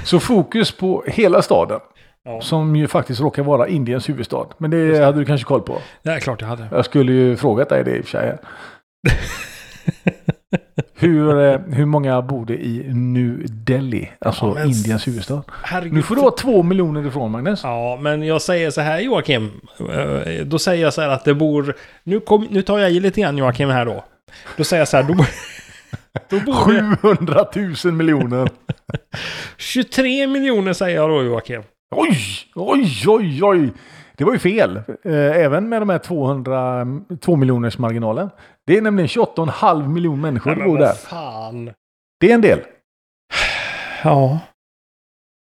Så 0.05 0.21
fokus 0.21 0.73
på 0.73 1.05
hela 1.07 1.43
staden. 1.43 1.81
Ja. 2.25 2.41
Som 2.41 2.77
ju 2.77 2.89
faktiskt 2.89 3.21
råkar 3.21 3.43
vara 3.43 3.69
Indiens 3.69 4.09
huvudstad. 4.09 4.47
Men 4.59 4.71
det 4.71 4.99
det. 4.99 5.05
hade 5.05 5.19
du 5.19 5.25
kanske 5.25 5.45
koll 5.45 5.63
på. 5.63 5.79
Det 6.03 6.11
är 6.11 6.21
klart 6.21 6.41
jag 6.41 6.49
hade. 6.49 6.69
Jag 6.71 6.85
skulle 6.85 7.13
ju 7.13 7.37
frågat 7.37 7.69
dig 7.69 7.85
det 7.85 7.97
i 7.97 8.01
och 8.01 8.05
för 8.05 8.11
sig. 8.11 8.39
hur, 11.03 11.41
eh, 11.53 11.61
hur 11.61 11.85
många 11.87 12.23
bor 12.23 12.47
det 12.47 12.65
i 12.67 12.85
New 12.95 13.43
Delhi? 13.49 14.11
Alltså 14.21 14.47
Ja, 14.47 14.55
men- 14.55 14.69
Indiens 14.69 15.07
huvudstad. 15.09 15.43
Herregud. 15.63 15.93
Nu 15.93 16.03
får 16.03 16.15
du 16.15 16.21
vara 16.21 16.31
två 16.35 16.63
miljoner 16.63 17.07
ifrån 17.07 17.31
Magnus. 17.31 17.61
Ja, 17.65 17.99
men 18.03 18.23
jag 18.23 18.43
säger 18.43 18.71
så 18.71 18.81
här 18.81 19.01
Joakim. 19.01 19.51
Eh, 19.79 20.45
Då 20.47 20.59
säger 20.59 20.83
jag 20.85 20.95
så 20.95 21.01
här 21.03 21.09
att 21.09 21.25
det 21.25 21.35
bor... 21.35 21.75
Nu, 22.05 22.21
kom, 22.21 22.47
nu 22.51 22.63
tar 22.63 22.79
jag 22.79 22.91
i 22.93 23.01
lite 23.01 23.21
grann 23.21 23.39
Joakim 23.39 23.69
här 23.69 23.85
då. 23.85 24.05
Då 24.57 24.65
säger 24.65 24.81
jag 24.81 24.89
så 24.89 24.97
här, 24.97 25.05
då, 25.05 25.15
då 26.31 26.41
bor 26.45 26.73
det 26.73 26.97
700 26.97 27.45
000 27.85 27.95
miljoner. 27.95 28.49
23 29.59 30.27
miljoner 30.27 30.73
säger 30.73 30.97
jag 30.97 31.11
då 31.11 31.23
Joakim. 31.23 31.63
Oj, 31.97 32.19
oj, 32.55 33.05
oj, 33.07 33.41
oj. 33.43 33.73
Det 34.17 34.25
var 34.25 34.33
ju 34.33 34.39
fel. 34.39 34.77
Eh, 35.05 35.15
Även 35.15 35.69
med 35.69 35.83
de 35.83 35.89
här 35.89 35.99
200, 35.99 36.87
2 37.21 37.37
miljoners 37.37 37.79
marginalen. 37.79 38.31
Det 38.67 38.77
är 38.77 38.83
nämligen 38.83 39.09
28,5 39.09 39.89
miljoner 39.89 40.23
människor 40.23 40.55
som 40.55 40.65
bor 40.65 40.79
där. 40.79 40.93
fan. 40.93 41.71
Det 42.21 42.31
är 42.31 42.35
en 42.35 42.41
del. 42.41 42.61
Ja. 44.05 44.39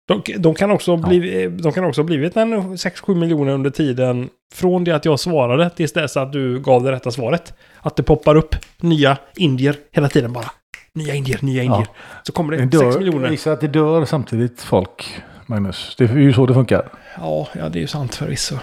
De, 0.08 0.22
de, 0.38 0.54
kan 0.54 0.70
också 0.70 0.96
ha 0.96 1.08
blivit, 1.08 1.62
de 1.62 1.72
kan 1.72 1.84
också 1.84 2.00
ha 2.00 2.06
blivit 2.06 2.36
en 2.36 2.54
6-7 2.54 3.14
miljoner 3.14 3.52
under 3.52 3.70
tiden 3.70 4.28
från 4.54 4.84
det 4.84 4.92
att 4.92 5.04
jag 5.04 5.20
svarade 5.20 5.70
tills 5.70 5.92
dess 5.92 6.16
att 6.16 6.32
du 6.32 6.60
gav 6.60 6.82
det 6.82 6.92
rätta 6.92 7.10
svaret. 7.10 7.54
Att 7.80 7.96
det 7.96 8.02
poppar 8.02 8.36
upp 8.36 8.54
nya 8.80 9.18
indier 9.36 9.76
hela 9.92 10.08
tiden 10.08 10.32
bara. 10.32 10.50
Nya 10.92 11.14
indier, 11.14 11.38
nya 11.42 11.62
indier. 11.62 11.86
Så 12.22 12.32
kommer 12.32 12.56
Det 12.56 12.64
det 12.66 12.78
6 12.78 12.94
dör, 12.94 12.98
miljoner. 12.98 13.30
Gissa 13.30 13.52
att 13.52 13.60
det 13.60 13.68
dör 13.68 14.04
samtidigt 14.04 14.62
folk, 14.62 15.22
Magnus. 15.46 15.94
Det 15.98 16.04
är 16.04 16.16
ju 16.16 16.32
så 16.32 16.46
det 16.46 16.54
funkar. 16.54 16.88
Ja, 17.16 17.48
ja, 17.52 17.68
det 17.68 17.78
är 17.78 17.80
ju 17.80 17.86
sant 17.86 18.14
förvisso. 18.14 18.56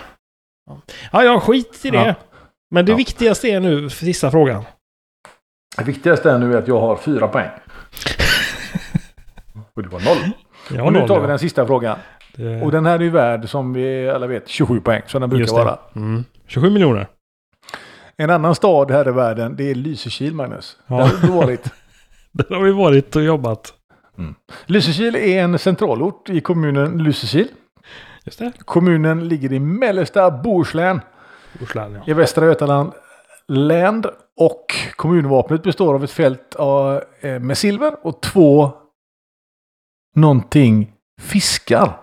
Ja, 0.69 0.81
ja, 1.11 1.23
ja 1.23 1.39
skit 1.39 1.79
i 1.83 1.89
det. 1.89 1.97
Ja. 1.97 2.15
Men 2.73 2.85
det 2.85 2.91
Ja. 2.91 2.95
viktigaste 2.97 3.47
är 3.47 3.59
nu, 3.59 3.89
för 3.89 4.05
sista 4.05 4.31
frågan. 4.31 4.63
Det 5.77 5.83
viktigaste 5.83 6.31
är 6.31 6.39
nu 6.39 6.57
att 6.57 6.67
jag 6.67 6.79
har 6.79 6.95
fyra 6.95 7.27
poäng. 7.27 7.49
Och 9.75 9.83
du 9.83 9.89
har 9.89 9.99
noll. 9.99 10.31
Jag 10.71 10.85
Och 10.85 10.93
nu 10.93 10.99
noll, 10.99 11.07
tar 11.07 11.15
vi 11.17 11.21
ja. 11.23 11.27
den 11.27 11.39
sista 11.39 11.67
frågan. 11.67 11.97
Det- 12.35 12.61
Och 12.61 12.71
den 12.71 12.85
här 12.85 12.99
är 12.99 13.03
ju 13.03 13.09
värd, 13.09 13.49
som 13.49 13.73
vi 13.73 14.09
alla 14.09 14.27
vet, 14.27 14.47
27 14.47 14.79
poäng. 14.79 15.01
Som 15.07 15.21
den 15.21 15.29
brukar 15.29 15.53
vara. 15.53 15.77
Mm. 15.95 16.23
27 16.47 16.69
miljoner. 16.69 17.07
En 18.17 18.29
annan 18.29 18.55
stad 18.55 18.91
här 18.91 19.07
i 19.07 19.11
världen, 19.11 19.55
det 19.55 19.71
är 19.71 19.75
Lysekil, 19.75 20.33
Magnus. 20.33 20.77
Ja. 20.87 20.95
Där 20.97 21.03
har 21.05 21.27
du 21.27 21.33
varit. 21.33 21.63
Där 22.31 22.55
har 22.55 22.63
vi 22.63 22.71
varit 22.71 23.15
och 23.15 23.23
jobbat. 23.23 23.73
Lysekil 24.65 25.15
är 25.15 25.43
en 25.43 25.59
centralort 25.59 26.29
i 26.29 26.41
kommunen 26.41 27.03
Lysekil. 27.03 27.47
Just 28.25 28.39
det. 28.39 28.51
Kommunen 28.65 29.27
ligger 29.27 29.53
i 29.53 29.59
mellersta 29.59 30.31
Bohuslän 30.31 31.01
Bohuslän, 31.59 31.93
ja. 31.93 32.11
i 32.11 32.13
Västra 32.13 32.45
Götaland 32.45 32.91
län. 33.47 34.03
Och 34.35 34.65
kommunvapnet 34.95 35.63
består 35.63 35.95
av 35.95 36.03
ett 36.03 36.11
fält 36.11 36.55
av, 36.55 37.03
eh, 37.21 37.39
med 37.39 37.57
silver 37.57 37.95
och 38.01 38.21
två 38.21 38.71
någonting 40.15 40.93
fiskar. 41.21 41.99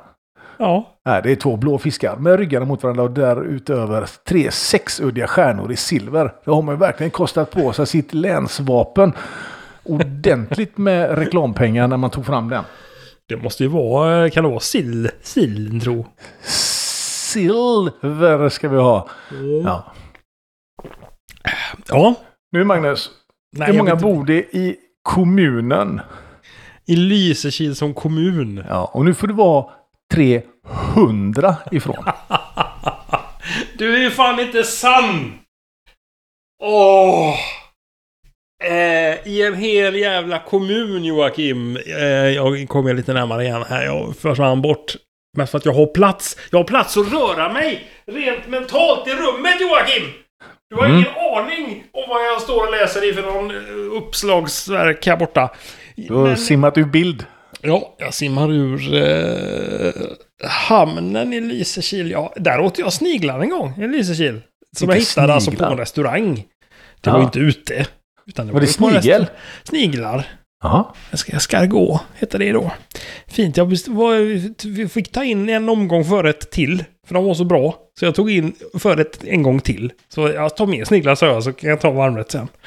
Ja, 0.59 1.01
Nej, 1.05 1.21
det 1.23 1.33
är 1.33 1.37
två 1.37 1.57
blå 1.57 1.79
fiskar 1.79 2.17
med 2.17 2.39
ryggarna 2.39 2.67
mot 2.67 2.83
varandra 2.83 3.03
och 3.03 3.11
därutöver 3.11 4.07
tre 4.29 4.51
sexuddiga 4.51 5.27
stjärnor 5.27 5.73
i 5.73 5.77
silver. 5.77 6.35
Då 6.45 6.55
har 6.55 6.63
man 6.63 6.79
verkligen 6.79 7.11
kostat 7.11 7.51
på 7.51 7.73
sig 7.73 7.87
sitt 7.87 8.15
länsvapen 8.15 9.13
ordentligt 9.83 10.79
med 10.79 11.19
reklampengar 11.19 11.89
när 11.89 11.97
man 11.97 12.11
tog 12.11 12.27
fram 12.27 12.49
den. 12.49 12.65
det 13.29 13.37
måste 13.37 13.63
ju 13.63 13.69
vara, 13.69 14.31
kan 14.31 14.45
det 14.45 14.51
vara 14.51 14.61
sill, 14.61 15.11
sillen 15.23 15.81
tro? 15.81 16.07
Silver 17.33 18.49
ska 18.49 18.69
vi 18.69 18.77
ha. 18.77 19.09
Ja. 19.65 19.93
Ja. 21.89 22.15
Nu 22.53 22.65
Magnus, 22.65 23.11
Nej, 23.57 23.71
hur 23.71 23.79
många 23.79 23.97
bor 23.97 24.25
det 24.25 24.39
i 24.57 24.77
kommunen? 25.03 26.01
I 26.87 26.97
Lysekil 26.97 27.77
som 27.77 27.95
kommun. 27.95 28.65
Ja, 28.69 28.91
och 28.95 29.05
nu 29.05 29.15
får 29.15 29.27
det 29.27 29.33
vara 29.35 29.67
300 30.15 31.57
ifrån. 31.71 31.97
Du 33.79 33.97
är 33.97 34.01
ju 34.01 34.11
fan 34.11 34.41
inte 34.41 34.65
sann! 34.65 35.39
Åh! 36.63 37.35
Eh, 38.65 39.29
I 39.29 39.47
en 39.47 39.55
hel 39.55 39.95
jävla 39.95 40.39
kommun 40.39 41.05
Joakim. 41.05 41.77
Eh, 41.77 42.05
jag 42.07 42.69
kommer 42.69 42.95
lite 42.95 43.13
närmare 43.13 43.45
igen 43.45 43.65
här. 43.69 43.85
Jag 43.85 44.17
försvann 44.17 44.63
bort. 44.63 44.97
Mest 45.37 45.51
för 45.51 45.59
att 45.59 45.65
jag 45.65 45.73
har 45.73 45.87
plats. 45.87 46.37
Jag 46.51 46.59
har 46.59 46.65
plats 46.65 46.97
att 46.97 47.13
röra 47.13 47.53
mig 47.53 47.85
rent 48.07 48.49
mentalt 48.49 49.09
i 49.09 49.11
rummet 49.11 49.61
Joakim! 49.61 50.13
Du 50.71 50.77
har 50.77 50.85
Mm. 50.85 50.97
ingen 50.97 51.11
aning 51.37 51.85
om 51.93 52.03
vad 52.09 52.25
jag 52.27 52.41
står 52.43 52.67
och 52.67 52.73
läser 52.73 53.11
i 53.11 53.13
för 53.13 53.23
någon 53.23 53.51
eh, 53.51 53.97
uppslagsverk 53.97 55.07
här 55.07 55.17
borta. 55.17 55.51
Du 55.97 56.15
har 56.15 56.27
Men- 56.27 56.37
simmat 56.37 56.79
ur 56.79 56.85
bild. 56.85 57.27
Ja, 57.61 57.95
jag 57.99 58.15
simmar 58.15 58.53
ur 58.53 58.95
eh, 58.95 59.93
hamnen 60.49 61.33
i 61.33 61.41
Lysekil. 61.41 62.11
Ja, 62.11 62.33
där 62.37 62.61
åt 62.61 62.79
jag 62.79 62.93
sniglar 62.93 63.41
en 63.41 63.51
gång 63.51 63.83
i 63.83 63.87
Lysekil. 63.89 64.41
Som 64.77 64.89
jag 64.89 64.97
hittade 64.97 65.35
alltså 65.35 65.51
på 65.51 65.57
sniglar? 65.57 65.73
en 65.73 65.79
restaurang. 65.79 66.35
Det 67.01 67.11
Ja. 67.11 67.13
var 67.13 67.23
inte 67.23 67.39
ute. 67.39 67.87
Utan 68.27 68.53
Var 68.53 68.61
det 68.61 68.67
ju 68.67 68.73
på 68.73 70.17
en 70.65 71.19
snigel? 71.19 71.31
restaurang. 71.31 71.31
Sniglar. 71.31 71.31
Jaha. 71.33 71.37
Escargot 71.37 72.01
heter 72.15 72.39
det 72.39 72.53
då. 72.53 72.73
Fint. 73.27 73.57
Jag 73.57 73.65
var, 73.65 74.69
vi 74.69 74.89
fick 74.89 75.13
ta 75.13 75.25
in 75.25 75.49
en 75.49 75.69
omgång 75.69 76.05
förrätt 76.05 76.51
till. 76.51 76.85
För 77.07 77.15
de 77.15 77.25
var 77.25 77.35
så 77.35 77.45
bra. 77.45 77.75
Så 77.99 78.05
jag 78.05 78.15
tog 78.15 78.31
in 78.31 78.53
förrätt 78.79 79.25
en 79.25 79.43
gång 79.43 79.61
till. 79.61 79.93
Så 80.09 80.29
jag 80.29 80.57
tar 80.57 80.67
med 80.67 80.87
sniglar 80.87 81.15
sa 81.15 81.27
jag 81.27 81.43
så 81.43 81.53
kan 81.53 81.71
jag 81.71 81.81
ta 81.81 81.91
varmrätt 81.91 82.31
sen. 82.31 82.49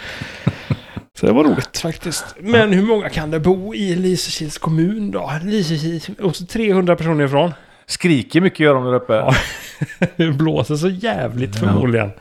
Så 1.19 1.25
det 1.25 1.33
var 1.33 1.43
roligt 1.43 1.77
faktiskt. 1.77 2.25
Men 2.39 2.73
hur 2.73 2.83
många 2.83 3.09
kan 3.09 3.31
det 3.31 3.39
bo 3.39 3.73
i 3.75 3.95
Lysekils 3.95 4.57
kommun 4.57 5.11
då? 5.11 5.31
Lysekil, 5.43 6.15
och 6.21 6.35
så 6.35 6.45
300 6.45 6.95
personer 6.95 7.25
ifrån. 7.25 7.53
Skriker 7.85 8.41
mycket 8.41 8.59
gör 8.59 8.73
de 8.73 8.83
där 8.83 8.93
uppe. 8.93 9.13
Ja. 9.13 9.35
Det 10.15 10.31
blåser 10.31 10.75
så 10.75 10.89
jävligt 10.89 11.55
förmodligen. 11.55 12.11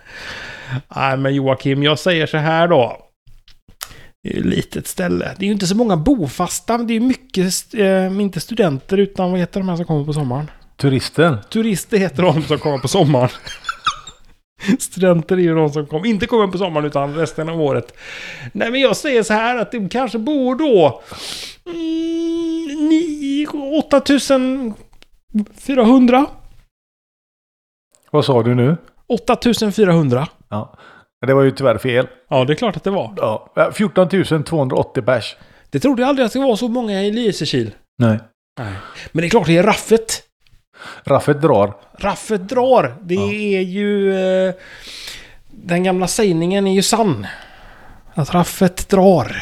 Nej 0.97 1.16
men 1.16 1.35
Joakim, 1.35 1.83
jag 1.83 1.99
säger 1.99 2.27
så 2.27 2.37
här 2.37 2.68
då. 2.68 2.97
Det 3.95 3.97
är 3.97 4.01
ju 4.01 4.11
ett 4.11 4.12
litet 4.25 4.87
ställe. 4.87 5.35
Det 5.39 5.45
är 5.45 5.47
ju 5.47 5.53
inte 5.53 5.66
så 5.66 5.77
många 5.77 5.97
bofasta. 5.97 6.79
Det 6.79 6.93
är 6.93 6.95
ju 6.95 7.01
mycket, 7.07 7.75
eh, 7.75 8.20
inte 8.20 8.41
studenter 8.41 8.99
utan 8.99 9.31
vad 9.31 9.41
heter 9.41 9.61
de 9.61 9.68
här 9.68 9.77
som 9.77 9.85
kommer 9.85 10.05
på 10.05 10.12
sommaren? 10.12 10.51
Turister. 10.77 11.39
Turister 11.51 11.99
heter 11.99 12.23
de 12.23 12.43
som 12.43 12.59
kommer 12.59 12.79
på 12.79 12.89
sommaren. 12.89 13.29
Studenter 14.79 15.37
är 15.37 15.41
ju 15.41 15.55
de 15.55 15.73
som 15.73 15.87
kommer, 15.87 16.07
inte 16.07 16.27
kommer 16.27 16.47
på 16.47 16.59
sommaren 16.59 16.87
utan 16.87 17.14
resten 17.14 17.49
av 17.49 17.61
året. 17.61 17.95
Nej 18.53 18.70
men 18.70 18.81
jag 18.81 18.97
säger 18.97 19.23
så 19.23 19.33
här 19.33 19.59
att 19.59 19.73
det 19.73 19.89
kanske 19.89 20.18
bor 20.18 20.55
då... 20.57 21.03
Mm, 21.66 22.89
ni- 22.89 23.47
8400? 23.79 26.27
Vad 28.11 28.25
sa 28.25 28.43
du 28.43 28.55
nu? 28.55 28.77
8400. 29.07 30.29
Ja. 30.49 30.75
Det 31.27 31.35
var 31.35 31.43
ju 31.43 31.51
tyvärr 31.51 31.79
fel. 31.79 32.07
Ja, 32.29 32.45
det 32.45 32.53
är 32.53 32.55
klart 32.55 32.77
att 32.77 32.85
det 32.85 32.91
var. 32.91 33.14
Ja. 33.16 33.70
14 33.75 34.09
280 34.45 35.03
pers. 35.03 35.37
Det 35.70 35.81
trodde 35.81 36.03
jag 36.03 36.09
aldrig 36.09 36.27
att 36.27 36.33
det 36.33 36.39
var 36.39 36.57
så 36.57 36.68
många 36.68 37.03
i 37.03 37.11
Lysekil. 37.11 37.75
Nej. 37.99 38.18
Nej. 38.61 38.73
Men 39.12 39.20
det 39.23 39.27
är 39.27 39.31
klart 39.31 39.47
det 39.47 39.57
är 39.59 39.62
raffet. 39.62 40.23
Raffet 41.05 41.43
drar. 41.43 41.75
Raffet 41.99 42.49
drar. 42.49 42.95
Det 43.01 43.14
Ja. 43.14 43.33
är 43.33 43.61
ju... 43.61 44.14
Eh, 44.49 44.55
den 45.51 45.85
gamla 45.85 46.07
sägningen 46.07 46.66
är 46.66 46.75
ju 46.75 46.83
sann. 46.83 47.27
Att 48.14 48.35
raffet 48.35 48.89
drar. 48.89 49.37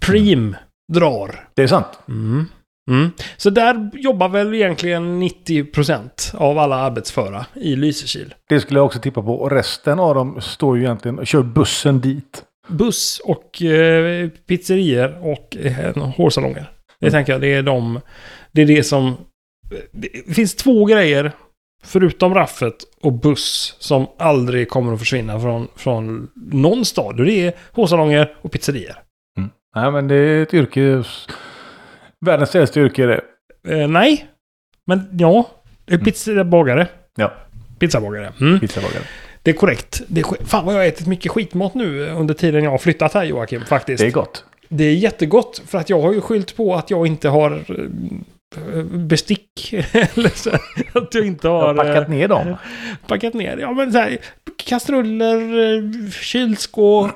Prim 0.00 0.56
drar. 0.92 1.48
Det 1.54 1.62
är 1.62 1.66
sant. 1.66 1.98
Mm. 2.08 2.46
Mm. 2.90 3.10
Så 3.36 3.50
där 3.50 3.90
jobbar 3.92 4.28
väl 4.28 4.54
egentligen 4.54 5.22
90% 5.22 6.36
av 6.36 6.58
alla 6.58 6.76
arbetsföra 6.76 7.46
i 7.54 7.76
Lysekil. 7.76 8.34
Det 8.48 8.60
skulle 8.60 8.78
jag 8.78 8.86
också 8.86 8.98
tippa 8.98 9.22
på. 9.22 9.34
Och 9.34 9.50
resten 9.50 9.98
av 9.98 10.14
dem 10.14 10.40
står 10.40 10.76
ju 10.76 10.82
egentligen 10.84 11.18
och 11.18 11.26
kör 11.26 11.42
bussen 11.42 12.00
dit. 12.00 12.44
Buss 12.68 13.20
och 13.24 13.62
eh, 13.62 14.28
pizzerier 14.28 15.18
och 15.30 15.56
eh, 15.56 15.96
hårsalonger. 16.16 16.70
Det 17.00 17.06
Mm. 17.06 17.12
tänker 17.12 17.32
jag, 17.32 17.40
det 17.40 17.54
är 17.54 17.62
de... 17.62 18.00
Det 18.52 18.62
är 18.62 18.66
det 18.66 18.82
som... 18.82 19.16
Det 19.92 20.34
finns 20.34 20.54
två 20.54 20.84
grejer, 20.84 21.32
förutom 21.84 22.34
raffet 22.34 22.74
och 23.02 23.12
buss, 23.12 23.76
som 23.78 24.06
aldrig 24.18 24.68
kommer 24.68 24.92
att 24.92 24.98
försvinna 24.98 25.40
från, 25.40 25.68
från 25.76 26.28
någon 26.52 26.84
stad. 26.84 27.20
Och 27.20 27.26
Det 27.26 27.46
är 27.46 27.52
hårsalonger 27.72 28.36
och 28.42 28.52
pizzerier. 28.52 28.96
Nej 29.76 29.90
men 29.92 30.08
det 30.08 30.14
är 30.14 30.42
ett 30.42 30.54
yrke... 30.54 31.04
Världens 32.26 32.54
äldsta 32.54 32.80
yrke 32.80 33.02
är 33.04 33.06
det. 33.08 33.20
Eh, 33.82 33.88
nej, 33.88 34.26
men 34.86 35.08
ja. 35.18 35.50
Det 35.84 35.94
är 35.94 35.98
pizzabagare. 35.98 36.80
Mm. 36.80 36.88
Ja. 37.16 37.32
Pizzabagare. 37.78 38.32
Mm. 38.40 38.60
Pizzabagare. 38.60 39.02
Det 39.42 39.50
är 39.50 39.54
korrekt. 39.54 40.02
Det 40.06 40.20
är, 40.20 40.24
sk- 40.24 40.44
fan 40.44 40.64
vad 40.64 40.74
jag 40.74 40.80
har 40.80 40.86
ätit 40.86 41.06
mycket 41.06 41.32
skitmat 41.32 41.74
nu 41.74 42.08
under 42.08 42.34
tiden 42.34 42.64
jag 42.64 42.70
har 42.70 42.78
flyttat 42.78 43.14
här 43.14 43.24
Joakim, 43.24 43.60
faktiskt. 43.64 44.00
Det 44.02 44.06
är 44.06 44.10
gott. 44.12 44.44
Det 44.68 44.84
är 44.84 44.94
jättegott 44.94 45.62
för 45.66 45.78
att 45.78 45.90
jag 45.90 46.00
har 46.00 46.12
ju 46.12 46.20
skyllt 46.20 46.56
på 46.56 46.74
att 46.74 46.90
jag 46.90 47.06
inte 47.06 47.28
har 47.28 47.50
eh, 47.50 47.84
bestick. 48.84 49.72
Eller 49.92 50.28
så, 50.28 50.50
att 50.98 51.14
jag 51.14 51.26
inte 51.26 51.48
har 51.48 51.74
packat 51.74 52.04
eh, 52.04 52.08
ner 52.08 52.28
dem. 52.28 52.56
packat 53.06 53.34
ner. 53.34 53.58
Ja 53.58 53.72
men 53.72 53.92
så 53.92 53.98
här, 53.98 54.18
kastruller, 54.56 55.36
eh, 55.76 56.10
kylskåp, 56.10 57.10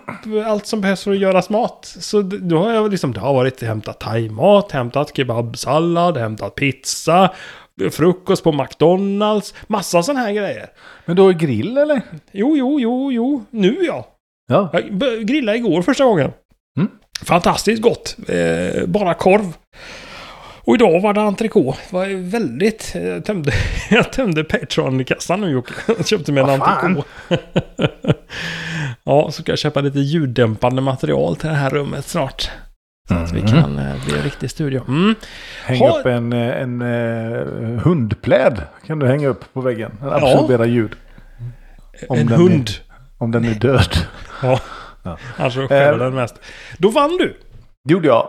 allt 0.47 0.67
som 0.67 0.81
behövs 0.81 1.05
för 1.05 1.11
att 1.11 1.19
göra 1.19 1.43
mat. 1.49 1.97
Så 2.01 2.23
då 2.23 2.59
har 2.59 2.73
jag 2.73 2.91
liksom, 2.91 3.13
det 3.13 3.21
har 3.21 3.35
varit 3.35 3.63
hämtat 3.63 4.01
thaimat, 4.01 4.73
hämtat 4.73 5.17
kebabsallad, 5.17 6.17
hämtat 6.17 6.55
pizza, 6.55 7.31
frukost 7.91 8.45
på 8.45 8.53
McDonalds, 8.53 9.55
massa 9.67 10.03
sådana 10.03 10.21
här 10.21 10.33
grejer. 10.33 10.67
Men 11.05 11.17
du 11.17 11.23
har 11.23 11.33
grill 11.33 11.79
eller? 11.79 12.01
Jo, 12.33 12.57
jo, 12.57 12.81
jo, 12.81 13.13
jo, 13.13 13.45
nu 13.51 13.79
ja. 13.83 14.07
Ja. 14.49 14.71
Jag 14.73 15.27
grillade 15.27 15.59
igår 15.59 15.83
första 15.83 16.05
gången. 16.05 16.33
Mm. 16.79 16.91
Fantastiskt 17.25 17.83
gott. 17.83 18.17
Eh, 18.29 18.87
bara 18.87 19.15
korv. 19.15 19.53
Och 20.67 20.75
idag 20.75 21.01
var 21.01 21.15
det 21.15 21.21
entrecote. 21.21 21.79
Var 21.91 22.31
väldigt... 22.31 22.93
Jag 22.95 23.25
tömde, 23.25 23.53
jag 23.91 24.13
tömde 24.13 24.45
Patreon-kassan 24.45 25.41
nu 25.41 25.51
Jocke. 25.51 25.73
Jag 25.87 26.07
köpte 26.07 26.33
mig 26.33 26.43
en 26.43 26.51
entrecote. 26.51 27.09
ja, 29.05 29.31
så 29.31 29.43
ska 29.43 29.53
jag 29.53 29.59
köpa 29.59 29.81
lite 29.81 29.99
ljuddämpande 29.99 30.83
material 30.83 31.37
till 31.37 31.49
det 31.49 31.55
här 31.55 31.71
rummet 31.71 32.05
snart. 32.09 32.51
Så 33.09 33.15
att 33.15 33.33
vi 33.33 33.39
Mhm. 33.41 33.49
kan 33.49 33.79
eh, 33.79 34.05
bli 34.05 34.17
en 34.17 34.23
riktig 34.23 34.51
studio. 34.51 34.83
Mm. 34.89 35.15
Häng 35.65 35.79
Ha- 35.79 35.99
upp 36.01 36.07
en, 36.07 36.33
eh, 36.33 36.63
en 36.63 36.83
uh, 36.83 37.79
hundpläd. 37.81 38.63
Kan 38.87 38.99
du 38.99 39.07
hänga 39.07 39.29
upp 39.29 39.45
på 39.53 39.61
väggen. 39.61 39.93
Den 40.01 40.13
absorberar 40.13 40.65
ljud. 40.65 40.93
Om 42.09 42.19
en 42.19 42.29
hund. 42.29 42.71
Om 43.19 43.31
den 43.31 43.45
är 43.45 43.55
död. 43.55 43.97
Ja. 44.43 44.61
Ja. 45.05 45.19
Han 45.37 45.51
som 45.51 45.69
skäller 45.69 45.93
Eh. 45.93 45.99
den 45.99 46.15
mest. 46.15 46.35
Då 46.79 46.91
vann 46.91 47.17
du. 47.17 47.37
Det 47.87 47.93
gjorde 47.93 48.09
jag. 48.09 48.29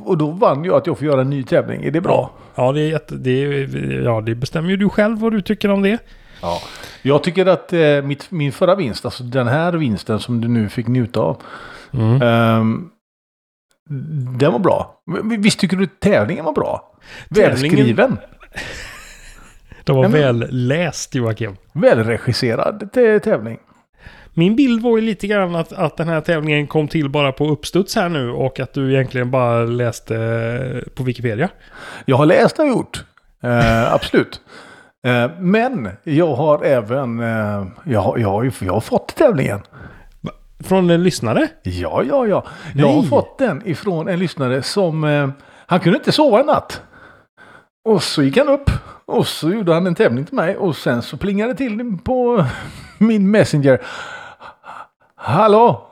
Och, 0.00 0.18
då 0.18 0.30
vann 0.30 0.64
jag 0.64 0.74
att 0.76 0.86
jag 0.86 0.98
får 0.98 1.06
göra 1.06 1.20
en 1.20 1.30
ny 1.30 1.42
tävling. 1.44 1.84
Är 1.84 1.90
det 1.90 2.00
bra? 2.00 2.30
Ja, 2.54 2.72
det, 2.72 2.80
är 2.80 2.88
jätte, 2.88 3.14
det, 3.14 3.30
är, 3.30 4.00
ja, 4.04 4.20
det 4.20 4.34
bestämmer 4.34 4.70
ju 4.70 4.76
du 4.76 4.88
själv 4.88 5.18
vad 5.18 5.32
du 5.32 5.40
tycker 5.42 5.70
om 5.70 5.82
det. 5.82 5.98
Ja. 6.42 6.58
Jag 7.02 7.22
tycker 7.24 7.46
att 7.46 7.72
eh, 7.72 8.02
mitt, 8.02 8.30
min 8.30 8.52
förra 8.52 8.74
vinst, 8.74 9.04
alltså 9.04 9.22
den 9.22 9.48
här 9.48 9.72
vinsten 9.72 10.20
som 10.20 10.40
du 10.40 10.48
nu 10.48 10.68
fick 10.68 10.86
njuta 10.86 11.20
av. 11.20 11.42
Mm. 11.92 12.22
Ehm, 12.22 12.88
den 14.38 14.52
var 14.52 14.58
bra. 14.58 15.02
Visst 15.38 15.60
tycker 15.60 15.76
du 15.76 15.86
tävlingen 15.86 16.44
var 16.44 16.52
bra? 16.52 16.92
Tävlingen- 17.34 17.50
Välskriven. 17.50 18.16
Det 19.84 19.92
var 19.92 20.02
Ja, 20.04 20.08
men- 20.08 20.20
väl 20.20 20.46
läst 20.50 21.14
Joakim. 21.14 21.56
Välregisserad 21.72 22.90
tä- 22.92 23.18
tävling. 23.20 23.58
Min 24.40 24.56
bild 24.56 24.82
var 24.82 24.96
ju 24.96 25.02
lite 25.02 25.26
grann 25.26 25.54
att, 25.54 25.72
att 25.72 25.96
den 25.96 26.08
här 26.08 26.20
tävlingen 26.20 26.66
kom 26.66 26.88
till 26.88 27.08
bara 27.10 27.32
på 27.32 27.48
uppstuds 27.48 27.96
här 27.96 28.08
nu 28.08 28.30
och 28.30 28.60
att 28.60 28.72
du 28.72 28.92
egentligen 28.92 29.30
bara 29.30 29.64
läste 29.64 30.16
eh, 30.16 30.92
på 30.94 31.02
Wikipedia. 31.02 31.48
Jag 32.04 32.16
har 32.16 32.26
läst 32.26 32.58
och 32.58 32.68
gjort. 32.68 33.04
Eh, 33.42 33.92
absolut. 33.92 34.40
Eh, 35.06 35.30
men 35.38 35.88
jag 36.02 36.34
har 36.34 36.64
även... 36.64 37.20
Eh, 37.20 37.66
jag, 37.84 38.20
jag, 38.20 38.52
jag 38.60 38.72
har 38.72 38.80
fått 38.80 39.14
tävlingen. 39.14 39.60
Från 40.64 40.90
en 40.90 41.02
lyssnare? 41.02 41.48
Ja, 41.62 42.02
ja, 42.08 42.26
ja. 42.26 42.44
Jag 42.74 42.88
har 42.88 43.02
fått 43.02 43.38
den 43.38 43.68
ifrån 43.68 44.08
en 44.08 44.18
lyssnare 44.18 44.62
som... 44.62 45.04
Eh, 45.04 45.28
han 45.66 45.80
kunde 45.80 45.98
inte 45.98 46.12
sova 46.12 46.40
en 46.40 46.46
natt. 46.46 46.82
Och 47.84 48.02
så 48.02 48.22
gick 48.22 48.36
han 48.36 48.48
upp 48.48 48.70
och 49.06 49.26
så 49.26 49.50
gjorde 49.50 49.74
han 49.74 49.86
en 49.86 49.94
tävling 49.94 50.24
till 50.24 50.34
mig 50.34 50.56
och 50.56 50.76
sen 50.76 51.02
så 51.02 51.16
plingade 51.16 51.52
det 51.52 51.56
till 51.56 51.98
på 52.04 52.46
min 52.98 53.30
Messenger. 53.30 53.80
Hallå! 55.22 55.86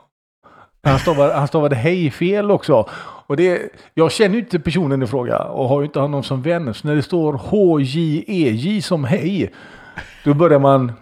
Han 0.83 0.99
stavade, 0.99 1.35
han 1.35 1.49
stavade 1.49 1.77
hej 1.77 2.11
fel 2.11 2.51
också. 2.51 2.89
Och 3.27 3.37
det, 3.37 3.73
jag 3.95 4.13
känner 4.13 4.35
ju 4.35 4.41
inte 4.41 4.59
personen 4.59 5.03
i 5.03 5.07
fråga 5.07 5.39
och 5.39 5.69
har 5.69 5.81
ju 5.81 5.87
inte 5.87 6.01
honom 6.01 6.23
som 6.23 6.43
vän. 6.43 6.75
Så 6.75 6.89
när 6.89 6.97
det 6.97 7.03
står 7.03 7.33
H-J-E-J 7.33 8.83
som 8.83 9.05
hej, 9.05 9.53
då 10.25 10.35
börjar 10.35 10.59
man... 10.59 10.93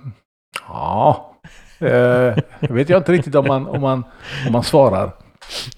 Ja, 0.68 1.32
eh, 1.78 2.36
vet 2.60 2.88
jag 2.88 3.00
inte 3.00 3.12
riktigt 3.12 3.34
om 3.34 3.46
man, 3.46 3.66
om 3.66 3.80
man, 3.80 4.04
om 4.46 4.52
man 4.52 4.62
svarar. 4.62 5.12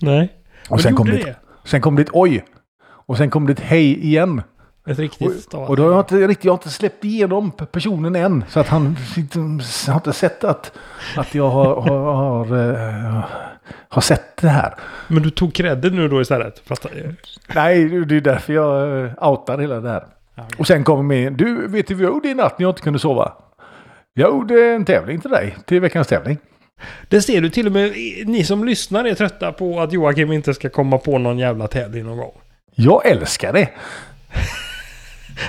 Nej. 0.00 0.32
Och 0.68 0.80
sen 0.80 0.94
kom, 0.94 1.06
det, 1.06 1.36
sen 1.64 1.80
kom 1.80 1.96
det 1.96 2.02
ett 2.02 2.12
oj. 2.12 2.44
Och 2.82 3.16
sen 3.16 3.30
kom 3.30 3.46
det 3.46 3.52
ett 3.52 3.60
hej 3.60 4.06
igen. 4.06 4.42
Ett 4.88 4.98
riktigt 4.98 5.42
stavat. 5.42 5.70
Och 5.70 5.76
då 5.76 5.82
har 5.82 5.90
jag 5.90 6.00
inte 6.00 6.26
riktigt, 6.26 6.44
jag 6.44 6.52
har 6.52 6.56
inte 6.58 6.70
släppt 6.70 7.04
igenom 7.04 7.50
personen 7.50 8.16
än. 8.16 8.44
Så 8.48 8.60
att 8.60 8.68
han 8.68 8.96
har 9.86 9.94
inte 9.94 10.12
sett 10.12 10.44
att, 10.44 10.72
att 11.16 11.34
jag 11.34 11.50
har, 11.50 11.80
har, 11.80 12.12
har, 12.14 12.70
eh, 12.70 13.24
har 13.88 14.02
sett 14.02 14.36
det 14.36 14.48
här. 14.48 14.74
Men 15.08 15.22
du 15.22 15.30
tog 15.30 15.54
credden 15.54 15.96
nu 15.96 16.08
då 16.08 16.20
istället? 16.20 16.70
Eh, 16.70 16.76
Nej, 17.54 17.88
det 17.88 18.16
är 18.16 18.20
därför 18.20 18.52
jag 18.52 19.04
eh, 19.04 19.28
outar 19.28 19.58
hela 19.58 19.80
det 19.80 19.90
här. 19.90 20.04
Och 20.58 20.66
sen 20.66 20.84
kommer 20.84 21.02
med, 21.02 21.32
du 21.32 21.68
vet 21.68 21.86
du 21.86 21.94
vad 21.94 22.04
jag 22.04 22.10
gjorde 22.10 22.28
i 22.28 22.34
natt 22.34 22.58
när 22.58 22.64
jag 22.64 22.70
inte 22.70 22.82
kunde 22.82 22.98
sova? 22.98 23.32
Jag 24.14 24.30
gjorde 24.30 24.74
en 24.74 24.84
tävling 24.84 25.20
till 25.20 25.30
dig, 25.30 25.56
till 25.66 25.80
veckans 25.80 26.08
tävling. 26.08 26.38
det 27.08 27.22
ser 27.22 27.40
du 27.40 27.50
till 27.50 27.66
och 27.66 27.72
med, 27.72 27.92
ni 28.26 28.44
som 28.44 28.64
lyssnar 28.64 29.04
är 29.04 29.14
trötta 29.14 29.52
på 29.52 29.80
att 29.80 29.92
Joakim 29.92 30.32
inte 30.32 30.54
ska 30.54 30.68
komma 30.68 30.98
på 30.98 31.18
någon 31.18 31.38
jävla 31.38 31.68
tävling 31.68 32.04
någon 32.04 32.18
gång. 32.18 32.32
Jag 32.74 33.06
älskar 33.06 33.52
det. 33.52 33.68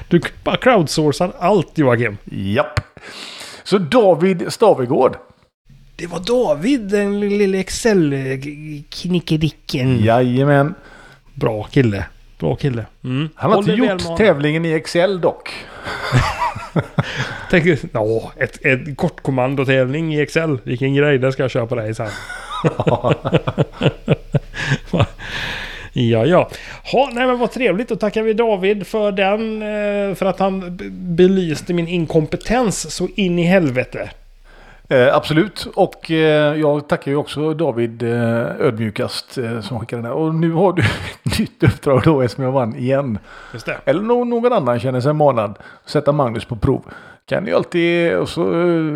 Du 0.07 0.21
bara 0.43 0.57
crowdsourcar 0.57 1.31
allt 1.39 1.77
Joakim. 1.77 2.17
Japp. 2.31 2.79
Så 3.63 3.77
David 3.77 4.53
Stavegård. 4.53 5.17
Det 5.95 6.07
var 6.07 6.19
David, 6.19 6.81
den 6.81 7.19
lille 7.19 7.57
Excel-knickedicken. 7.57 10.03
Jajamän. 10.03 10.75
Bra 11.33 11.63
kille. 11.63 12.05
Bra 12.39 12.55
kille. 12.55 12.85
Mm. 13.03 13.29
Han 13.35 13.51
har 13.51 13.57
Håller 13.57 13.73
inte 13.73 13.85
gjort 14.05 14.17
tävlingen 14.17 14.65
i 14.65 14.71
Excel 14.71 15.21
dock. 15.21 15.49
Tänk, 17.49 17.65
ja, 17.91 18.31
ett, 18.37 18.65
ett 18.65 18.97
kortkommandotävling 18.97 20.15
i 20.15 20.21
Excel. 20.21 20.57
Vilken 20.63 20.95
grej, 20.95 21.17
det 21.17 21.31
ska 21.31 21.43
jag 21.43 21.51
köra 21.51 21.67
på 21.67 21.75
dig 21.75 21.95
sen. 21.95 22.09
ja, 25.93 26.25
ja. 26.25 26.49
Ha, 26.91 27.09
nej 27.13 27.27
men 27.27 27.39
vad 27.39 27.51
trevligt. 27.51 27.89
Då 27.89 27.95
tackar 27.95 28.23
vi 28.23 28.33
David 28.33 28.87
för 28.87 29.11
den. 29.11 29.61
eh, 29.61 30.15
För 30.15 30.25
att 30.25 30.39
han 30.39 30.79
belyste 30.91 31.73
min 31.73 31.87
inkompetens 31.87 32.95
så 32.95 33.07
in 33.15 33.39
i 33.39 33.43
helvete. 33.43 34.09
Eh, 34.89 35.15
absolut. 35.15 35.67
Och 35.75 36.11
eh, 36.11 36.55
jag 36.59 36.87
tackar 36.89 37.11
ju 37.11 37.17
också 37.17 37.53
David 37.53 38.03
eh, 38.03 38.45
ödmjukast 38.59 39.37
eh, 39.37 39.61
som 39.61 39.79
skickade 39.79 40.01
den 40.01 40.05
här. 40.11 40.17
Och 40.17 40.35
nu 40.35 40.51
har 40.51 40.73
du 40.73 40.81
ett 41.25 41.39
nytt 41.39 41.63
uppdrag 41.63 42.01
då 42.03 42.21
eftersom 42.21 42.43
jag 42.43 42.51
vann 42.51 42.75
igen. 42.75 43.19
Just 43.53 43.65
det. 43.65 43.77
Eller 43.85 44.01
nå- 44.01 44.23
någon 44.23 44.53
annan 44.53 44.79
känner 44.79 45.01
sig 45.01 45.13
manad. 45.13 45.55
Sätta 45.85 46.11
Magnus 46.11 46.45
på 46.45 46.55
prov. 46.55 46.81
Kan 47.25 47.45
ju 47.45 47.55
alltid, 47.55 48.13
och 48.15 48.29
så 48.29 48.61
eh, 48.61 48.95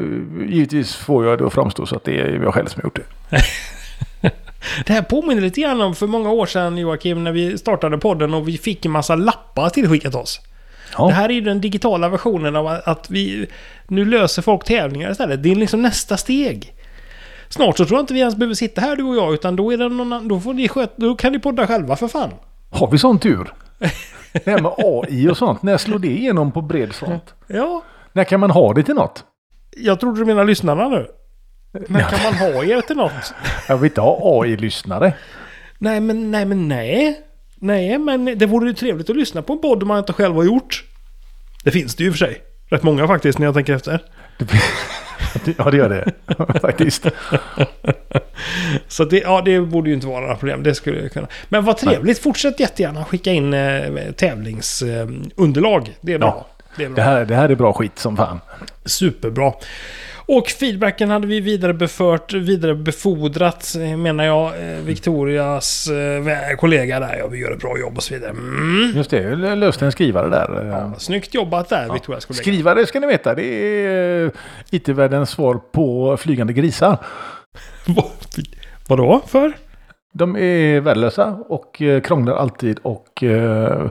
givetvis 0.49 0.95
får 0.95 1.25
jag 1.25 1.37
det 1.37 1.45
att 1.45 1.53
framstå 1.53 1.85
så 1.85 1.95
att 1.95 2.03
det 2.03 2.19
är 2.19 2.39
jag 2.43 2.53
själv 2.53 2.65
som 2.67 2.81
har 2.81 2.87
gjort 2.87 2.99
det. 3.29 3.37
Det 4.85 4.93
här 4.93 5.01
påminner 5.01 5.41
lite 5.41 5.61
grann 5.61 5.81
om 5.81 5.95
för 5.95 6.07
många 6.07 6.31
år 6.31 6.45
sedan 6.45 6.77
Joakim 6.77 7.23
när 7.23 7.31
vi 7.31 7.57
startade 7.57 7.97
podden 7.97 8.33
och 8.33 8.47
vi 8.47 8.57
fick 8.57 8.85
en 8.85 8.91
massa 8.91 9.15
lappar 9.15 9.69
tillskickat 9.69 10.15
oss. 10.15 10.41
Ja. 10.97 11.07
Det 11.07 11.13
här 11.13 11.29
är 11.29 11.33
ju 11.33 11.41
den 11.41 11.61
digitala 11.61 12.09
versionen 12.09 12.55
av 12.55 12.67
att 12.67 13.09
vi... 13.09 13.47
Nu 13.87 14.05
löser 14.05 14.41
folk 14.41 14.63
tävlingar 14.63 15.11
istället. 15.11 15.43
Det 15.43 15.51
är 15.51 15.55
liksom 15.55 15.81
nästa 15.81 16.17
steg. 16.17 16.73
Snart 17.49 17.77
så 17.77 17.85
tror 17.85 17.97
jag 17.97 18.03
inte 18.03 18.13
vi 18.13 18.19
ens 18.19 18.35
behöver 18.35 18.55
sitta 18.55 18.81
här 18.81 18.95
du 18.95 19.03
och 19.03 19.15
jag 19.15 19.33
utan 19.33 19.55
då 19.55 19.73
är 19.73 19.77
det 19.77 19.89
någon 19.89 20.13
annan, 20.13 20.27
Då 20.27 20.39
får 20.39 20.53
ni 20.53 20.67
sköta... 20.67 20.93
Då 20.95 21.15
kan 21.15 21.31
ni 21.31 21.39
podda 21.39 21.67
själva 21.67 21.95
för 21.95 22.07
fan. 22.07 22.29
Har 22.71 22.91
vi 22.91 22.97
sån 22.97 23.19
tur? 23.19 23.53
Det 24.33 24.45
här 24.45 24.61
med 24.61 24.71
AI 24.77 25.29
och 25.29 25.37
sånt, 25.37 25.63
när 25.63 25.77
slår 25.77 25.99
det 25.99 26.07
igenom 26.07 26.51
på 26.51 26.61
bred 26.61 26.93
front? 26.93 27.33
Ja. 27.47 27.83
När 28.13 28.23
kan 28.23 28.39
man 28.39 28.51
ha 28.51 28.73
det 28.73 28.83
till 28.83 28.95
något? 28.95 29.23
Jag 29.77 29.99
trodde 29.99 30.19
du 30.19 30.25
menade 30.25 30.47
lyssnarna 30.47 30.89
nu. 30.89 31.07
När 31.87 32.09
kan 32.09 32.23
man 32.23 32.33
ha 32.33 32.63
er 32.63 32.81
till 32.81 32.95
något? 32.95 33.33
Jag 33.67 33.77
vill 33.77 33.91
inte 33.91 34.01
ha 34.01 34.41
AI-lyssnare. 34.41 35.13
Nej 35.77 35.99
men 35.99 36.31
nej 36.31 36.45
men 36.45 36.67
nej. 36.67 37.21
Nej 37.55 37.97
men 37.97 38.25
det 38.25 38.45
vore 38.45 38.67
ju 38.67 38.73
trevligt 38.73 39.09
att 39.09 39.15
lyssna 39.15 39.41
på 39.41 39.53
en 39.53 39.61
podd 39.61 39.83
man 39.83 39.99
inte 39.99 40.13
själv 40.13 40.35
har 40.35 40.43
gjort. 40.43 40.83
Det 41.63 41.71
finns 41.71 41.95
det 41.95 42.03
ju 42.03 42.07
i 42.09 42.11
och 42.11 42.17
för 42.17 42.25
sig. 42.25 42.41
Rätt 42.69 42.83
många 42.83 43.07
faktiskt 43.07 43.39
när 43.39 43.47
jag 43.47 43.53
tänker 43.53 43.73
efter. 43.73 43.99
Ja, 45.57 45.71
det 45.71 45.77
gör 45.77 45.89
det. 45.89 46.59
Faktiskt. 46.59 47.07
Så 48.87 49.05
det, 49.05 49.19
ja, 49.19 49.41
det 49.45 49.61
borde 49.61 49.89
ju 49.89 49.95
inte 49.95 50.07
vara 50.07 50.19
några 50.21 50.35
problem. 50.35 50.63
Det 50.63 50.75
skulle 50.75 51.09
kunna. 51.09 51.27
Men 51.49 51.65
vad 51.65 51.77
trevligt. 51.77 52.19
Fortsätt 52.19 52.59
jättegärna 52.59 53.05
skicka 53.05 53.31
in 53.31 53.53
eh, 53.53 54.11
tävlingsunderlag. 54.17 55.97
det 56.01 56.13
är 56.13 56.19
bra. 56.19 56.47
Det 56.77 56.83
är 56.83 56.89
bra. 56.89 56.95
Det 56.95 57.01
här, 57.01 57.25
det 57.25 57.35
här 57.35 57.49
är 57.49 57.55
bra 57.55 57.73
skit 57.73 57.99
som 57.99 58.17
fan. 58.17 58.39
Superbra. 58.85 59.53
Och 60.25 60.47
feedbacken 60.49 61.09
hade 61.09 61.27
vi 61.27 61.39
vidarebefört, 61.39 62.33
vidarebefordrat 62.33 63.75
eh, 63.75 63.97
menar 63.97 64.23
jag. 64.23 64.45
eh, 64.71 64.77
Victorias 64.77 65.87
eh, 65.87 66.55
kollega 66.57 66.99
där. 66.99 67.15
Ja, 67.17 67.27
vi 67.27 67.37
gör 67.37 67.51
ett 67.51 67.59
bra 67.59 67.77
jobb 67.79 67.97
och 67.97 68.03
så 68.03 68.13
vidare. 68.13 68.29
Mm. 68.31 68.91
Just 68.95 69.09
det, 69.09 69.21
jag 69.21 69.57
löste 69.57 69.85
en 69.85 69.91
skrivare 69.91 70.29
där. 70.29 70.65
Ja, 70.65 70.93
snyggt 70.97 71.33
jobbat 71.33 71.69
där, 71.69 71.93
Victorias 71.93 72.25
kollega. 72.25 72.41
Skrivare 72.41 72.85
ska 72.85 72.99
ni 72.99 73.07
veta, 73.07 73.35
det 73.35 73.43
är 73.45 74.31
IT-världens 74.71 75.29
svar 75.29 75.55
på 75.71 76.17
flygande 76.17 76.53
grisar. 76.53 76.97
Vad- 77.87 78.05
Vadå 78.87 79.21
för? 79.27 79.53
De 80.13 80.35
är 80.37 80.79
värdelösa 80.79 81.37
och 81.49 81.81
krånglar 82.03 82.35
alltid 82.35 82.79
och 82.81 83.23
eh, 83.23 83.85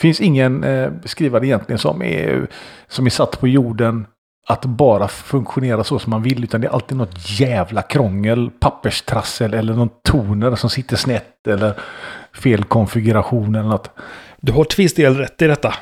finns 0.00 0.20
ingen 0.20 0.64
eh, 0.64 0.90
skrivare 1.04 1.46
egentligen 1.46 1.78
som 1.78 2.02
är, 2.02 2.46
som 2.88 3.06
är 3.06 3.10
satt 3.10 3.40
på 3.40 3.48
jorden 3.48 4.06
att 4.50 4.64
bara 4.64 5.08
funktionera 5.08 5.84
så 5.84 5.98
som 5.98 6.10
man 6.10 6.22
vill. 6.22 6.44
Utan 6.44 6.60
det 6.60 6.66
är 6.66 6.72
alltid 6.72 6.96
något 6.96 7.40
jävla 7.40 7.82
krångel, 7.82 8.50
papperstrassel 8.50 9.54
eller 9.54 9.74
någon 9.74 9.90
toner 10.04 10.56
som 10.56 10.70
sitter 10.70 10.96
snett 10.96 11.46
eller 11.46 11.74
fel 12.32 12.64
konfiguration 12.64 13.54
eller 13.54 13.68
något. 13.68 13.90
Du 14.40 14.52
har 14.52 14.64
till 14.64 14.82
viss 14.82 14.94
del 14.94 15.16
rätt 15.16 15.42
i 15.42 15.46
detta. 15.46 15.74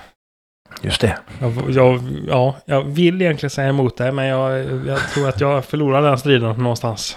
Just 0.83 1.01
det. 1.01 1.19
Jag, 1.41 1.71
jag, 1.71 2.01
ja, 2.29 2.57
jag 2.64 2.83
vill 2.83 3.23
egentligen 3.23 3.51
säga 3.51 3.69
emot 3.69 3.97
det, 3.97 4.12
men 4.12 4.27
jag, 4.27 4.59
jag 4.87 5.11
tror 5.11 5.29
att 5.29 5.41
jag 5.41 5.64
förlorar 5.64 6.03
den 6.03 6.19
striden 6.19 6.57
någonstans. 6.57 7.16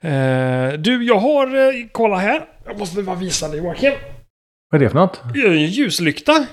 Eh, 0.00 0.72
du, 0.78 1.04
jag 1.04 1.18
har... 1.18 1.46
Eh, 1.46 1.86
kolla 1.92 2.16
här. 2.16 2.44
Jag 2.66 2.78
måste 2.78 3.02
bara 3.02 3.16
visa 3.16 3.48
dig, 3.48 3.58
Joakim. 3.58 3.92
Vad 4.70 4.80
är 4.80 4.84
det 4.84 4.90
för 4.90 4.98
något? 4.98 5.20
En 5.34 5.66
ljuslykta. 5.66 6.46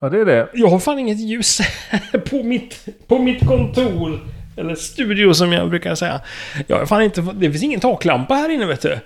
Ja, 0.00 0.08
det 0.08 0.20
är 0.20 0.24
det. 0.24 0.48
Jag 0.54 0.68
har 0.68 0.78
fan 0.78 0.98
inget 0.98 1.18
ljus 1.18 1.58
på 2.30 2.42
mitt, 2.42 2.88
på 3.08 3.18
mitt 3.18 3.46
kontor. 3.46 4.20
Eller 4.56 4.74
studio 4.74 5.34
som 5.34 5.52
jag 5.52 5.68
brukar 5.70 5.94
säga. 5.94 6.20
Jag 6.66 6.78
har 6.78 6.86
fan 6.86 7.02
inte, 7.02 7.20
det 7.20 7.50
finns 7.50 7.62
ingen 7.62 7.80
taklampa 7.80 8.34
här 8.34 8.48
inne 8.48 8.66
vet 8.66 8.82
du. 8.82 8.98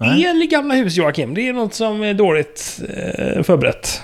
Nej. 0.00 0.24
El 0.24 0.42
i 0.42 0.46
gamla 0.46 0.74
hus 0.74 0.96
Joakim, 0.96 1.34
det 1.34 1.48
är 1.48 1.52
något 1.52 1.74
som 1.74 2.02
är 2.02 2.14
dåligt 2.14 2.80
eh, 2.88 3.42
förberett. 3.42 4.02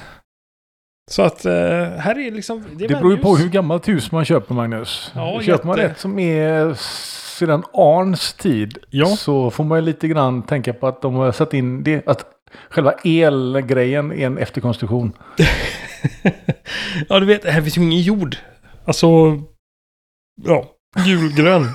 Så 1.10 1.22
att 1.22 1.44
eh, 1.44 1.52
här 1.98 2.18
är 2.18 2.30
liksom... 2.30 2.64
Det 2.72 2.88
beror 2.88 3.12
ju 3.12 3.18
på 3.18 3.36
hur 3.36 3.48
gammalt 3.48 3.88
hus 3.88 4.12
man 4.12 4.24
köper 4.24 4.54
Magnus. 4.54 5.12
Ja, 5.14 5.40
köper 5.42 5.66
man 5.66 5.78
ett 5.78 5.98
som 5.98 6.18
är 6.18 6.74
sedan 7.38 7.64
Arns 7.72 8.32
tid 8.32 8.78
Ja. 8.90 9.06
så 9.06 9.50
får 9.50 9.64
man 9.64 9.78
ju 9.78 9.84
lite 9.84 10.08
grann 10.08 10.42
tänka 10.42 10.72
på 10.72 10.86
att 10.86 11.02
de 11.02 11.14
har 11.14 11.32
satt 11.32 11.54
in 11.54 11.82
det. 11.82 12.08
Att 12.08 12.24
själva 12.70 12.92
elgrejen 13.04 14.12
är 14.12 14.26
en 14.26 14.38
efterkonstruktion. 14.38 15.12
ja, 17.08 17.20
du 17.20 17.26
vet, 17.26 17.44
här 17.44 17.62
finns 17.62 17.78
ju 17.78 17.82
ingen 17.82 18.00
jord. 18.00 18.36
Alltså... 18.84 19.06
Ja, 20.42 20.72
gulgrön. 21.04 21.68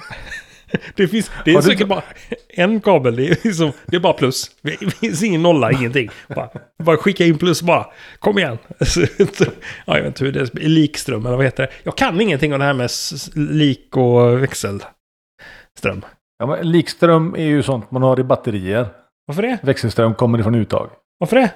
Det 0.95 1.07
finns, 1.07 1.31
det 1.45 1.51
är 1.51 1.61
säkert 1.61 1.87
bara 1.87 2.03
en 2.49 2.81
kabel. 2.81 3.15
Det 3.15 3.27
är, 3.27 3.37
liksom, 3.43 3.71
det 3.85 3.95
är 3.95 3.99
bara 3.99 4.13
plus. 4.13 4.51
Det 4.61 4.93
finns 4.93 5.23
ingen 5.23 5.41
nolla, 5.41 5.71
ingenting. 5.71 6.09
Bara, 6.35 6.49
bara 6.83 6.97
skicka 6.97 7.25
in 7.25 7.37
plus 7.37 7.61
bara. 7.61 7.85
Kom 8.19 8.37
igen. 8.37 8.57
Ja, 9.85 9.97
jag 9.97 10.03
vet 10.03 10.05
inte 10.05 10.25
hur 10.25 10.31
det 10.31 10.39
är. 10.39 10.67
Likström 10.69 11.25
eller 11.25 11.35
vad 11.35 11.45
heter 11.45 11.63
det? 11.63 11.73
Jag 11.83 11.97
kan 11.97 12.21
ingenting 12.21 12.53
om 12.53 12.59
det 12.59 12.65
här 12.65 12.73
med 12.73 12.89
lik 13.35 13.97
och 13.97 14.43
växelström. 14.43 16.05
Ja, 16.37 16.45
men 16.45 16.71
likström 16.71 17.35
är 17.35 17.45
ju 17.45 17.63
sånt 17.63 17.91
man 17.91 18.03
har 18.03 18.19
i 18.19 18.23
batterier. 18.23 18.87
Varför 19.25 19.41
det? 19.41 19.57
Växelström 19.63 20.15
kommer 20.15 20.39
ifrån 20.39 20.55
uttag. 20.55 20.89
Varför 21.17 21.35
det? 21.35 21.51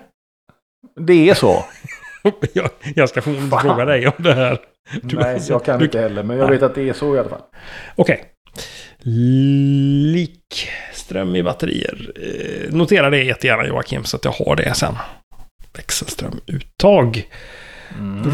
Det 0.99 1.29
är 1.29 1.33
så. 1.33 1.65
Jag, 2.53 2.69
jag 2.95 3.09
ska 3.09 3.21
få 3.21 3.33
fråga 3.61 3.85
dig 3.85 4.07
om 4.07 4.13
det 4.23 4.33
här. 4.33 4.57
Du- 5.01 5.15
Nej, 5.17 5.39
jag 5.49 5.65
kan 5.65 5.79
du- 5.79 5.85
inte 5.85 5.99
heller. 5.99 6.23
Men 6.23 6.37
jag 6.37 6.43
Nej. 6.49 6.53
vet 6.57 6.63
att 6.63 6.75
det 6.75 6.89
är 6.89 6.93
så 6.93 7.15
i 7.15 7.19
alla 7.19 7.29
fall. 7.29 7.41
Okej. 7.95 8.23
Likström 10.13 11.35
i 11.35 11.43
batterier. 11.43 12.11
Eh, 12.15 12.73
notera 12.75 13.09
det 13.09 13.23
jättegärna 13.23 13.67
Joakim 13.67 14.03
så 14.03 14.17
att 14.17 14.25
jag 14.25 14.31
har 14.31 14.55
det 14.55 14.73
sen. 14.73 14.93
Växelströmuttag. 15.77 17.29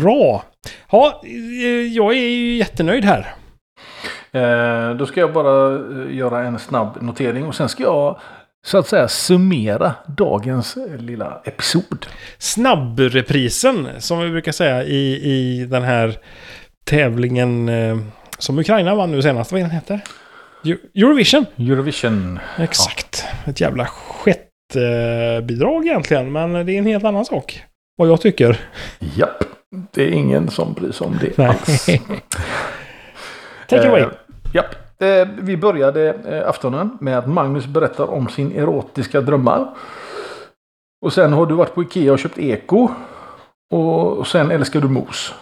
Bra. 0.01 0.43
Ja, 0.91 1.21
eh, 1.25 1.87
jag 1.93 2.13
är 2.13 2.17
ju 2.29 2.55
jättenöjd 2.55 3.05
här. 3.05 3.33
Eh, 4.31 4.95
då 4.95 5.05
ska 5.05 5.19
jag 5.19 5.33
bara 5.33 5.75
eh, 5.75 6.15
göra 6.15 6.39
en 6.43 6.59
snabb 6.59 6.97
notering 7.01 7.45
och 7.45 7.55
sen 7.55 7.69
ska 7.69 7.83
jag 7.83 8.19
så 8.66 8.78
att 8.78 8.88
säga 8.88 9.07
summera 9.07 9.93
dagens 10.07 10.78
eh, 10.78 10.97
lilla 10.97 11.41
episod. 11.45 12.05
Snabbreprisen, 12.38 13.88
som 13.99 14.20
vi 14.20 14.30
brukar 14.30 14.51
säga 14.51 14.84
i, 14.84 15.32
i 15.32 15.66
den 15.66 15.84
här 15.84 16.18
tävlingen 16.86 17.70
eh, 17.70 17.97
som 18.38 18.59
Ukraina 18.59 18.95
vann 18.95 19.12
nu 19.12 19.22
senast. 19.22 19.51
Vad 19.51 19.59
är 19.62 19.64
den 19.64 19.72
heter? 19.72 19.99
Eu- 20.64 20.78
Eurovision. 20.95 21.45
Eurovision. 21.57 22.39
Exakt. 22.59 23.26
Ett 23.45 23.62
jävla 23.62 23.86
skitbidrag 23.86 25.86
egentligen, 25.88 26.32
men 26.32 26.53
det 26.66 26.74
är 26.74 26.78
en 26.78 26.86
helt 26.86 27.03
annan 27.03 27.26
sak. 27.26 27.64
Vad 27.97 28.07
jag 28.09 28.22
tycker. 28.22 28.59
Japp. 28.99 29.43
Det 29.93 30.03
är 30.03 30.09
ingen 30.12 30.49
som 30.49 30.74
bryr 30.74 30.91
sig 30.91 31.07
om 31.07 31.20
det 31.22 31.39
alls. 31.45 31.86
Take 33.68 33.88
away. 33.89 34.01
Eh, 34.01 34.07
japp. 34.53 34.76
Eh, 35.02 35.28
vi 35.41 35.58
började 35.58 36.14
eh, 36.14 36.49
aftonen 36.49 36.97
med 37.02 37.18
att 37.18 37.28
Magnus 37.28 37.66
berättar 37.66 38.10
om 38.12 38.30
sin 38.30 38.52
erotiska 38.52 39.22
drömmar. 39.22 39.74
Och 41.06 41.14
sen 41.14 41.34
har 41.34 41.45
du 41.45 41.56
varit 41.56 41.76
på 41.76 41.82
Ikea 41.84 42.14
och 42.14 42.20
köpt 42.20 42.38
eko. 42.38 42.89
Och 43.74 44.28
sen 44.28 44.52
älskar 44.52 44.82
du 44.82 44.88
mos. 44.88 45.34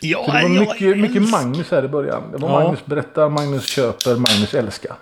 Ja, 0.00 0.24
Så 0.26 0.32
det 0.32 0.42
var 0.42 0.48
mycket, 0.48 0.98
mycket 0.98 1.30
Magnus 1.30 1.70
här 1.70 1.84
i 1.84 1.88
början. 1.88 2.22
Det 2.32 2.38
var 2.38 2.48
Ja. 2.48 2.60
Magnus 2.60 2.86
berättar, 2.86 3.28
Magnus 3.28 3.66
köper, 3.66 4.10
Magnus 4.16 4.54
älskar. 4.54 4.92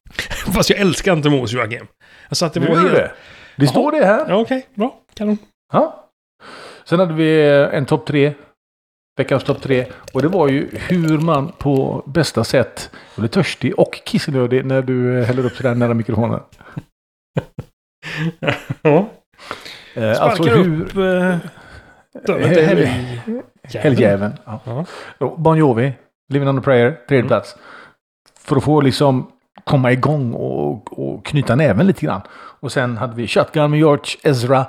Fast 0.54 0.70
jag 0.70 0.78
älskar 0.78 1.12
inte 1.12 1.30
mos, 1.30 1.52
Joakim. 1.52 1.86
Jag 2.28 2.36
sa 2.36 2.46
att 2.46 2.54
det 2.54 2.60
var 2.60 2.76
helt... 2.76 2.92
det. 2.92 3.12
Det 3.56 3.66
står 3.66 3.92
det 3.92 4.04
här. 4.06 4.24
Ja, 4.28 4.36
okej. 4.36 4.66
Bra. 4.74 4.94
Kanon. 5.14 5.38
Ja. 5.72 6.10
Sen 6.84 6.98
hade 7.00 7.14
vi 7.14 7.48
eh, 7.50 7.74
en 7.74 7.86
topp 7.86 8.06
tre. 8.06 8.32
Veckans 9.18 9.44
topp 9.44 9.62
tre. 9.62 9.86
Och 10.12 10.22
det 10.22 10.28
var 10.28 10.48
ju 10.48 10.68
hur 10.72 11.18
man 11.18 11.52
på 11.58 12.02
bästa 12.06 12.44
sätt 12.44 12.90
blir 13.16 13.28
törstig 13.28 13.78
och 13.78 14.00
kissnödig 14.04 14.64
när 14.64 14.82
du 14.82 15.18
eh, 15.18 15.24
häller 15.26 15.46
upp 15.46 15.52
sådär 15.52 15.74
nära 15.74 15.94
mikrofonen. 15.94 16.40
Ja. 18.82 19.08
Eh, 19.94 20.14
Sparkar 20.14 20.20
alltså 20.20 20.42
hur... 20.42 20.82
upp... 20.82 20.96
Eh, 22.28 22.36
helg... 22.66 22.86
Helgjäveln. 23.74 24.32
Ja. 24.44 24.60
Ja. 24.64 24.84
Och 25.18 25.40
Bon 25.40 25.58
Jovi, 25.58 25.92
Living 26.32 26.48
on 26.48 26.58
a 26.58 26.62
prayer, 26.64 26.90
tredje 27.08 27.18
Mm. 27.20 27.28
plats. 27.28 27.56
För 28.40 28.56
att 28.56 28.64
få 28.64 28.80
liksom 28.80 29.30
komma 29.64 29.92
igång 29.92 30.32
och, 30.32 30.98
och 30.98 31.24
knyta 31.26 31.54
näven 31.56 31.86
lite 31.86 32.06
grann. 32.06 32.20
Och 32.32 32.72
sen 32.72 32.96
hade 32.96 33.14
vi 33.14 33.26
Shotgun 33.28 33.70
med 33.70 33.78
George 33.78 34.16
Ezra. 34.22 34.66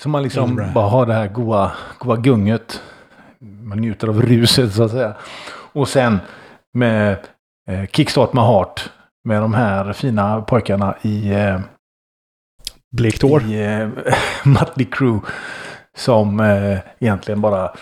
Som 0.00 0.12
man 0.12 0.22
liksom 0.22 0.58
Ezra. 0.58 0.72
bara 0.74 0.88
har 0.88 1.06
det 1.06 1.14
här 1.14 1.28
goa, 1.28 1.72
goa 1.98 2.16
gunget. 2.16 2.82
Man 3.66 3.78
njuter 3.78 4.08
av 4.08 4.22
ruset 4.22 4.72
så 4.72 4.82
att 4.82 4.90
säga. 4.90 5.14
Och 5.72 5.88
sen 5.88 6.18
med 6.74 7.16
eh, 7.70 7.86
Kickstart 7.92 8.32
My 8.32 8.40
Heart. 8.40 8.90
Med 9.24 9.42
de 9.42 9.54
här 9.54 9.92
fina 9.92 10.42
pojkarna 10.42 10.96
i, 11.02 11.32
eh, 11.34 11.60
Blekt 12.96 13.22
hår. 13.22 13.42
i 13.42 13.64
eh, 13.64 13.88
Mötley 14.44 14.86
Crüe. 14.90 15.20
Som 15.96 16.40
eh, 16.40 16.78
egentligen 16.98 17.40
bara 17.40 17.72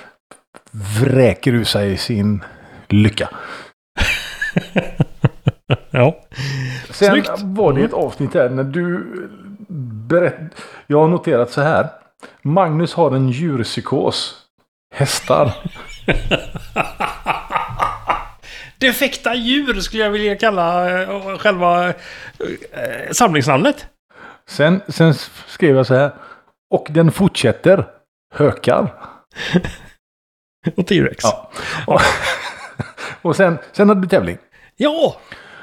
vräker 1.00 1.52
ur 1.52 1.64
sig 1.64 1.96
sin 1.96 2.44
lycka. 2.88 3.28
ja. 5.90 6.16
Sen 6.90 7.10
Snyggt. 7.10 7.30
var 7.42 7.72
det 7.72 7.84
ett 7.84 7.92
avsnitt 7.92 8.34
här 8.34 8.48
när 8.48 8.64
du 8.64 9.06
berätt... 10.08 10.36
Jag 10.86 11.00
har 11.00 11.08
noterat 11.08 11.50
så 11.50 11.60
här. 11.60 11.88
Magnus 12.42 12.94
har 12.94 13.10
en 13.16 13.28
djurpsykos. 13.28 14.43
Hästar. 14.94 15.52
Defekta 18.78 19.34
djur 19.34 19.80
skulle 19.80 20.02
jag 20.02 20.10
vilja 20.10 20.36
kalla 20.36 21.00
eh, 21.02 21.38
själva 21.38 21.88
eh, 21.88 21.94
samlingsnamnet. 23.12 23.86
Sen, 24.48 24.80
sen 24.88 25.14
skrev 25.46 25.76
jag 25.76 25.86
så 25.86 25.94
här. 25.94 26.10
Och 26.70 26.86
den 26.90 27.12
fortsätter. 27.12 27.84
Hökar. 28.34 28.94
Och 30.76 30.86
T-Rex. 30.86 31.24
Ja. 31.24 31.50
Och, 31.86 32.00
och 33.22 33.36
sen, 33.36 33.58
sen 33.72 33.88
hade 33.88 34.00
vi 34.00 34.08
tävling. 34.08 34.38
Ja! 34.76 35.16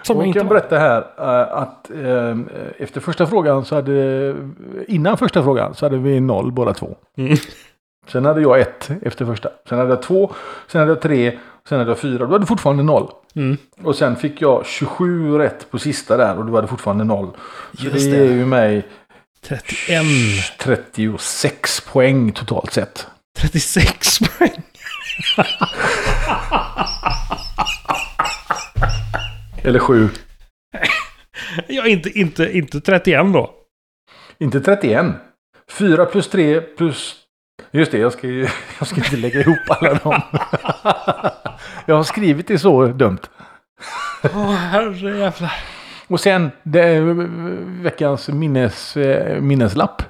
Som 0.04 0.18
Och 0.18 0.28
jag 0.28 0.34
kan 0.34 0.48
berätta 0.48 0.78
här 0.80 1.02
eh, 1.18 1.58
att 1.58 1.92
efter 2.78 3.02
första 3.02 3.28
frågan 3.28 3.66
så 3.66 3.76
hade... 3.76 4.36
Innan 4.88 5.18
första 5.18 5.44
frågan 5.44 5.76
så 5.76 5.86
hade 5.86 5.98
vi 5.98 6.20
noll 6.20 6.52
båda 6.52 6.74
två. 6.74 6.96
Mm. 7.18 7.38
Sen 8.08 8.26
hade 8.26 8.42
jag 8.42 8.60
ett 8.62 8.92
efter 9.02 9.26
första. 9.26 9.50
Sen 9.70 9.78
hade 9.78 9.90
jag 9.90 10.02
två. 10.02 10.34
Sen 10.68 10.80
hade 10.80 10.92
jag 10.92 11.02
tre. 11.02 11.40
Sen 11.70 11.80
hade 11.80 11.92
jag 11.92 12.00
fyra. 12.00 12.26
Du 12.26 12.32
hade 12.32 12.46
fortfarande 12.46 12.84
noll. 12.84 13.12
Mm. 13.36 13.58
Och 13.84 13.96
sen 13.96 14.16
fick 14.16 14.42
jag 14.42 14.66
27 14.66 15.38
rätt 15.38 15.72
på 15.72 15.80
sista 15.80 16.18
där 16.18 16.38
och 16.38 16.46
du 16.46 16.54
hade 16.54 16.68
fortfarande 16.68 17.04
noll. 17.04 17.30
Så 17.78 17.86
Just 17.86 18.12
det 18.12 18.18
ger 18.18 18.34
ju 18.34 18.46
mig 18.46 18.88
31. 19.42 20.04
36 20.60 21.82
poäng 21.82 22.32
totalt 22.32 22.74
sett. 22.74 23.08
36 23.38 24.20
poäng. 24.20 24.64
Eller 29.64 29.80
7. 29.80 30.10
Ja, 31.68 31.88
inte, 31.88 32.20
inte, 32.20 32.58
inte 32.58 32.82
31 32.82 33.34
då. 33.34 33.54
Inte 34.38 34.62
31. 34.62 35.06
4 35.70 36.06
plus 36.06 36.30
3 36.30 36.62
plus... 36.62 37.18
Just 37.72 37.92
det, 37.92 37.98
jag 37.98 38.14
ska, 38.14 38.28
ju- 38.28 38.48
jag 38.80 38.88
ska 38.88 38.96
inte 38.96 39.18
lägga 39.18 39.40
ihop 39.40 39.58
alla 39.68 39.94
dem. 39.94 40.22
jag 41.86 41.96
har 41.96 42.04
skrivit 42.04 42.48
det 42.48 42.60
så 42.60 42.86
dumt. 42.86 43.20
Åh, 44.24 44.52
herrejävlar. 44.52 45.54
Och 46.08 46.20
sen 46.20 46.52
det 46.64 46.82
är 46.82 47.02
veckans 47.84 48.28
minnes, 48.30 48.98
eh, 48.98 49.42
minneslapp. 49.42 50.04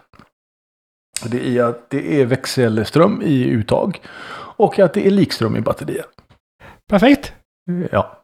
Det 1.26 1.58
är 1.58 1.64
att 1.64 1.90
det 1.90 2.22
är 2.22 2.26
växelström 2.26 3.22
i 3.22 3.44
uttag. 3.44 4.02
Och 4.58 4.80
att 4.80 4.94
det 4.94 5.08
är 5.08 5.12
likström 5.12 5.56
i 5.56 5.62
batterier. 5.62 6.06
Perfekt. 6.90 7.34
Ja. 7.92 8.18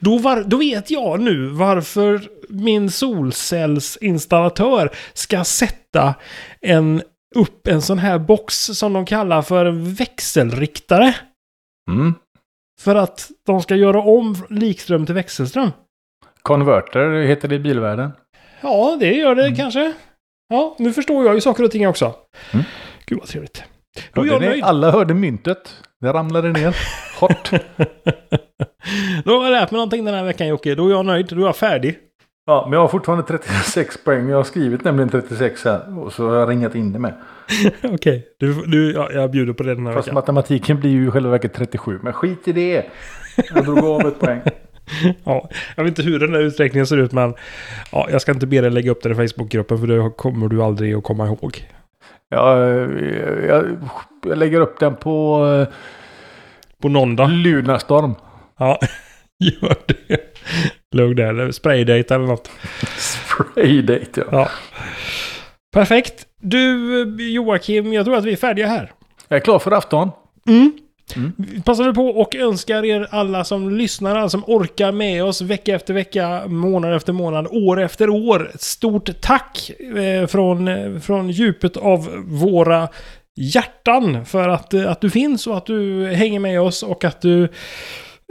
Då, 0.00 0.18
var, 0.18 0.42
då 0.46 0.56
vet 0.56 0.90
jag 0.90 1.20
nu 1.20 1.46
varför 1.46 2.20
min 2.48 2.90
solcellsinstallatör 2.90 4.90
ska 5.12 5.44
sätta 5.44 6.14
en, 6.60 7.02
upp 7.36 7.66
en 7.66 7.82
sån 7.82 7.98
här 7.98 8.18
box 8.18 8.54
som 8.56 8.92
de 8.92 9.06
kallar 9.06 9.42
för 9.42 9.70
växelriktare. 9.98 11.14
Mm. 11.90 12.14
För 12.80 12.94
att 12.94 13.30
de 13.46 13.62
ska 13.62 13.76
göra 13.76 14.00
om 14.02 14.36
likström 14.50 15.06
till 15.06 15.14
växelström. 15.14 15.70
Converter 16.42 17.22
heter 17.22 17.48
det 17.48 17.54
i 17.54 17.58
bilvärlden. 17.58 18.10
Ja, 18.60 18.96
det 19.00 19.12
gör 19.14 19.34
det 19.34 19.44
Mm. 19.44 19.56
kanske. 19.56 19.92
Ja, 20.48 20.76
nu 20.78 20.92
förstår 20.92 21.24
jag 21.26 21.34
ju 21.34 21.40
saker 21.40 21.64
och 21.64 21.70
ting 21.70 21.88
också. 21.88 22.14
Mm. 22.52 22.64
Gud 23.06 23.18
vad 23.18 23.28
trevligt. 23.28 23.64
Då 24.12 24.22
är 24.22 24.26
jag 24.26 24.42
nöjd. 24.42 24.64
alla 24.64 24.90
hörde 24.90 25.14
myntet. 25.14 25.76
Det 26.00 26.12
ramlade 26.12 26.48
ner. 26.52 26.76
Hårt. 27.20 27.50
Då 29.24 29.38
har 29.38 29.44
jag 29.44 29.50
lärt 29.50 29.70
mig 29.70 29.78
någonting 29.78 30.04
den 30.04 30.14
här 30.14 30.24
veckan 30.24 30.48
Jocke. 30.48 30.74
Då 30.74 30.86
är 30.88 30.90
jag 30.90 31.06
nöjd. 31.06 31.26
Då 31.26 31.36
är 31.36 31.40
jag 31.46 31.56
färdig. 31.56 31.98
Ja, 32.50 32.64
men 32.64 32.72
jag 32.72 32.80
har 32.80 32.88
fortfarande 32.88 33.24
36 33.24 34.04
poäng. 34.04 34.28
Jag 34.28 34.36
har 34.36 34.44
skrivit 34.44 34.84
nämligen 34.84 35.08
36 35.08 35.64
här. 35.64 35.98
Och 35.98 36.12
så 36.12 36.28
har 36.28 36.36
jag 36.36 36.48
ringat 36.48 36.74
in 36.74 36.92
det 36.92 36.98
med. 36.98 37.14
Okej, 37.82 38.26
du, 38.38 38.54
du, 38.66 38.92
ja, 38.92 39.08
jag 39.12 39.30
bjuder 39.30 39.52
på 39.52 39.62
det 39.62 39.74
den 39.74 39.86
här 39.86 39.94
Fast 39.94 40.08
veckan. 40.08 40.14
matematiken 40.14 40.80
blir 40.80 40.90
ju 40.90 41.08
i 41.08 41.10
själva 41.10 41.30
verket 41.30 41.54
37. 41.54 42.00
Men 42.02 42.12
skit 42.12 42.48
i 42.48 42.52
det. 42.52 42.84
Jag 43.54 43.64
drog 43.64 43.78
av 43.78 44.00
ett 44.00 44.20
poäng. 44.20 44.40
Ja, 45.24 45.48
jag 45.76 45.84
vet 45.84 45.98
inte 45.98 46.02
hur 46.02 46.18
den 46.18 46.32
där 46.32 46.40
uträkningen 46.40 46.86
ser 46.86 46.96
ut 46.96 47.12
men 47.12 47.34
ja, 47.92 48.08
jag 48.10 48.20
ska 48.22 48.32
inte 48.32 48.46
be 48.46 48.60
dig 48.60 48.70
lägga 48.70 48.90
upp 48.90 49.02
den 49.02 49.12
i 49.12 49.28
Facebookgruppen 49.28 49.78
för 49.78 49.86
det 49.86 50.10
kommer 50.16 50.48
du 50.48 50.62
aldrig 50.62 50.94
att 50.94 51.04
komma 51.04 51.26
ihåg. 51.26 51.68
Jag, 52.28 52.58
jag, 53.48 53.64
jag 54.24 54.38
lägger 54.38 54.60
upp 54.60 54.80
den 54.80 54.96
på 54.96 55.66
På 56.82 56.88
någon 56.88 57.16
dag. 57.16 57.30
Lunarstorm. 57.30 58.14
Ja. 58.58 58.78
Gör 59.62 59.76
det. 59.86 60.20
Lugn 60.94 61.16
där, 61.16 61.50
spraydate 61.50 62.14
eller 62.14 62.26
något. 62.26 62.50
Spraydate 62.98 64.20
ja. 64.20 64.24
Ja. 64.32 64.48
Perfekt. 65.72 66.26
Du 66.40 67.32
Joakim, 67.32 67.92
jag 67.92 68.04
tror 68.04 68.16
att 68.16 68.24
vi 68.24 68.32
är 68.32 68.36
färdiga 68.36 68.66
här. 68.66 68.92
Jag 69.28 69.36
är 69.36 69.40
klar 69.40 69.58
för 69.58 69.72
afton. 69.72 70.10
Mm. 70.48 70.72
Mm. 71.16 71.32
Vi 71.36 71.62
Passar 71.62 71.84
väl 71.84 71.94
på 71.94 72.06
och 72.06 72.34
önskar 72.34 72.84
er 72.84 73.06
alla 73.10 73.44
som 73.44 73.70
lyssnar, 73.70 74.16
alla 74.16 74.28
som 74.28 74.44
orkar 74.46 74.92
med 74.92 75.24
oss 75.24 75.40
vecka 75.42 75.74
efter 75.74 75.94
vecka, 75.94 76.42
månad 76.46 76.94
efter 76.94 77.12
månad, 77.12 77.46
år 77.50 77.80
efter 77.80 78.10
år. 78.10 78.50
Ett 78.54 78.60
stort 78.60 79.20
tack 79.20 79.70
eh, 79.96 80.26
från, 80.26 81.00
från 81.00 81.30
djupet 81.30 81.76
av 81.76 82.24
våra 82.26 82.88
hjärtan 83.36 84.24
för 84.26 84.48
att, 84.48 84.74
att 84.74 85.00
du 85.00 85.10
finns 85.10 85.46
och 85.46 85.56
att 85.56 85.66
du 85.66 86.06
hänger 86.06 86.40
med 86.40 86.60
oss 86.60 86.82
och 86.82 87.04
att 87.04 87.20
du 87.20 87.48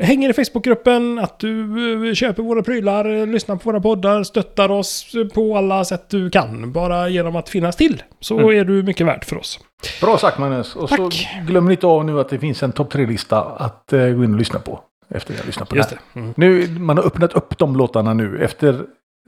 hänger 0.01 0.29
i 0.29 0.33
Facebookgruppen, 0.33 1.19
att 1.19 1.39
du 1.39 2.07
eh, 2.09 2.13
köper 2.13 2.43
våra 2.43 2.63
prylar, 2.63 3.25
lyssnar 3.25 3.55
på 3.55 3.61
våra 3.71 3.81
poddar, 3.81 4.23
stöttar 4.23 4.71
oss 4.71 5.15
på 5.33 5.57
alla 5.57 5.85
sätt 5.85 6.09
du 6.09 6.29
kan. 6.29 6.71
Bara 6.71 7.09
genom 7.09 7.35
att 7.35 7.49
finnas 7.49 7.75
till 7.75 8.03
så 8.19 8.39
Mm. 8.39 8.59
är 8.59 8.63
du 8.65 8.83
mycket 8.83 9.07
värd 9.07 9.23
för 9.25 9.37
oss. 9.37 9.59
Bra 10.01 10.17
sagt 10.17 10.37
Magnus. 10.37 10.75
Och 10.75 10.89
så 10.89 10.95
Tack. 11.09 11.27
glöm 11.47 11.69
inte 11.71 11.87
av 11.87 12.05
nu 12.05 12.19
att 12.19 12.29
det 12.29 12.39
finns 12.39 12.63
en 12.63 12.71
topp 12.71 12.89
tre-lista 12.91 13.41
att 13.41 13.93
eh, 13.93 13.99
gå 14.09 14.23
in 14.23 14.33
och 14.33 14.39
lyssna 14.39 14.59
på. 14.59 14.79
Efter 15.15 15.33
jag 15.33 15.39
har 15.41 15.45
lyssnat 15.45 15.69
på 15.69 15.75
Just 15.75 15.89
det. 15.89 15.97
Mm. 16.19 16.33
Nu, 16.37 16.67
man 16.79 16.97
har 16.97 17.05
öppnat 17.05 17.33
upp 17.33 17.57
de 17.57 17.75
låtarna 17.75 18.13
nu 18.13 18.43
efter 18.43 18.81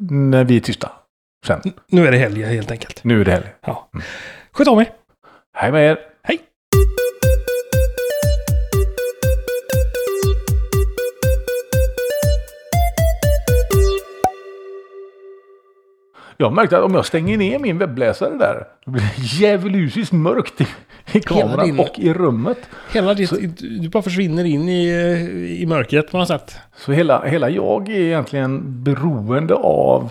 när 0.09 0.43
vi 0.43 0.55
är 0.55 0.59
tysta. 0.59 0.91
Sen. 1.47 1.61
Nu 1.91 2.07
är 2.07 2.11
det 2.11 2.17
helg 2.17 2.43
helt 2.43 2.71
enkelt. 2.71 3.03
Nu 3.03 3.21
är 3.21 3.25
det 3.25 3.31
helg. 3.31 3.45
Ja. 3.65 3.89
Sköt 4.51 4.67
om 4.67 4.79
er. 4.79 4.89
Hej 5.57 5.71
med 5.71 5.91
er! 5.91 5.97
Jag 16.41 16.47
har 16.47 16.55
märkt 16.55 16.73
att 16.73 16.83
om 16.83 16.95
jag 16.95 17.05
stänger 17.05 17.37
ner 17.37 17.59
min 17.59 17.77
webbläsare 17.77 18.37
där, 18.37 18.67
då 18.85 18.91
blir 18.91 19.01
det 19.01 19.21
djävulusiskt 19.23 20.11
mörkt 20.11 20.61
i, 20.61 20.67
i 21.11 21.19
kameran 21.19 21.65
din- 21.65 21.79
och 21.79 21.99
i 21.99 22.13
rummet. 22.13 22.57
Hela 22.93 23.13
ditt, 23.13 23.57
du 23.57 23.89
bara 23.89 24.03
försvinner 24.03 24.43
in 24.43 24.69
i, 24.69 24.87
i 25.61 25.65
mörkret 25.65 26.11
på 26.11 26.17
något 26.17 26.27
sätt. 26.27 26.57
Så 26.75 26.91
hela, 26.91 27.25
hela 27.25 27.49
jag 27.49 27.89
är 27.89 27.95
egentligen 28.01 28.83
beroende 28.83 29.53
av 29.55 30.09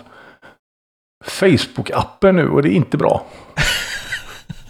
Facebook-appen 1.25 2.33
nu 2.33 2.49
och 2.51 2.63
det 2.63 2.69
är 2.69 2.75
inte 2.75 2.97
bra. 2.97 3.27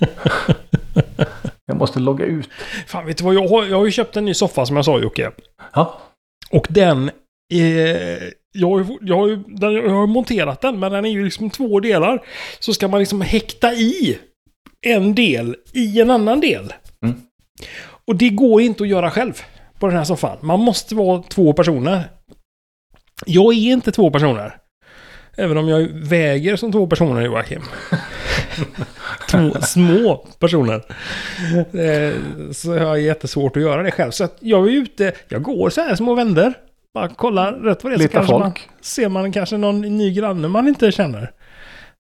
jag 1.67 1.77
måste 1.77 2.01
logga 2.01 2.25
ut. 2.25 2.49
Fan, 2.87 3.07
vet 3.07 3.19
du 3.19 3.25
vad? 3.25 3.35
Jag 3.35 3.49
har, 3.49 3.65
jag 3.65 3.79
har 3.79 3.85
ju 3.85 3.91
köpt 3.91 4.17
en 4.17 4.25
ny 4.25 4.35
soffa 4.35 4.67
som 4.67 4.77
jag 4.77 4.85
sa 4.85 4.99
Jocke. 4.99 5.31
Ja, 5.73 6.01
Och 6.51 6.67
den... 6.71 7.11
Eh, 7.51 8.29
jag, 8.53 8.69
har 8.69 8.87
jag, 9.01 9.17
har 9.17 9.71
jag 9.73 9.91
har 9.91 10.07
monterat 10.07 10.61
den, 10.61 10.79
men 10.79 10.93
den 10.93 11.05
är 11.05 11.11
ju 11.11 11.25
liksom 11.25 11.51
två 11.51 11.81
delar. 11.81 12.23
Så 12.59 12.75
ska 12.75 12.89
man 12.89 13.01
liksom 13.01 13.21
häkta 13.21 13.73
i 13.73 14.19
en 14.87 15.15
del 15.15 15.57
i 15.73 16.01
en 16.01 16.11
annan 16.11 16.41
del. 16.41 16.73
Mm. 17.05 17.17
Och 18.07 18.17
det 18.17 18.29
går 18.29 18.63
inte 18.63 18.83
att 18.83 18.89
göra 18.89 19.11
själv 19.11 19.41
på 19.79 19.87
den 19.87 19.97
här 19.97 20.05
soffan. 20.05 20.39
Man 20.41 20.61
måste 20.61 20.95
vara 20.95 21.23
två 21.23 21.53
personer. 21.53 22.03
Jag 23.27 23.55
är 23.55 23.73
inte 23.73 23.93
två 23.93 24.11
personer. 24.11 24.57
Även 25.37 25.59
om 25.59 25.69
jag 25.69 25.89
väger 25.93 26.57
som 26.57 26.73
två 26.73 26.87
personer, 26.87 27.23
Joakim. 27.23 27.63
två 29.31 29.61
små 29.61 30.17
personer. 30.17 30.83
Eh, 31.73 32.15
Så 32.53 32.75
jag 32.75 32.87
har 32.87 32.97
jättesvårt 32.97 33.57
att 33.57 33.63
göra 33.63 33.83
det 33.83 33.91
själv. 33.91 34.11
Så 34.11 34.29
jag 34.41 34.69
är 34.69 34.73
ute, 34.73 35.13
jag 35.29 35.43
går 35.43 35.71
så 35.71 35.81
här 35.81 35.95
små 35.95 36.15
vänder. 36.15 36.55
Bara 36.95 37.09
kollar 37.09 37.53
rätt 37.53 37.85
vad 37.85 37.93
det 37.93 37.97
är 37.97 37.99
så 37.99 38.09
kanske 38.09 38.33
man, 38.33 38.43
folk. 38.43 38.69
ser 38.81 39.09
man 39.09 39.33
kanske 39.33 39.57
någon 39.57 39.81
ny 39.81 40.13
granne 40.13 40.49
man 40.49 40.69
inte 40.69 40.93
känner. 40.93 41.31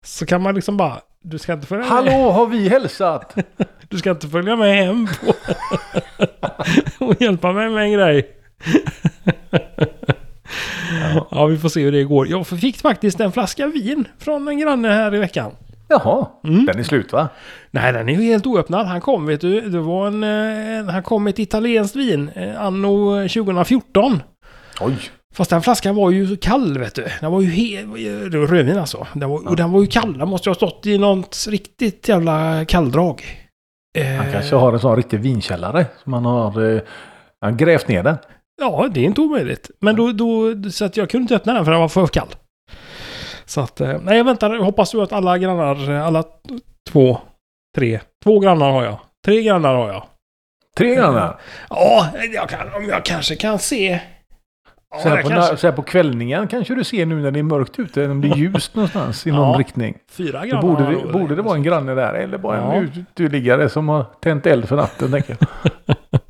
Så 0.04 0.26
kan 0.26 0.42
man 0.42 0.54
liksom 0.54 0.76
bara, 0.76 1.00
du 1.22 1.38
ska 1.38 1.52
inte 1.52 1.66
följa 1.66 1.84
med, 1.84 1.92
Hallå, 1.92 2.30
har 2.30 2.46
vi 2.46 2.68
hälsat? 2.68 3.34
du 3.88 3.98
ska 3.98 4.10
inte 4.10 4.28
följa 4.28 4.56
med 4.56 4.76
hem 4.76 5.06
på 5.20 5.32
och 7.04 7.22
hjälpa 7.22 7.52
mig 7.52 7.70
med 7.70 7.82
en 7.84 7.92
grej. 7.92 8.28
ja, 11.30 11.46
vi 11.46 11.58
får 11.58 11.68
se 11.68 11.82
hur 11.82 11.92
det 11.92 12.04
går. 12.04 12.28
Jag 12.28 12.46
fick 12.46 12.76
faktiskt 12.76 13.20
en 13.20 13.32
flaska 13.32 13.66
vin 13.66 14.04
från 14.18 14.48
en 14.48 14.58
granne 14.58 14.88
här 14.88 15.14
i 15.14 15.18
veckan. 15.18 15.52
Jaha, 15.88 16.26
Mm. 16.44 16.66
den 16.66 16.78
är 16.78 16.82
slut 16.82 17.12
va? 17.12 17.28
Nej, 17.70 17.92
den 17.92 18.08
är 18.08 18.12
ju 18.14 18.22
helt 18.22 18.46
oöppnad. 18.46 18.86
Han 18.86 19.00
kom, 19.00 19.26
vet 19.26 19.40
du, 19.40 19.60
det 19.60 19.80
var 19.80 20.06
en... 20.06 20.24
eh, 20.86 20.92
Han 20.92 21.02
kom 21.02 21.24
med 21.24 21.30
ett 21.30 21.38
italienskt 21.38 21.96
vin, 21.96 22.28
eh, 22.34 22.62
anno 22.62 23.14
2014. 23.28 24.22
Oj, 24.80 25.10
Fast 25.34 25.50
den 25.50 25.62
flaskan 25.62 25.94
var 25.94 26.10
ju 26.10 26.36
kall, 26.36 26.78
vet 26.78 26.94
du. 26.94 27.06
Den 27.20 27.32
var 27.32 27.40
ju 27.40 27.50
helt... 27.50 27.94
Rödvin 28.50 28.78
alltså. 28.78 29.06
Den 29.14 29.30
var, 29.30 29.48
och 29.48 29.56
den 29.56 29.72
var 29.72 29.80
ju 29.80 29.86
kall. 29.86 30.18
Den 30.18 30.28
måste 30.28 30.48
ju 30.48 30.50
ha 30.50 30.54
stått 30.54 30.86
i 30.86 30.98
något 30.98 31.46
riktigt 31.48 32.08
jävla 32.08 32.64
kalldrag. 32.64 33.22
Eh, 33.98 34.06
han 34.06 34.32
kanske 34.32 34.56
har 34.56 34.72
en 34.72 34.80
sån 34.80 34.96
riktig 34.96 35.20
vinkällare. 35.20 35.86
Som 36.02 36.12
han 36.12 36.24
har 36.24 36.74
eh, 36.74 36.80
han 37.40 37.56
grävt 37.56 37.88
ner 37.88 38.02
den. 38.02 38.16
Ja, 38.60 38.88
det 38.94 39.00
är 39.00 39.04
inte 39.04 39.20
omöjligt. 39.20 39.70
Men 39.80 39.96
då, 39.96 40.12
då... 40.12 40.54
Så 40.70 40.84
att 40.84 40.96
jag 40.96 41.10
kunde 41.10 41.22
inte 41.22 41.36
öppna 41.36 41.54
den 41.54 41.64
för 41.64 41.72
den 41.72 41.80
var 41.80 41.88
för 41.88 42.06
kall. 42.06 42.28
Så 43.44 43.60
att... 43.60 43.80
eh, 43.80 43.98
Nej, 44.02 44.16
jag 44.16 44.24
väntar. 44.24 44.56
Hoppas 44.58 44.90
du 44.90 45.02
att 45.02 45.12
alla 45.12 45.38
grannar... 45.38 45.90
Alla 45.90 46.24
två... 46.90 47.18
Tre... 47.76 48.00
Två 48.24 48.40
grannar 48.40 48.70
har 48.70 48.84
jag. 48.84 48.98
Tre 49.24 49.42
grannar 49.42 49.74
har 49.74 49.88
jag. 49.88 50.06
Tre 50.76 50.94
grannar. 50.94 51.40
Ja, 51.70 52.06
jag 52.34 52.48
kan, 52.48 52.74
om 52.74 52.84
jag 52.88 53.04
kanske 53.04 53.36
kan 53.36 53.58
se... 53.58 54.00
Ja, 54.92 55.00
Så 55.02 55.08
här, 55.08 55.22
på, 55.22 55.28
kanske, 55.28 55.56
så 55.56 55.66
här 55.66 55.74
på 55.74 55.82
kvällningen 55.82 56.48
kanske 56.48 56.74
du 56.74 56.84
ser 56.84 57.06
nu 57.06 57.14
när 57.22 57.30
det 57.30 57.38
är 57.38 57.42
mörkt 57.42 57.78
ute. 57.78 58.08
Om 58.08 58.20
det 58.20 58.28
är 58.28 58.36
ljust 58.36 58.74
någonstans 58.74 59.26
i 59.26 59.30
någon 59.30 59.52
Ja. 59.52 59.58
riktning. 59.58 59.94
fyra 60.10 60.46
grannar 60.46 60.62
borde 60.62 60.90
det, 60.90 61.12
borde 61.12 61.34
det 61.34 61.42
vara 61.42 61.54
en 61.56 61.62
granne 61.62 61.94
där. 61.94 62.14
Eller 62.14 62.38
bara 62.38 62.56
Ja. 62.56 62.72
en 62.74 62.90
uteliggare 63.12 63.68
som 63.68 63.88
har 63.88 64.04
tänt 64.22 64.46
eld 64.46 64.68
för 64.68 64.76
natten. 64.76 65.10
Tänker 65.10 65.36
jag. 65.38 65.48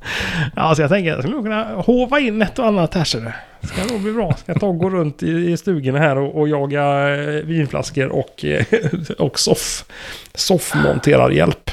Ja, 0.55 0.75
så 0.75 0.81
jag 0.81 0.89
tänker 0.89 1.09
jag 1.09 1.19
skulle 1.23 1.41
kunna 1.41 1.63
hova 1.75 2.19
in 2.19 2.41
ett 2.41 2.59
och 2.59 2.65
annat 2.67 2.93
här. 2.93 3.03
så 3.03 3.17
det 3.17 3.33
Ska 3.67 3.93
nog 3.93 4.01
bli 4.01 4.13
bra. 4.13 4.33
Ska 4.33 4.53
ta 4.53 4.65
och 4.67 4.77
gå 4.77 4.89
runt 4.89 5.23
i, 5.23 5.31
i 5.51 5.57
stugorna 5.57 5.99
här 5.99 6.17
och, 6.17 6.39
och 6.39 6.47
jaga 6.47 7.15
eh, 7.15 7.29
vinflaskor 7.43 8.07
och, 8.07 8.45
eh, 8.45 8.65
och 9.19 9.39
soff. 9.39 9.85
Soffmonterarhjälp. 10.33 11.71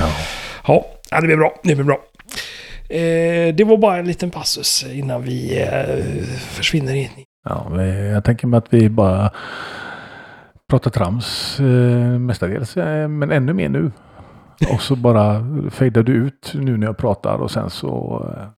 Ja. 0.00 0.06
Ja, 0.66 0.86
ja, 1.10 1.20
det 1.20 1.26
blir 1.26 1.36
bra. 1.36 1.60
Det 1.62 1.74
blir 1.74 1.84
bra. 1.84 1.98
Eh, 2.88 3.54
det 3.54 3.64
var 3.64 3.76
bara 3.76 3.96
en 3.96 4.06
liten 4.06 4.30
passus 4.30 4.86
innan 4.92 5.22
vi 5.22 5.62
eh, 5.62 6.24
försvinner 6.38 6.94
in. 6.94 7.08
Ja, 7.44 7.82
jag 7.84 8.24
tänker 8.24 8.46
mig 8.46 8.58
att 8.58 8.74
vi 8.74 8.88
bara 8.88 9.30
pratar 10.70 10.90
trams 10.90 11.60
eh, 11.60 12.18
mestadels, 12.18 12.76
eh, 12.76 13.08
men 13.08 13.30
ännu 13.30 13.52
mer 13.52 13.68
nu. 13.68 13.92
Och 14.72 14.80
så 14.82 14.96
bara 14.96 15.44
fejdar 15.70 16.02
du 16.02 16.12
ut 16.12 16.52
nu 16.54 16.76
när 16.76 16.86
jag 16.86 16.96
pratar 16.96 17.38
och 17.38 17.50
sen 17.50 17.70
så 17.70 18.24
eh, 18.36 18.48